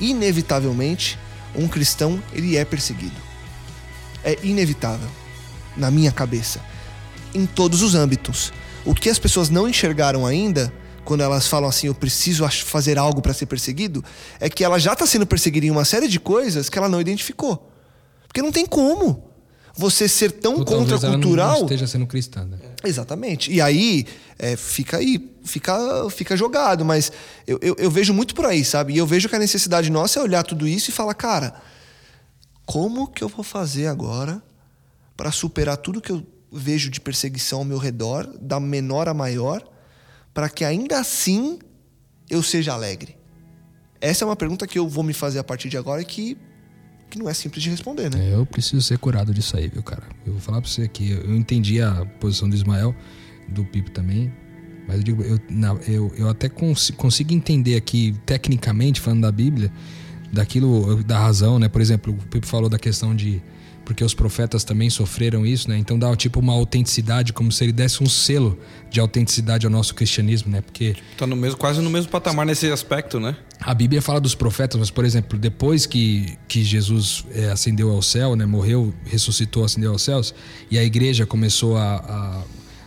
inevitavelmente, 0.00 1.16
um 1.54 1.68
cristão, 1.68 2.20
ele 2.32 2.56
é 2.56 2.64
perseguido. 2.64 3.14
É 4.24 4.36
inevitável 4.42 5.08
na 5.76 5.88
minha 5.88 6.10
cabeça, 6.10 6.60
em 7.36 7.46
todos 7.46 7.82
os 7.82 7.94
âmbitos. 7.94 8.52
O 8.84 8.94
que 8.94 9.10
as 9.10 9.18
pessoas 9.18 9.50
não 9.50 9.68
enxergaram 9.68 10.24
ainda, 10.24 10.72
quando 11.04 11.22
elas 11.22 11.46
falam 11.46 11.68
assim, 11.68 11.86
eu 11.86 11.94
preciso 11.94 12.48
fazer 12.48 12.98
algo 12.98 13.20
para 13.20 13.32
ser 13.32 13.46
perseguido, 13.46 14.04
é 14.40 14.48
que 14.48 14.64
ela 14.64 14.78
já 14.78 14.92
está 14.92 15.06
sendo 15.06 15.26
perseguida 15.26 15.66
em 15.66 15.70
uma 15.70 15.84
série 15.84 16.08
de 16.08 16.18
coisas 16.18 16.68
que 16.68 16.78
ela 16.78 16.88
não 16.88 17.00
identificou. 17.00 17.70
Porque 18.26 18.42
não 18.42 18.52
tem 18.52 18.66
como 18.66 19.30
você 19.76 20.08
ser 20.08 20.32
tão 20.32 20.64
contracultural. 20.64 21.58
Não 21.58 21.62
esteja 21.62 21.86
sendo 21.86 22.06
cristã. 22.06 22.44
Né? 22.44 22.58
Exatamente. 22.82 23.52
E 23.52 23.60
aí, 23.60 24.06
é, 24.38 24.56
fica 24.56 24.96
aí, 24.96 25.34
fica, 25.44 26.08
fica 26.10 26.36
jogado. 26.36 26.84
Mas 26.84 27.12
eu, 27.46 27.58
eu, 27.60 27.76
eu, 27.78 27.90
vejo 27.90 28.14
muito 28.14 28.34
por 28.34 28.46
aí, 28.46 28.64
sabe? 28.64 28.94
E 28.94 28.98
eu 28.98 29.06
vejo 29.06 29.28
que 29.28 29.36
a 29.36 29.38
necessidade 29.38 29.90
nossa 29.90 30.18
é 30.18 30.22
olhar 30.22 30.42
tudo 30.42 30.66
isso 30.66 30.90
e 30.90 30.92
falar, 30.92 31.14
cara, 31.14 31.54
como 32.64 33.06
que 33.06 33.22
eu 33.22 33.28
vou 33.28 33.44
fazer 33.44 33.86
agora 33.86 34.42
para 35.16 35.30
superar 35.30 35.76
tudo 35.76 36.00
que 36.00 36.10
eu 36.10 36.26
vejo 36.52 36.90
de 36.90 37.00
perseguição 37.00 37.60
ao 37.60 37.64
meu 37.64 37.78
redor, 37.78 38.26
da 38.40 38.60
menor 38.60 39.08
a 39.08 39.14
maior, 39.14 39.62
para 40.32 40.48
que 40.48 40.64
ainda 40.64 40.98
assim 41.00 41.58
eu 42.28 42.42
seja 42.42 42.72
alegre? 42.72 43.16
Essa 44.00 44.24
é 44.24 44.26
uma 44.26 44.36
pergunta 44.36 44.66
que 44.66 44.78
eu 44.78 44.88
vou 44.88 45.02
me 45.02 45.12
fazer 45.12 45.38
a 45.38 45.44
partir 45.44 45.68
de 45.68 45.76
agora 45.76 46.04
que, 46.04 46.36
que 47.10 47.18
não 47.18 47.28
é 47.28 47.34
simples 47.34 47.62
de 47.62 47.70
responder, 47.70 48.14
né? 48.14 48.30
É, 48.30 48.34
eu 48.34 48.44
preciso 48.44 48.82
ser 48.82 48.98
curado 48.98 49.32
disso 49.32 49.56
aí, 49.56 49.68
viu, 49.68 49.82
cara? 49.82 50.04
Eu 50.24 50.32
vou 50.32 50.40
falar 50.40 50.60
pra 50.60 50.70
você 50.70 50.82
aqui, 50.82 51.10
eu 51.10 51.34
entendi 51.34 51.80
a 51.80 52.04
posição 52.20 52.48
do 52.48 52.54
Ismael, 52.54 52.94
do 53.48 53.64
Pipo 53.64 53.90
também, 53.90 54.32
mas 54.86 54.98
eu 54.98 55.02
digo, 55.02 55.22
eu, 55.22 55.40
eu, 55.86 56.12
eu 56.16 56.28
até 56.28 56.48
cons, 56.48 56.90
consigo 56.90 57.32
entender 57.32 57.76
aqui, 57.76 58.14
tecnicamente, 58.24 59.00
falando 59.00 59.22
da 59.22 59.32
Bíblia, 59.32 59.72
daquilo, 60.32 61.02
da 61.02 61.18
razão, 61.18 61.58
né? 61.58 61.68
Por 61.68 61.80
exemplo, 61.80 62.12
o 62.12 62.26
Pipo 62.28 62.46
falou 62.46 62.68
da 62.68 62.78
questão 62.78 63.14
de 63.14 63.42
porque 63.86 64.02
os 64.02 64.12
profetas 64.12 64.64
também 64.64 64.90
sofreram 64.90 65.46
isso, 65.46 65.70
né? 65.70 65.78
Então 65.78 65.96
dá 65.96 66.14
tipo 66.16 66.40
uma 66.40 66.52
autenticidade, 66.52 67.32
como 67.32 67.52
se 67.52 67.64
ele 67.64 67.72
desse 67.72 68.02
um 68.02 68.06
selo 68.06 68.58
de 68.90 68.98
autenticidade 68.98 69.64
ao 69.64 69.70
nosso 69.70 69.94
cristianismo, 69.94 70.50
né? 70.50 70.60
Porque 70.60 70.96
tá 71.16 71.24
no 71.24 71.36
mesmo, 71.36 71.56
quase 71.56 71.80
no 71.80 71.88
mesmo 71.88 72.10
patamar 72.10 72.44
nesse 72.44 72.68
aspecto, 72.70 73.20
né? 73.20 73.36
A 73.60 73.72
Bíblia 73.72 74.02
fala 74.02 74.20
dos 74.20 74.34
profetas, 74.34 74.78
mas 74.78 74.90
por 74.90 75.04
exemplo, 75.04 75.38
depois 75.38 75.86
que, 75.86 76.36
que 76.48 76.64
Jesus 76.64 77.24
é, 77.32 77.48
ascendeu 77.48 77.90
ao 77.90 78.02
céu, 78.02 78.34
né? 78.34 78.44
Morreu, 78.44 78.92
ressuscitou, 79.04 79.64
ascendeu 79.64 79.92
aos 79.92 80.02
céus, 80.02 80.34
e 80.68 80.76
a 80.76 80.82
igreja 80.82 81.24
começou 81.24 81.76
a, 81.76 82.42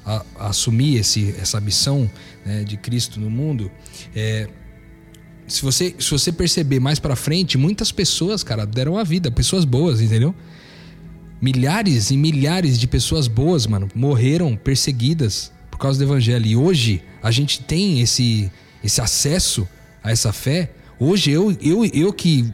a, 0.06 0.16
a, 0.18 0.26
a 0.38 0.48
assumir 0.50 0.98
esse, 0.98 1.34
essa 1.40 1.62
missão 1.62 2.12
né, 2.46 2.66
de 2.66 2.76
Cristo 2.76 3.22
no 3.22 3.30
mundo. 3.30 3.72
É, 4.14 4.50
se 5.48 5.62
você, 5.62 5.96
se 5.98 6.12
você 6.12 6.30
perceber 6.30 6.82
mais 6.82 7.00
para 7.00 7.16
frente, 7.16 7.58
muitas 7.58 7.90
pessoas, 7.90 8.44
cara, 8.44 8.66
deram 8.66 8.98
a 8.98 9.04
vida, 9.06 9.32
pessoas 9.32 9.64
boas, 9.64 10.02
entendeu? 10.02 10.36
Milhares 11.42 12.12
e 12.12 12.18
milhares 12.18 12.78
de 12.78 12.86
pessoas 12.86 13.28
boas, 13.28 13.66
mano, 13.66 13.88
morreram 13.96 14.56
perseguidas 14.58 15.52
por 15.72 15.78
causa 15.78 15.98
do 15.98 16.04
evangelho. 16.04 16.46
E 16.46 16.56
hoje 16.56 17.02
a 17.24 17.32
gente 17.32 17.62
tem 17.62 18.02
esse, 18.02 18.52
esse 18.84 19.00
acesso 19.00 19.68
a 20.04 20.12
essa 20.12 20.34
fé. 20.34 20.72
Hoje 21.00 21.32
eu, 21.32 21.56
eu, 21.62 21.86
eu 21.86 22.12
que 22.12 22.52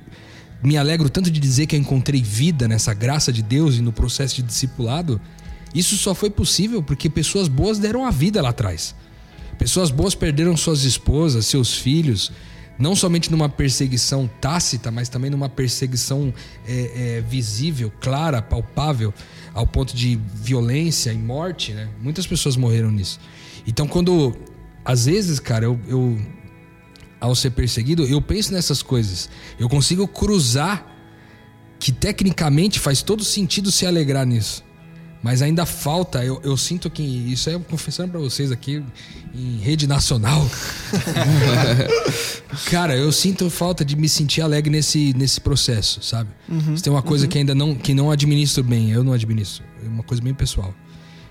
me 0.61 0.77
alegro 0.77 1.09
tanto 1.09 1.31
de 1.31 1.39
dizer 1.39 1.65
que 1.65 1.75
eu 1.75 1.79
encontrei 1.79 2.21
vida 2.21 2.67
nessa 2.67 2.93
graça 2.93 3.33
de 3.33 3.41
Deus 3.41 3.77
e 3.77 3.81
no 3.81 3.91
processo 3.91 4.35
de 4.35 4.43
discipulado, 4.43 5.19
isso 5.73 5.97
só 5.97 6.13
foi 6.13 6.29
possível 6.29 6.81
porque 6.81 7.09
pessoas 7.09 7.47
boas 7.47 7.79
deram 7.79 8.05
a 8.05 8.11
vida 8.11 8.41
lá 8.41 8.49
atrás. 8.49 8.95
Pessoas 9.57 9.89
boas 9.89 10.13
perderam 10.13 10.55
suas 10.55 10.83
esposas, 10.83 11.45
seus 11.45 11.73
filhos, 11.73 12.31
não 12.77 12.95
somente 12.95 13.31
numa 13.31 13.47
perseguição 13.47 14.29
tácita, 14.41 14.91
mas 14.91 15.07
também 15.07 15.29
numa 15.29 15.47
perseguição 15.47 16.33
é, 16.67 17.17
é, 17.17 17.21
visível, 17.21 17.91
clara, 18.01 18.41
palpável, 18.41 19.13
ao 19.53 19.65
ponto 19.65 19.95
de 19.95 20.19
violência 20.33 21.13
e 21.13 21.17
morte, 21.17 21.73
né? 21.73 21.89
Muitas 22.01 22.27
pessoas 22.27 22.55
morreram 22.55 22.91
nisso. 22.91 23.19
Então, 23.65 23.87
quando. 23.87 24.35
Às 24.83 25.05
vezes, 25.05 25.39
cara, 25.39 25.65
eu, 25.65 25.79
eu 25.87 26.19
ao 27.19 27.33
ser 27.33 27.51
perseguido, 27.51 28.05
eu 28.05 28.21
penso 28.21 28.53
nessas 28.53 28.81
coisas. 28.81 29.29
Eu 29.57 29.69
consigo 29.69 30.07
cruzar 30.07 30.85
que 31.79 31.91
tecnicamente 31.91 32.79
faz 32.79 33.01
todo 33.01 33.23
sentido 33.23 33.71
se 33.71 33.85
alegrar 33.85 34.25
nisso. 34.25 34.64
Mas 35.25 35.41
ainda 35.41 35.65
falta, 35.65 36.23
eu, 36.23 36.39
eu 36.43 36.55
sinto 36.55 36.87
que 36.87 37.01
isso 37.01 37.49
é 37.49 37.57
confessando 37.57 38.11
para 38.11 38.19
vocês 38.19 38.51
aqui 38.51 38.83
em 39.33 39.57
rede 39.57 39.87
nacional. 39.87 40.47
Cara, 42.69 42.95
eu 42.95 43.11
sinto 43.11 43.49
falta 43.49 43.83
de 43.83 43.95
me 43.95 44.07
sentir 44.07 44.41
alegre 44.41 44.69
nesse, 44.69 45.15
nesse 45.17 45.41
processo, 45.41 45.99
sabe? 46.03 46.29
Uhum, 46.47 46.75
tem 46.75 46.93
uma 46.93 47.01
coisa 47.01 47.25
uhum. 47.25 47.31
que 47.31 47.37
ainda 47.39 47.55
não, 47.55 47.73
que 47.73 47.91
não 47.95 48.11
administro 48.11 48.63
bem, 48.63 48.91
eu 48.91 49.03
não 49.03 49.13
administro. 49.13 49.63
É 49.83 49.87
uma 49.87 50.03
coisa 50.03 50.21
bem 50.21 50.31
pessoal. 50.31 50.71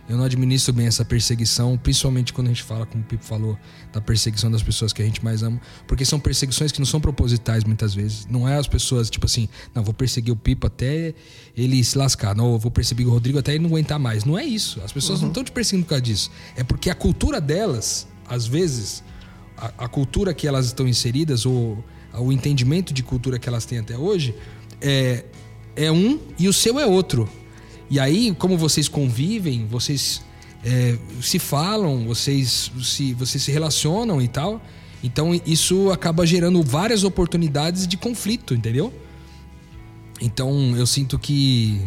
Eu 0.09 0.19
não 0.19 0.25
administro 0.25 0.73
bem 0.73 0.87
essa 0.87 1.05
perseguição, 1.05 1.79
principalmente 1.79 2.33
quando 2.33 2.49
a 2.49 2.51
gente 2.51 2.63
fala, 2.63 2.85
como 2.85 3.03
o 3.03 3.07
Pipo 3.07 3.25
falou, 3.25 3.59
da 3.91 4.01
perseguição 4.01 4.51
das 4.51 4.63
pessoas 4.63 4.93
que 4.93 5.01
a 5.01 5.05
gente 5.05 5.25
mais 5.25 5.43
ama. 5.43 5.59
Porque 5.87 6.05
são 6.05 6.21
perseguições 6.21 6.71
que 6.71 6.79
não 6.79 6.87
são 6.87 7.01
propositais 7.01 7.65
muitas 7.65 7.95
vezes. 7.95 8.27
Não 8.29 8.47
é 8.47 8.57
as 8.57 8.69
pessoas, 8.69 9.09
tipo 9.09 9.25
assim, 9.25 9.49
não, 9.75 9.83
vou 9.83 9.95
perseguir 9.95 10.33
o 10.33 10.37
Pipo 10.37 10.67
até 10.67 11.15
ele 11.57 11.83
se 11.83 11.97
lascar. 11.97 12.37
Não, 12.37 12.59
vou 12.59 12.71
perseguir 12.71 13.07
o 13.07 13.11
Rodrigo 13.11 13.39
até 13.39 13.53
ele 13.55 13.61
não 13.61 13.71
aguentar 13.71 13.99
mais. 13.99 14.25
Não 14.25 14.39
é 14.39 14.45
isso. 14.45 14.81
As 14.85 14.93
pessoas 14.93 15.21
uhum. 15.21 15.27
não 15.27 15.31
estão 15.31 15.45
te 15.45 15.53
perseguindo 15.53 15.85
por 15.85 15.91
causa 15.91 16.03
disso. 16.03 16.31
É 16.55 16.63
porque 16.63 16.91
a 16.91 16.95
cultura 16.95 17.41
delas, 17.41 18.07
às 18.29 18.47
vezes, 18.47 19.03
a, 19.57 19.85
a 19.85 19.89
cultura 19.89 20.35
que 20.35 20.47
elas 20.47 20.67
estão 20.67 20.87
inseridas, 20.87 21.47
ou 21.47 21.83
o 22.13 22.31
entendimento 22.31 22.93
de 22.93 23.03
cultura 23.03 23.39
que 23.39 23.49
elas 23.49 23.65
têm 23.65 23.79
até 23.79 23.97
hoje, 23.97 24.35
é, 24.81 25.25
é 25.75 25.91
um 25.91 26.21
e 26.39 26.47
o 26.47 26.53
seu 26.53 26.79
é 26.79 26.87
outro. 26.87 27.29
E 27.91 28.01
aí, 28.01 28.35
como 28.39 28.57
vocês 28.57 28.89
convivem, 28.89 29.67
vocês 29.67 30.23
é, 30.65 30.99
se 31.21 31.39
falam, 31.39 32.07
vocês 32.07 32.71
se, 32.83 33.13
vocês 33.15 33.43
se 33.43 33.53
relacionam 33.53 34.21
e 34.21 34.29
tal. 34.29 34.61
Então 35.03 35.39
isso 35.45 35.91
acaba 35.91 36.27
gerando 36.27 36.63
várias 36.63 37.05
oportunidades 37.05 37.87
de 37.87 37.97
conflito, 37.97 38.55
entendeu? 38.55 38.93
Então 40.21 40.75
eu 40.77 40.87
sinto 40.87 41.19
que 41.19 41.83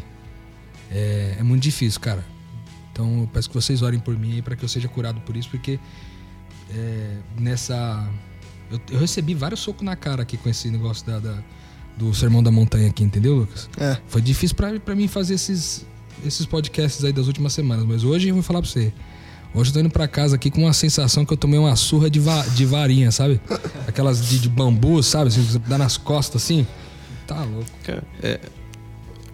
é, 0.92 1.38
é 1.40 1.44
muito 1.44 1.64
difícil, 1.64 2.00
cara. 2.00 2.24
Então 2.92 3.22
eu 3.22 3.28
peço 3.28 3.50
que 3.50 3.56
vocês 3.56 3.82
orem 3.82 4.00
por 4.00 4.16
mim 4.18 4.42
para 4.44 4.56
que 4.56 4.64
eu 4.64 4.70
seja 4.70 4.88
curado 4.88 5.20
por 5.22 5.36
isso, 5.36 5.50
porque 5.50 5.80
é, 6.70 7.18
nessa. 7.40 8.08
Eu, 8.70 8.80
eu, 8.92 9.00
recebi 9.00 9.34
vários 9.34 9.62
socos 9.62 9.84
na 9.84 9.96
cara 9.96 10.22
aqui 10.22 10.38
com 10.38 10.50
esse 10.50 10.70
negócio 10.70 11.06
da, 11.06 11.20
da 11.20 11.44
do 11.98 12.14
Sermão 12.14 12.44
da 12.44 12.52
Montanha 12.52 12.90
aqui, 12.90 13.04
entendeu, 13.04 13.36
Lucas? 13.36 13.70
É. 13.80 13.98
Foi 14.08 14.22
difícil 14.22 14.56
para 14.56 14.96
mim 14.96 15.08
fazer 15.08 15.34
esses, 15.34 15.86
esses 16.26 16.46
podcasts 16.46 17.04
aí 17.04 17.12
das 17.12 17.28
últimas 17.28 17.54
semanas, 17.54 17.86
mas 17.86 18.04
hoje 18.04 18.30
eu 18.30 18.36
vou 18.36 18.44
falar 18.44 18.62
pra 18.62 18.70
você. 18.70 18.94
Hoje 19.54 19.72
eu 19.72 19.74
tô 19.74 19.80
indo 19.80 19.90
pra 19.90 20.08
casa 20.08 20.36
aqui 20.36 20.52
com 20.52 20.62
uma 20.62 20.74
sensação 20.74 21.26
que 21.26 21.34
eu 21.34 21.38
tomei 21.38 21.58
uma 21.58 21.76
surra 21.76 22.10
de, 22.10 22.20
va 22.20 22.44
de 22.44 22.66
varinha, 22.66 23.12
sabe? 23.12 23.42
Aquelas 23.88 24.24
de, 24.30 24.40
de 24.40 24.50
bambu, 24.50 25.02
sabe? 25.02 25.30
Assim, 25.30 25.62
dá 25.68 25.78
nas 25.78 25.98
costas 25.98 26.44
assim. 26.44 26.68
Tá 27.26 27.44
louco. 27.44 27.66
É, 28.22 28.40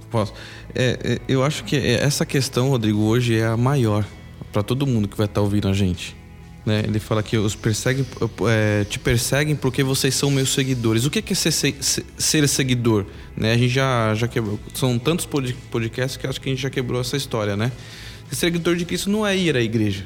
posso. 0.09 0.33
É, 0.73 0.97
é, 1.03 1.21
eu 1.27 1.43
acho 1.43 1.63
que 1.65 1.75
essa 1.75 2.25
questão, 2.25 2.69
Rodrigo, 2.69 2.99
hoje 3.01 3.37
é 3.37 3.45
a 3.45 3.57
maior 3.57 4.05
para 4.51 4.63
todo 4.63 4.87
mundo 4.87 5.07
que 5.07 5.17
vai 5.17 5.25
estar 5.25 5.35
tá 5.35 5.41
ouvindo 5.41 5.67
a 5.67 5.73
gente. 5.73 6.15
Né? 6.65 6.83
Ele 6.87 6.99
fala 6.99 7.21
que 7.21 7.37
os 7.37 7.55
perseguem, 7.55 8.05
é, 8.49 8.85
te 8.85 8.97
perseguem 8.97 9.55
porque 9.55 9.83
vocês 9.83 10.15
são 10.15 10.31
meus 10.31 10.53
seguidores. 10.53 11.05
O 11.05 11.09
que 11.09 11.19
é 11.19 11.35
ser, 11.35 11.75
ser 12.17 12.47
seguidor? 12.47 13.05
Né? 13.35 13.53
A 13.53 13.57
gente 13.57 13.73
já, 13.73 14.15
já 14.15 14.27
quebrou. 14.27 14.59
São 14.73 14.97
tantos 14.97 15.25
podcasts 15.25 16.15
que 16.15 16.25
acho 16.25 16.39
que 16.39 16.49
a 16.49 16.51
gente 16.51 16.61
já 16.61 16.69
quebrou 16.69 17.01
essa 17.01 17.17
história, 17.17 17.57
né? 17.57 17.71
Ser 18.29 18.35
seguidor 18.35 18.75
de 18.77 18.85
Cristo 18.85 19.09
não 19.09 19.27
é 19.27 19.35
ir 19.35 19.57
à 19.57 19.61
igreja. 19.61 20.05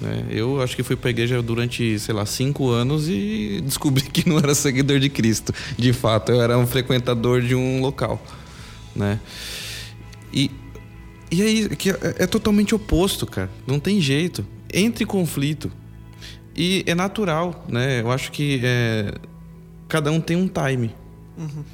Né? 0.00 0.26
Eu 0.30 0.60
acho 0.60 0.74
que 0.74 0.82
fui 0.82 0.96
para 0.96 1.10
a 1.10 1.12
igreja 1.12 1.40
durante, 1.40 1.96
sei 2.00 2.14
lá, 2.14 2.26
cinco 2.26 2.68
anos 2.68 3.08
e 3.08 3.60
descobri 3.64 4.02
que 4.02 4.28
não 4.28 4.38
era 4.38 4.54
seguidor 4.54 4.98
de 4.98 5.08
Cristo. 5.08 5.54
De 5.78 5.92
fato, 5.92 6.32
eu 6.32 6.42
era 6.42 6.58
um 6.58 6.66
frequentador 6.66 7.40
de 7.40 7.54
um 7.54 7.80
local, 7.80 8.20
né? 8.96 9.20
E, 10.32 10.50
e 11.30 11.42
aí, 11.42 11.68
que 11.76 11.90
é, 11.90 12.16
é 12.18 12.26
totalmente 12.26 12.74
oposto, 12.74 13.26
cara. 13.26 13.50
Não 13.64 13.78
tem 13.78 14.00
jeito 14.00 14.44
entre 14.72 15.04
conflito. 15.04 15.70
E 16.56 16.82
é 16.86 16.94
natural, 16.94 17.64
né? 17.68 18.00
Eu 18.00 18.10
acho 18.10 18.30
que 18.32 18.60
é, 18.62 19.14
cada 19.88 20.10
um 20.10 20.20
tem 20.20 20.36
um 20.36 20.48
time. 20.48 20.94
Uhum. 21.38 21.64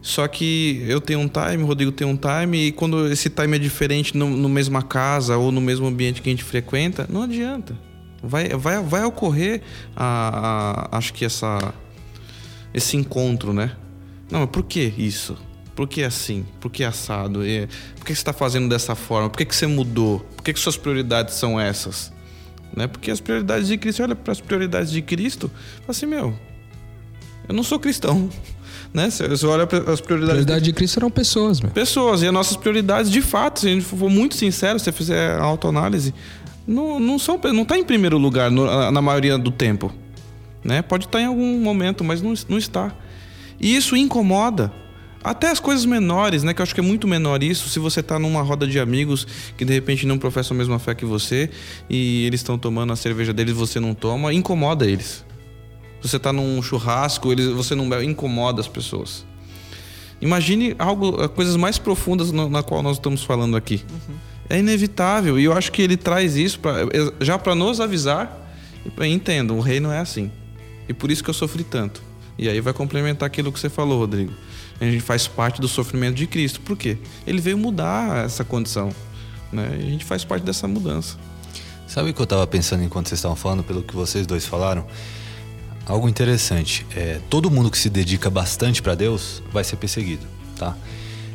Só 0.00 0.26
que 0.26 0.84
eu 0.88 1.00
tenho 1.00 1.20
um 1.20 1.28
time, 1.28 1.62
o 1.62 1.66
Rodrigo 1.66 1.92
tem 1.92 2.04
um 2.04 2.16
time, 2.16 2.66
e 2.66 2.72
quando 2.72 3.06
esse 3.06 3.30
time 3.30 3.56
é 3.56 3.58
diferente 3.58 4.16
no, 4.16 4.28
no 4.28 4.48
mesma 4.48 4.82
casa 4.82 5.36
ou 5.36 5.52
no 5.52 5.60
mesmo 5.60 5.86
ambiente 5.86 6.20
que 6.20 6.28
a 6.28 6.32
gente 6.32 6.42
frequenta, 6.42 7.06
não 7.08 7.22
adianta. 7.22 7.78
Vai, 8.20 8.48
vai, 8.48 8.82
vai 8.82 9.04
ocorrer, 9.04 9.62
a, 9.94 10.88
a, 10.90 10.98
acho 10.98 11.12
que 11.12 11.24
essa, 11.24 11.72
esse 12.74 12.96
encontro, 12.96 13.52
né? 13.52 13.76
Não, 14.28 14.40
mas 14.40 14.50
por 14.50 14.64
que 14.64 14.92
isso? 14.98 15.36
Por 15.74 15.86
que 15.86 16.02
assim? 16.02 16.44
Por 16.60 16.70
que 16.70 16.82
assado? 16.82 17.46
E, 17.46 17.68
por 17.96 18.04
que 18.04 18.12
você 18.12 18.20
está 18.20 18.32
fazendo 18.32 18.68
dessa 18.68 18.96
forma? 18.96 19.30
Por 19.30 19.38
que, 19.38 19.44
que 19.44 19.54
você 19.54 19.68
mudou? 19.68 20.20
Por 20.36 20.42
que, 20.42 20.52
que 20.52 20.58
suas 20.58 20.76
prioridades 20.76 21.34
são 21.34 21.60
essas? 21.60 22.12
Né? 22.74 22.86
Porque 22.86 23.10
as 23.10 23.20
prioridades 23.20 23.68
de 23.68 23.76
Cristo, 23.76 24.02
olha 24.02 24.14
para 24.14 24.32
as 24.32 24.40
prioridades 24.40 24.90
de 24.90 25.02
Cristo, 25.02 25.50
fala 25.80 25.90
assim, 25.90 26.06
meu, 26.06 26.34
eu 27.48 27.54
não 27.54 27.62
sou 27.62 27.78
cristão. 27.78 28.28
Né? 28.94 29.08
Você 29.08 29.46
olha 29.46 29.66
para 29.66 29.78
as 29.90 30.02
prioridades. 30.02 30.44
Prioridade 30.44 30.64
de 30.66 30.72
Cristo 30.74 30.98
eram 30.98 31.10
pessoas, 31.10 31.62
meu. 31.62 31.70
Pessoas. 31.70 32.20
E 32.20 32.26
as 32.26 32.32
nossas 32.32 32.58
prioridades, 32.58 33.10
de 33.10 33.22
fato, 33.22 33.60
se 33.60 33.66
a 33.66 33.70
gente 33.70 33.86
for 33.86 34.10
muito 34.10 34.36
sincero, 34.36 34.78
se 34.78 34.84
você 34.84 34.92
fizer 34.92 35.30
a 35.30 35.42
autoanálise, 35.42 36.12
não, 36.66 37.00
não 37.00 37.18
são 37.18 37.40
não 37.54 37.62
está 37.62 37.78
em 37.78 37.84
primeiro 37.84 38.18
lugar 38.18 38.50
no, 38.50 38.90
na 38.90 39.00
maioria 39.00 39.38
do 39.38 39.50
tempo. 39.50 39.90
Né? 40.62 40.82
Pode 40.82 41.06
estar 41.06 41.22
em 41.22 41.24
algum 41.24 41.58
momento, 41.60 42.04
mas 42.04 42.20
não, 42.20 42.34
não 42.50 42.58
está. 42.58 42.92
E 43.58 43.74
isso 43.74 43.96
incomoda. 43.96 44.70
Até 45.22 45.50
as 45.50 45.60
coisas 45.60 45.84
menores, 45.84 46.42
né? 46.42 46.52
Que 46.52 46.60
eu 46.60 46.64
acho 46.64 46.74
que 46.74 46.80
é 46.80 46.82
muito 46.82 47.06
menor 47.06 47.42
isso. 47.42 47.68
Se 47.68 47.78
você 47.78 48.02
tá 48.02 48.18
numa 48.18 48.42
roda 48.42 48.66
de 48.66 48.80
amigos 48.80 49.26
que 49.56 49.64
de 49.64 49.72
repente 49.72 50.06
não 50.06 50.18
professam 50.18 50.56
a 50.56 50.58
mesma 50.58 50.78
fé 50.78 50.94
que 50.94 51.04
você 51.04 51.48
e 51.88 52.26
eles 52.26 52.40
estão 52.40 52.58
tomando 52.58 52.92
a 52.92 52.96
cerveja 52.96 53.32
deles 53.32 53.54
você 53.54 53.78
não 53.78 53.94
toma, 53.94 54.32
incomoda 54.32 54.84
eles. 54.84 55.24
Você 56.00 56.18
tá 56.18 56.32
num 56.32 56.60
churrasco, 56.60 57.30
eles, 57.30 57.46
você 57.46 57.74
não 57.76 58.02
incomoda 58.02 58.60
as 58.60 58.66
pessoas. 58.66 59.24
Imagine 60.20 60.74
algo, 60.78 61.28
coisas 61.30 61.56
mais 61.56 61.78
profundas 61.78 62.32
no, 62.32 62.48
na 62.48 62.62
qual 62.62 62.82
nós 62.82 62.96
estamos 62.96 63.22
falando 63.22 63.56
aqui. 63.56 63.84
Uhum. 63.90 64.14
É 64.50 64.58
inevitável 64.58 65.38
e 65.38 65.44
eu 65.44 65.52
acho 65.52 65.70
que 65.70 65.80
ele 65.80 65.96
traz 65.96 66.36
isso 66.36 66.58
pra, 66.58 66.74
já 67.20 67.38
para 67.38 67.54
nos 67.54 67.80
avisar. 67.80 68.40
Entendo, 69.06 69.54
o 69.54 69.60
rei 69.60 69.78
não 69.78 69.92
é 69.92 70.00
assim. 70.00 70.30
E 70.88 70.92
por 70.92 71.12
isso 71.12 71.22
que 71.22 71.30
eu 71.30 71.34
sofri 71.34 71.62
tanto. 71.62 72.02
E 72.36 72.48
aí 72.48 72.60
vai 72.60 72.72
complementar 72.72 73.28
aquilo 73.28 73.52
que 73.52 73.60
você 73.60 73.68
falou, 73.68 74.00
Rodrigo 74.00 74.32
a 74.88 74.90
gente 74.90 75.02
faz 75.02 75.26
parte 75.28 75.60
do 75.60 75.68
sofrimento 75.68 76.14
de 76.14 76.26
Cristo. 76.26 76.60
Por 76.60 76.76
quê? 76.76 76.98
Ele 77.26 77.40
veio 77.40 77.56
mudar 77.56 78.24
essa 78.24 78.44
condição. 78.44 78.90
Né? 79.52 79.78
E 79.80 79.86
a 79.86 79.90
gente 79.90 80.04
faz 80.04 80.24
parte 80.24 80.42
dessa 80.44 80.66
mudança. 80.66 81.16
Sabe 81.86 82.10
o 82.10 82.14
que 82.14 82.20
eu 82.20 82.24
estava 82.24 82.46
pensando 82.46 82.82
enquanto 82.82 83.08
vocês 83.08 83.18
estavam 83.18 83.36
falando, 83.36 83.62
pelo 83.62 83.82
que 83.82 83.94
vocês 83.94 84.26
dois 84.26 84.46
falaram? 84.46 84.86
Algo 85.86 86.08
interessante. 86.08 86.86
É, 86.96 87.20
todo 87.28 87.50
mundo 87.50 87.70
que 87.70 87.78
se 87.78 87.90
dedica 87.90 88.30
bastante 88.30 88.80
para 88.80 88.94
Deus 88.94 89.42
vai 89.52 89.62
ser 89.62 89.76
perseguido, 89.76 90.26
tá? 90.56 90.76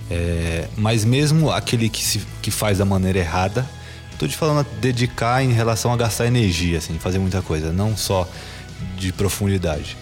É, 0.10 0.68
mas 0.76 1.06
mesmo 1.06 1.52
aquele 1.52 1.90
que, 1.90 2.04
se, 2.04 2.22
que 2.42 2.50
faz 2.50 2.80
da 2.80 2.86
maneira 2.86 3.20
errada, 3.20 3.70
estou 4.12 4.28
te 4.28 4.36
falando 4.36 4.66
dedicar 4.82 5.44
em 5.44 5.52
relação 5.52 5.94
a 5.94 5.98
gastar 5.98 6.26
energia, 6.26 6.80
assim, 6.80 6.98
fazer 6.98 7.20
muita 7.20 7.42
coisa, 7.42 7.72
não 7.72 7.96
só 7.96 8.28
de 8.98 9.14
profundidade. 9.14 9.96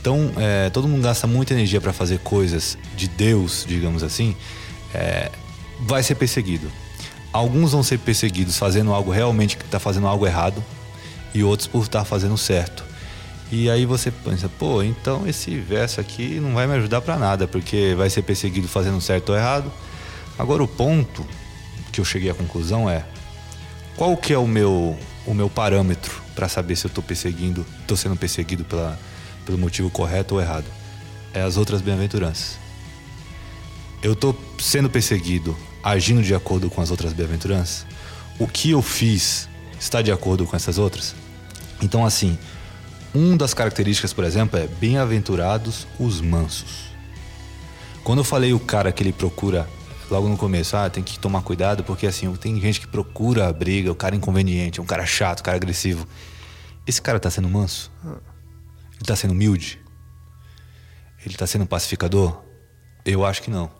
Então, 0.00 0.32
é, 0.38 0.70
todo 0.70 0.88
mundo 0.88 1.02
gasta 1.02 1.26
muita 1.26 1.52
energia 1.52 1.80
para 1.80 1.92
fazer 1.92 2.20
coisas 2.20 2.78
de 2.96 3.06
Deus, 3.06 3.66
digamos 3.68 4.02
assim, 4.02 4.34
é, 4.94 5.30
vai 5.80 6.02
ser 6.02 6.14
perseguido. 6.14 6.70
Alguns 7.30 7.72
vão 7.72 7.82
ser 7.82 7.98
perseguidos 7.98 8.56
fazendo 8.56 8.94
algo 8.94 9.10
realmente 9.10 9.58
que 9.58 9.64
está 9.64 9.78
fazendo 9.78 10.06
algo 10.06 10.26
errado 10.26 10.64
e 11.34 11.44
outros 11.44 11.68
por 11.68 11.82
estar 11.82 12.00
tá 12.00 12.04
fazendo 12.04 12.36
certo. 12.38 12.82
E 13.52 13.68
aí 13.68 13.84
você 13.84 14.10
pensa, 14.10 14.48
pô, 14.48 14.82
então 14.82 15.26
esse 15.28 15.58
verso 15.58 16.00
aqui 16.00 16.40
não 16.40 16.54
vai 16.54 16.66
me 16.66 16.74
ajudar 16.74 17.02
para 17.02 17.18
nada, 17.18 17.46
porque 17.46 17.94
vai 17.96 18.08
ser 18.08 18.22
perseguido 18.22 18.68
fazendo 18.68 19.00
certo 19.00 19.30
ou 19.30 19.36
errado. 19.36 19.70
Agora 20.38 20.62
o 20.62 20.68
ponto 20.68 21.26
que 21.92 22.00
eu 22.00 22.04
cheguei 22.04 22.30
à 22.30 22.34
conclusão 22.34 22.88
é 22.88 23.04
qual 23.96 24.16
que 24.16 24.32
é 24.32 24.38
o 24.38 24.46
meu 24.46 24.96
o 25.26 25.34
meu 25.34 25.50
parâmetro 25.50 26.22
para 26.34 26.48
saber 26.48 26.74
se 26.74 26.86
eu 26.86 26.88
estou 26.88 27.04
perseguindo, 27.04 27.66
estou 27.82 27.96
sendo 27.96 28.16
perseguido 28.16 28.64
pela 28.64 28.98
pelo 29.44 29.58
motivo 29.58 29.90
correto 29.90 30.34
ou 30.34 30.40
errado. 30.40 30.66
É 31.32 31.42
as 31.42 31.56
outras 31.56 31.80
bem-aventuranças. 31.80 32.58
Eu 34.02 34.14
estou 34.14 34.36
sendo 34.58 34.88
perseguido, 34.88 35.56
agindo 35.82 36.22
de 36.22 36.34
acordo 36.34 36.70
com 36.70 36.80
as 36.80 36.90
outras 36.90 37.12
bem-aventuranças? 37.12 37.86
O 38.38 38.46
que 38.46 38.70
eu 38.70 38.80
fiz 38.80 39.48
está 39.78 40.00
de 40.02 40.10
acordo 40.10 40.46
com 40.46 40.56
essas 40.56 40.78
outras? 40.78 41.14
Então, 41.82 42.04
assim, 42.04 42.38
uma 43.14 43.36
das 43.36 43.52
características, 43.52 44.12
por 44.12 44.24
exemplo, 44.24 44.58
é 44.58 44.66
bem-aventurados 44.66 45.86
os 45.98 46.20
mansos. 46.20 46.90
Quando 48.04 48.20
eu 48.20 48.24
falei 48.24 48.52
o 48.52 48.60
cara 48.60 48.92
que 48.92 49.02
ele 49.02 49.12
procura 49.12 49.68
logo 50.10 50.28
no 50.28 50.36
começo, 50.36 50.76
ah, 50.76 50.88
tem 50.88 51.02
que 51.02 51.18
tomar 51.18 51.42
cuidado 51.42 51.84
porque 51.84 52.06
assim, 52.06 52.32
tem 52.34 52.60
gente 52.60 52.80
que 52.80 52.86
procura 52.86 53.48
a 53.48 53.52
briga, 53.52 53.92
o 53.92 53.94
cara 53.94 54.16
inconveniente, 54.16 54.80
um 54.80 54.86
cara 54.86 55.06
chato, 55.06 55.40
um 55.40 55.42
cara 55.42 55.56
agressivo. 55.56 56.06
Esse 56.86 57.00
cara 57.00 57.20
tá 57.20 57.30
sendo 57.30 57.48
manso? 57.48 57.90
Ele 59.00 59.04
está 59.04 59.16
sendo 59.16 59.30
humilde? 59.30 59.80
Ele 61.24 61.34
está 61.34 61.46
sendo 61.46 61.64
pacificador? 61.64 62.42
Eu 63.02 63.24
acho 63.24 63.40
que 63.42 63.50
não. 63.50 63.70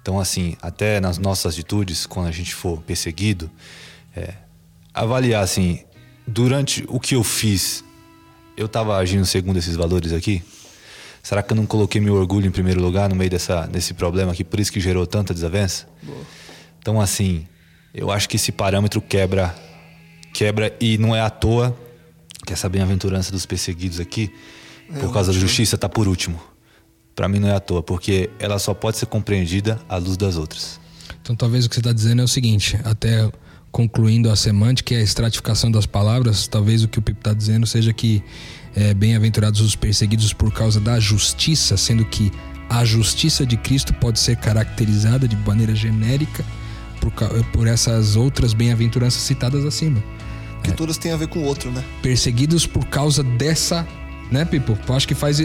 Então, 0.00 0.20
assim, 0.20 0.56
até 0.62 1.00
nas 1.00 1.18
nossas 1.18 1.52
atitudes, 1.52 2.06
quando 2.06 2.28
a 2.28 2.30
gente 2.30 2.54
for 2.54 2.80
perseguido, 2.82 3.50
é, 4.16 4.34
avaliar 4.94 5.42
assim, 5.42 5.84
durante 6.26 6.84
o 6.88 7.00
que 7.00 7.16
eu 7.16 7.24
fiz, 7.24 7.84
eu 8.56 8.66
estava 8.66 8.96
agindo 8.96 9.26
segundo 9.26 9.58
esses 9.58 9.74
valores 9.74 10.12
aqui? 10.12 10.42
Será 11.22 11.42
que 11.42 11.52
eu 11.52 11.56
não 11.56 11.66
coloquei 11.66 12.00
meu 12.00 12.14
orgulho 12.14 12.46
em 12.46 12.52
primeiro 12.52 12.80
lugar 12.80 13.08
no 13.08 13.16
meio 13.16 13.30
dessa, 13.30 13.66
desse 13.66 13.94
problema 13.94 14.30
aqui, 14.30 14.44
por 14.44 14.60
isso 14.60 14.72
que 14.72 14.80
gerou 14.80 15.06
tanta 15.06 15.34
desavença? 15.34 15.88
Boa. 16.02 16.24
Então, 16.78 17.00
assim, 17.00 17.46
eu 17.92 18.12
acho 18.12 18.28
que 18.28 18.36
esse 18.36 18.52
parâmetro 18.52 19.02
quebra, 19.02 19.54
quebra 20.32 20.74
e 20.80 20.96
não 20.96 21.16
é 21.16 21.20
à 21.20 21.28
toa 21.28 21.76
que 22.50 22.54
essa 22.54 22.68
bem-aventurança 22.68 23.30
dos 23.30 23.46
perseguidos 23.46 24.00
aqui, 24.00 24.32
é 24.92 24.98
por 24.98 25.12
causa 25.12 25.32
da 25.32 25.38
justiça, 25.38 25.76
está 25.76 25.88
por 25.88 26.08
último. 26.08 26.40
Para 27.14 27.28
mim 27.28 27.38
não 27.38 27.48
é 27.48 27.54
à 27.54 27.60
toa, 27.60 27.80
porque 27.80 28.28
ela 28.40 28.58
só 28.58 28.74
pode 28.74 28.98
ser 28.98 29.06
compreendida 29.06 29.80
à 29.88 29.96
luz 29.98 30.16
das 30.16 30.36
outras. 30.36 30.80
Então, 31.22 31.36
talvez 31.36 31.64
o 31.64 31.68
que 31.68 31.76
você 31.76 31.80
está 31.80 31.92
dizendo 31.92 32.22
é 32.22 32.24
o 32.24 32.28
seguinte, 32.28 32.76
até 32.82 33.30
concluindo 33.70 34.28
a 34.28 34.34
semântica 34.34 34.94
e 34.94 34.96
a 34.96 35.00
estratificação 35.00 35.70
das 35.70 35.86
palavras, 35.86 36.48
talvez 36.48 36.82
o 36.82 36.88
que 36.88 36.98
o 36.98 37.02
Pipo 37.02 37.20
está 37.20 37.32
dizendo 37.32 37.68
seja 37.68 37.92
que 37.92 38.20
é, 38.74 38.92
bem-aventurados 38.94 39.60
os 39.60 39.76
perseguidos 39.76 40.32
por 40.32 40.52
causa 40.52 40.80
da 40.80 40.98
justiça, 40.98 41.76
sendo 41.76 42.04
que 42.04 42.32
a 42.68 42.84
justiça 42.84 43.46
de 43.46 43.56
Cristo 43.56 43.94
pode 43.94 44.18
ser 44.18 44.36
caracterizada 44.36 45.28
de 45.28 45.36
maneira 45.36 45.72
genérica 45.72 46.44
por, 47.00 47.12
por 47.52 47.68
essas 47.68 48.16
outras 48.16 48.52
bem-aventuranças 48.52 49.22
citadas 49.22 49.64
acima. 49.64 50.02
Que 50.62 50.70
é. 50.70 50.74
todas 50.74 50.98
têm 50.98 51.12
a 51.12 51.16
ver 51.16 51.28
com 51.28 51.40
o 51.40 51.44
outro, 51.44 51.70
né? 51.70 51.84
Perseguidos 52.02 52.66
por 52.66 52.84
causa 52.86 53.22
dessa, 53.22 53.86
né, 54.30 54.44
Pipo? 54.44 54.78
Eu 54.88 54.94
acho 54.94 55.06
que 55.06 55.14
faz, 55.14 55.38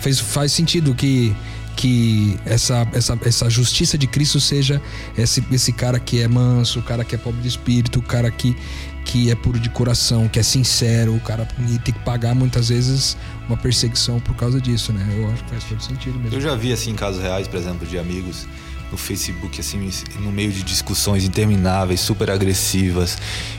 faz, 0.00 0.20
faz 0.20 0.52
sentido 0.52 0.94
que 0.94 1.34
que 1.76 2.38
essa, 2.44 2.86
essa, 2.92 3.18
essa 3.24 3.50
justiça 3.50 3.96
de 3.96 4.06
Cristo 4.06 4.40
seja 4.40 4.80
esse, 5.16 5.42
esse 5.50 5.72
cara 5.72 5.98
que 5.98 6.20
é 6.20 6.28
manso, 6.28 6.78
o 6.78 6.82
cara 6.82 7.04
que 7.04 7.14
é 7.14 7.18
pobre 7.18 7.40
de 7.40 7.48
espírito, 7.48 7.98
o 7.98 8.02
cara 8.02 8.30
que, 8.30 8.56
que 9.04 9.30
é 9.30 9.34
puro 9.34 9.58
de 9.58 9.70
coração, 9.70 10.28
que 10.28 10.38
é 10.38 10.42
sincero, 10.42 11.14
o 11.14 11.20
cara 11.20 11.46
tem 11.46 11.94
que 11.94 12.00
pagar 12.00 12.34
muitas 12.34 12.68
vezes 12.68 13.16
uma 13.48 13.56
perseguição 13.56 14.20
por 14.20 14.34
causa 14.36 14.60
disso, 14.60 14.92
né? 14.92 15.06
Eu 15.16 15.30
acho 15.32 15.42
que 15.44 15.50
faz 15.50 15.64
todo 15.64 15.82
sentido 15.82 16.18
mesmo. 16.18 16.36
Eu 16.36 16.40
já 16.40 16.54
vi 16.54 16.72
assim 16.72 16.94
casos 16.94 17.22
reais, 17.22 17.48
por 17.48 17.58
exemplo, 17.58 17.86
de 17.86 17.98
amigos 17.98 18.46
no 18.92 18.98
Facebook, 18.98 19.58
assim, 19.58 19.90
no 20.20 20.30
meio 20.30 20.52
de 20.52 20.62
discussões 20.62 21.24
intermináveis, 21.24 22.00
super 22.00 22.30
agressivas. 22.30 23.18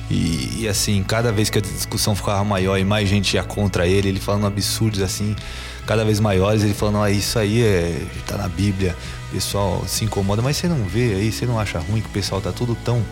E, 0.09 0.61
e, 0.61 0.67
assim, 0.67 1.03
cada 1.03 1.31
vez 1.31 1.49
que 1.49 1.57
a 1.57 1.61
discussão 1.61 2.15
ficava 2.15 2.43
maior 2.43 2.77
e 2.77 2.86
mais 2.86 3.09
gente 3.09 3.34
ia 3.34 3.43
contra 3.43 3.88
ele, 3.88 4.09
ele 4.09 4.19
falando 4.19 4.45
absurdos 4.45 5.01
assim 5.01 5.36
cada 5.86 6.05
vez 6.05 6.19
maiores, 6.19 6.63
ele 6.63 6.73
falando, 6.73 6.99
ah, 6.99 7.11
isso 7.11 7.38
aí 7.38 7.61
é, 7.61 8.01
tá 8.25 8.38
na 8.38 8.47
Bíblia, 8.47 8.95
o 9.29 9.34
pessoal 9.34 9.84
se 9.88 10.05
incomoda, 10.05 10.41
mas 10.41 10.57
você 10.57 10.67
não 10.67 10.84
vê 10.86 11.13
aí, 11.15 11.31
você 11.31 11.45
não 11.45 11.59
acha 11.59 11.79
ruim 11.79 12.01
que 12.01 12.07
o 12.07 12.11
pessoal 12.11 12.39
tá 12.39 12.51
tudo 12.51 12.75
tão 12.84 13.03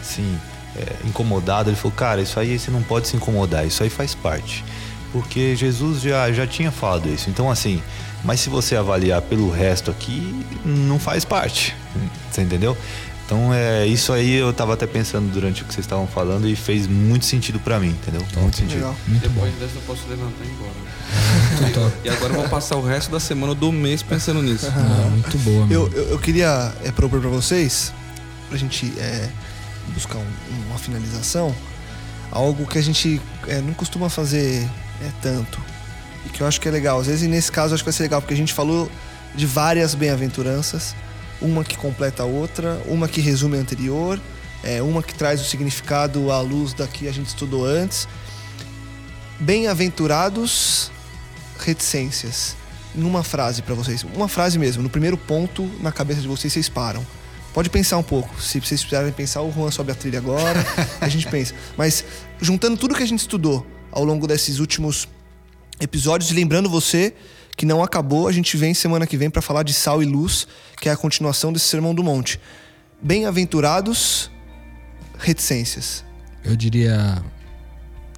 assim, 0.00 0.38
é, 0.76 1.06
incomodado? 1.06 1.70
Ele 1.70 1.76
falou, 1.76 1.96
cara, 1.96 2.20
isso 2.20 2.38
aí 2.38 2.58
você 2.58 2.70
não 2.70 2.82
pode 2.82 3.08
se 3.08 3.16
incomodar, 3.16 3.66
isso 3.66 3.82
aí 3.82 3.90
faz 3.90 4.14
parte. 4.14 4.64
Porque 5.12 5.56
Jesus 5.56 6.02
já, 6.02 6.30
já 6.32 6.46
tinha 6.46 6.70
falado 6.70 7.08
isso. 7.08 7.28
Então, 7.28 7.50
assim, 7.50 7.82
mas 8.22 8.40
se 8.40 8.50
você 8.50 8.76
avaliar 8.76 9.22
pelo 9.22 9.50
resto 9.50 9.90
aqui, 9.90 10.44
não 10.64 10.98
faz 10.98 11.24
parte. 11.24 11.74
Você 12.30 12.42
entendeu? 12.42 12.76
Então 13.30 13.54
é 13.54 13.86
isso 13.86 14.12
aí 14.12 14.34
eu 14.34 14.52
tava 14.52 14.74
até 14.74 14.88
pensando 14.88 15.32
durante 15.32 15.62
o 15.62 15.64
que 15.64 15.72
vocês 15.72 15.86
estavam 15.86 16.04
falando 16.04 16.48
e 16.48 16.56
fez 16.56 16.88
muito 16.88 17.24
sentido 17.24 17.60
para 17.60 17.78
mim, 17.78 17.90
entendeu? 17.90 18.26
Muito 18.36 18.56
sentido. 18.56 18.78
Legal. 18.78 18.96
Muito 19.06 19.28
Depois 19.28 19.52
bom. 19.52 19.60
dessa 19.60 19.76
eu 19.76 19.82
posso 19.82 20.08
levantar 20.08 20.44
e 20.44 20.48
ir 20.48 20.50
embora. 20.50 21.92
e 22.04 22.08
agora 22.08 22.32
eu 22.32 22.40
vou 22.40 22.48
passar 22.48 22.74
o 22.74 22.84
resto 22.84 23.08
da 23.08 23.20
semana 23.20 23.54
do 23.54 23.70
mês 23.70 24.02
pensando 24.02 24.42
nisso. 24.42 24.66
Ah, 24.74 25.08
muito 25.10 25.38
boa. 25.38 25.64
Eu, 25.70 25.88
eu, 25.92 26.10
eu, 26.10 26.18
queria 26.18 26.74
é, 26.82 26.90
propor 26.90 27.20
para 27.20 27.30
vocês, 27.30 27.92
pra 28.48 28.58
gente 28.58 28.92
é, 28.98 29.28
buscar 29.94 30.18
um, 30.18 30.26
uma 30.68 30.78
finalização, 30.78 31.54
algo 32.32 32.66
que 32.66 32.78
a 32.78 32.82
gente 32.82 33.22
é, 33.46 33.60
não 33.60 33.74
costuma 33.74 34.08
fazer 34.08 34.68
é, 35.00 35.10
tanto 35.22 35.60
e 36.26 36.28
que 36.28 36.42
eu 36.42 36.46
acho 36.46 36.60
que 36.60 36.68
é 36.68 36.70
legal. 36.70 37.00
Às 37.00 37.06
vezes 37.06 37.28
nesse 37.28 37.50
caso 37.50 37.72
eu 37.72 37.74
acho 37.74 37.82
que 37.82 37.90
vai 37.90 37.96
ser 37.96 38.02
legal 38.02 38.20
porque 38.20 38.34
a 38.34 38.36
gente 38.36 38.52
falou 38.52 38.90
de 39.34 39.46
várias 39.46 39.94
bem-aventuranças 39.94 40.94
uma 41.40 41.64
que 41.64 41.76
completa 41.76 42.22
a 42.22 42.26
outra, 42.26 42.80
uma 42.86 43.08
que 43.08 43.20
resume 43.20 43.56
a 43.56 43.60
anterior, 43.60 44.20
é, 44.62 44.82
uma 44.82 45.02
que 45.02 45.14
traz 45.14 45.40
o 45.40 45.44
significado 45.44 46.30
à 46.30 46.40
luz 46.40 46.74
da 46.74 46.86
que 46.86 47.08
a 47.08 47.12
gente 47.12 47.28
estudou 47.28 47.64
antes. 47.64 48.06
Bem-aventurados 49.38 50.90
reticências. 51.58 52.56
Em 52.94 53.04
uma 53.04 53.22
frase 53.22 53.62
para 53.62 53.72
vocês, 53.74 54.02
uma 54.02 54.26
frase 54.26 54.58
mesmo, 54.58 54.82
no 54.82 54.90
primeiro 54.90 55.16
ponto 55.16 55.70
na 55.80 55.92
cabeça 55.92 56.20
de 56.20 56.26
vocês, 56.26 56.52
vocês 56.52 56.68
param. 56.68 57.06
Pode 57.54 57.70
pensar 57.70 57.96
um 57.98 58.02
pouco. 58.02 58.40
Se 58.42 58.60
vocês 58.60 58.80
precisarem 58.80 59.12
pensar, 59.12 59.42
o 59.42 59.52
Juan 59.52 59.70
sobe 59.70 59.92
a 59.92 59.94
trilha 59.94 60.18
agora, 60.18 60.64
a 61.00 61.08
gente 61.08 61.28
pensa. 61.28 61.54
Mas 61.76 62.04
juntando 62.40 62.76
tudo 62.76 62.94
que 62.94 63.02
a 63.02 63.06
gente 63.06 63.20
estudou 63.20 63.64
ao 63.90 64.04
longo 64.04 64.26
desses 64.26 64.58
últimos 64.58 65.08
episódios, 65.80 66.30
lembrando 66.30 66.68
você 66.68 67.14
que 67.56 67.66
não 67.66 67.82
acabou. 67.82 68.28
A 68.28 68.32
gente 68.32 68.56
vem 68.56 68.74
semana 68.74 69.06
que 69.06 69.16
vem 69.16 69.30
para 69.30 69.42
falar 69.42 69.62
de 69.62 69.72
sal 69.72 70.02
e 70.02 70.06
luz, 70.06 70.46
que 70.80 70.88
é 70.88 70.92
a 70.92 70.96
continuação 70.96 71.52
desse 71.52 71.66
Sermão 71.66 71.94
do 71.94 72.02
Monte. 72.02 72.40
Bem-aventurados, 73.02 74.30
reticências. 75.18 76.04
Eu 76.44 76.56
diria. 76.56 77.22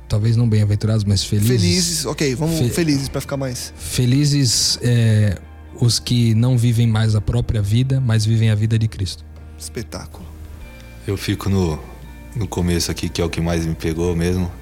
Talvez 0.09 0.37
não 0.37 0.49
bem-aventurados, 0.49 1.05
mas 1.05 1.25
felizes. 1.25 1.61
Felizes, 1.61 2.05
ok, 2.05 2.35
vamos 2.35 2.59
Fe 2.59 2.69
felizes 2.69 3.09
para 3.09 3.21
ficar 3.21 3.39
mais. 3.39 3.73
Felizes 3.77 4.79
é, 4.83 5.39
os 5.81 5.99
que 5.99 6.35
não 6.35 6.59
vivem 6.59 6.87
mais 6.87 7.15
a 7.15 7.21
própria 7.21 7.63
vida, 7.63 7.99
mas 8.01 8.27
vivem 8.27 8.51
a 8.51 8.55
vida 8.55 8.79
de 8.79 8.87
Cristo. 8.89 9.25
Espetáculo. 9.59 10.25
Eu 11.07 11.17
fico 11.17 11.49
no, 11.49 11.81
no 12.37 12.47
começo 12.47 12.91
aqui, 12.91 13.09
que 13.09 13.23
é 13.23 13.25
o 13.25 13.31
que 13.31 13.41
mais 13.41 13.65
me 13.65 13.75
pegou 13.75 14.15
mesmo. 14.15 14.53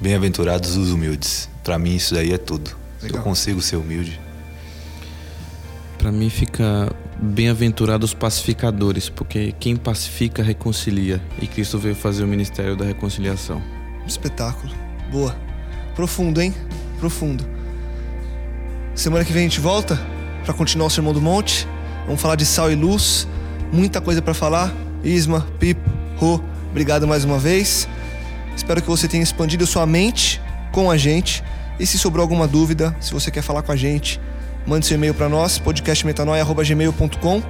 Bem-aventurados 0.00 0.76
os 0.76 0.90
humildes. 0.90 1.48
Para 1.64 1.78
mim, 1.78 1.96
isso 1.96 2.14
daí 2.14 2.32
é 2.32 2.38
tudo. 2.38 2.70
Legal. 3.02 3.20
Eu 3.20 3.24
consigo 3.24 3.60
ser 3.60 3.76
humilde 3.76 4.20
para 5.98 6.12
mim 6.12 6.30
fica 6.30 6.90
bem-aventurados 7.20 8.10
os 8.10 8.14
pacificadores, 8.14 9.08
porque 9.08 9.52
quem 9.58 9.76
pacifica 9.76 10.42
reconcilia 10.42 11.20
e 11.42 11.46
Cristo 11.46 11.78
veio 11.78 11.94
fazer 11.94 12.22
o 12.22 12.26
ministério 12.26 12.76
da 12.76 12.84
reconciliação. 12.84 13.60
Espetáculo. 14.06 14.72
Boa. 15.10 15.36
Profundo, 15.94 16.40
hein? 16.40 16.54
Profundo. 17.00 17.44
Semana 18.94 19.24
que 19.24 19.32
vem 19.32 19.42
a 19.42 19.48
gente 19.48 19.60
volta 19.60 20.00
para 20.44 20.54
continuar 20.54 20.86
o 20.86 20.90
Sermão 20.90 21.12
do 21.12 21.20
Monte. 21.20 21.66
Vamos 22.06 22.22
falar 22.22 22.36
de 22.36 22.46
sal 22.46 22.70
e 22.70 22.74
luz. 22.74 23.26
Muita 23.72 24.00
coisa 24.00 24.22
para 24.22 24.32
falar. 24.32 24.72
Isma, 25.02 25.46
Pip, 25.58 25.80
Rô, 26.16 26.40
obrigado 26.70 27.06
mais 27.06 27.24
uma 27.24 27.38
vez. 27.38 27.88
Espero 28.58 28.82
que 28.82 28.88
você 28.88 29.06
tenha 29.06 29.22
expandido 29.22 29.64
sua 29.68 29.86
mente 29.86 30.42
com 30.72 30.90
a 30.90 30.96
gente. 30.96 31.44
E 31.78 31.86
se 31.86 31.96
sobrou 31.96 32.22
alguma 32.22 32.48
dúvida, 32.48 32.94
se 33.00 33.12
você 33.12 33.30
quer 33.30 33.40
falar 33.40 33.62
com 33.62 33.70
a 33.70 33.76
gente, 33.76 34.20
mande 34.66 34.84
seu 34.84 34.96
e-mail 34.96 35.14
para 35.14 35.28
nós, 35.28 35.60
podcastmetanoia.gmail.com. 35.60 37.40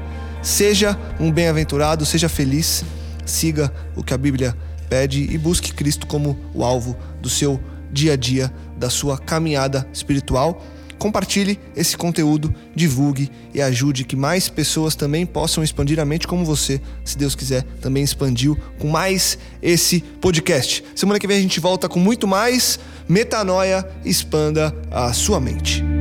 Seja 0.42 0.98
um 1.18 1.32
bem-aventurado, 1.32 2.04
seja 2.04 2.28
feliz, 2.28 2.84
siga 3.24 3.72
o 3.96 4.04
que 4.04 4.12
a 4.12 4.18
Bíblia 4.18 4.54
pede 4.90 5.22
e 5.32 5.38
busque 5.38 5.72
Cristo 5.72 6.06
como 6.06 6.38
o 6.52 6.62
alvo 6.62 6.94
do 7.22 7.30
seu 7.30 7.58
dia 7.90 8.12
a 8.12 8.16
dia, 8.16 8.52
da 8.76 8.90
sua 8.90 9.16
caminhada 9.16 9.88
espiritual. 9.90 10.62
Compartilhe 10.98 11.58
esse 11.76 11.96
conteúdo, 11.96 12.54
divulgue 12.74 13.30
e 13.54 13.62
ajude 13.62 14.04
que 14.04 14.16
mais 14.16 14.48
pessoas 14.48 14.94
também 14.94 15.24
possam 15.24 15.62
expandir 15.62 16.00
a 16.00 16.04
mente 16.04 16.26
como 16.26 16.44
você, 16.44 16.80
se 17.04 17.16
Deus 17.16 17.34
quiser, 17.34 17.62
também 17.80 18.02
expandiu 18.02 18.58
com 18.78 18.88
mais 18.88 19.38
esse 19.62 20.00
podcast. 20.20 20.84
Semana 20.94 21.20
que 21.20 21.26
vem 21.26 21.38
a 21.38 21.42
gente 21.42 21.60
volta 21.60 21.88
com 21.88 22.00
muito 22.00 22.26
mais 22.26 22.78
Metanoia, 23.08 23.88
expanda 24.04 24.74
a 24.90 25.12
sua 25.12 25.40
mente. 25.40 25.97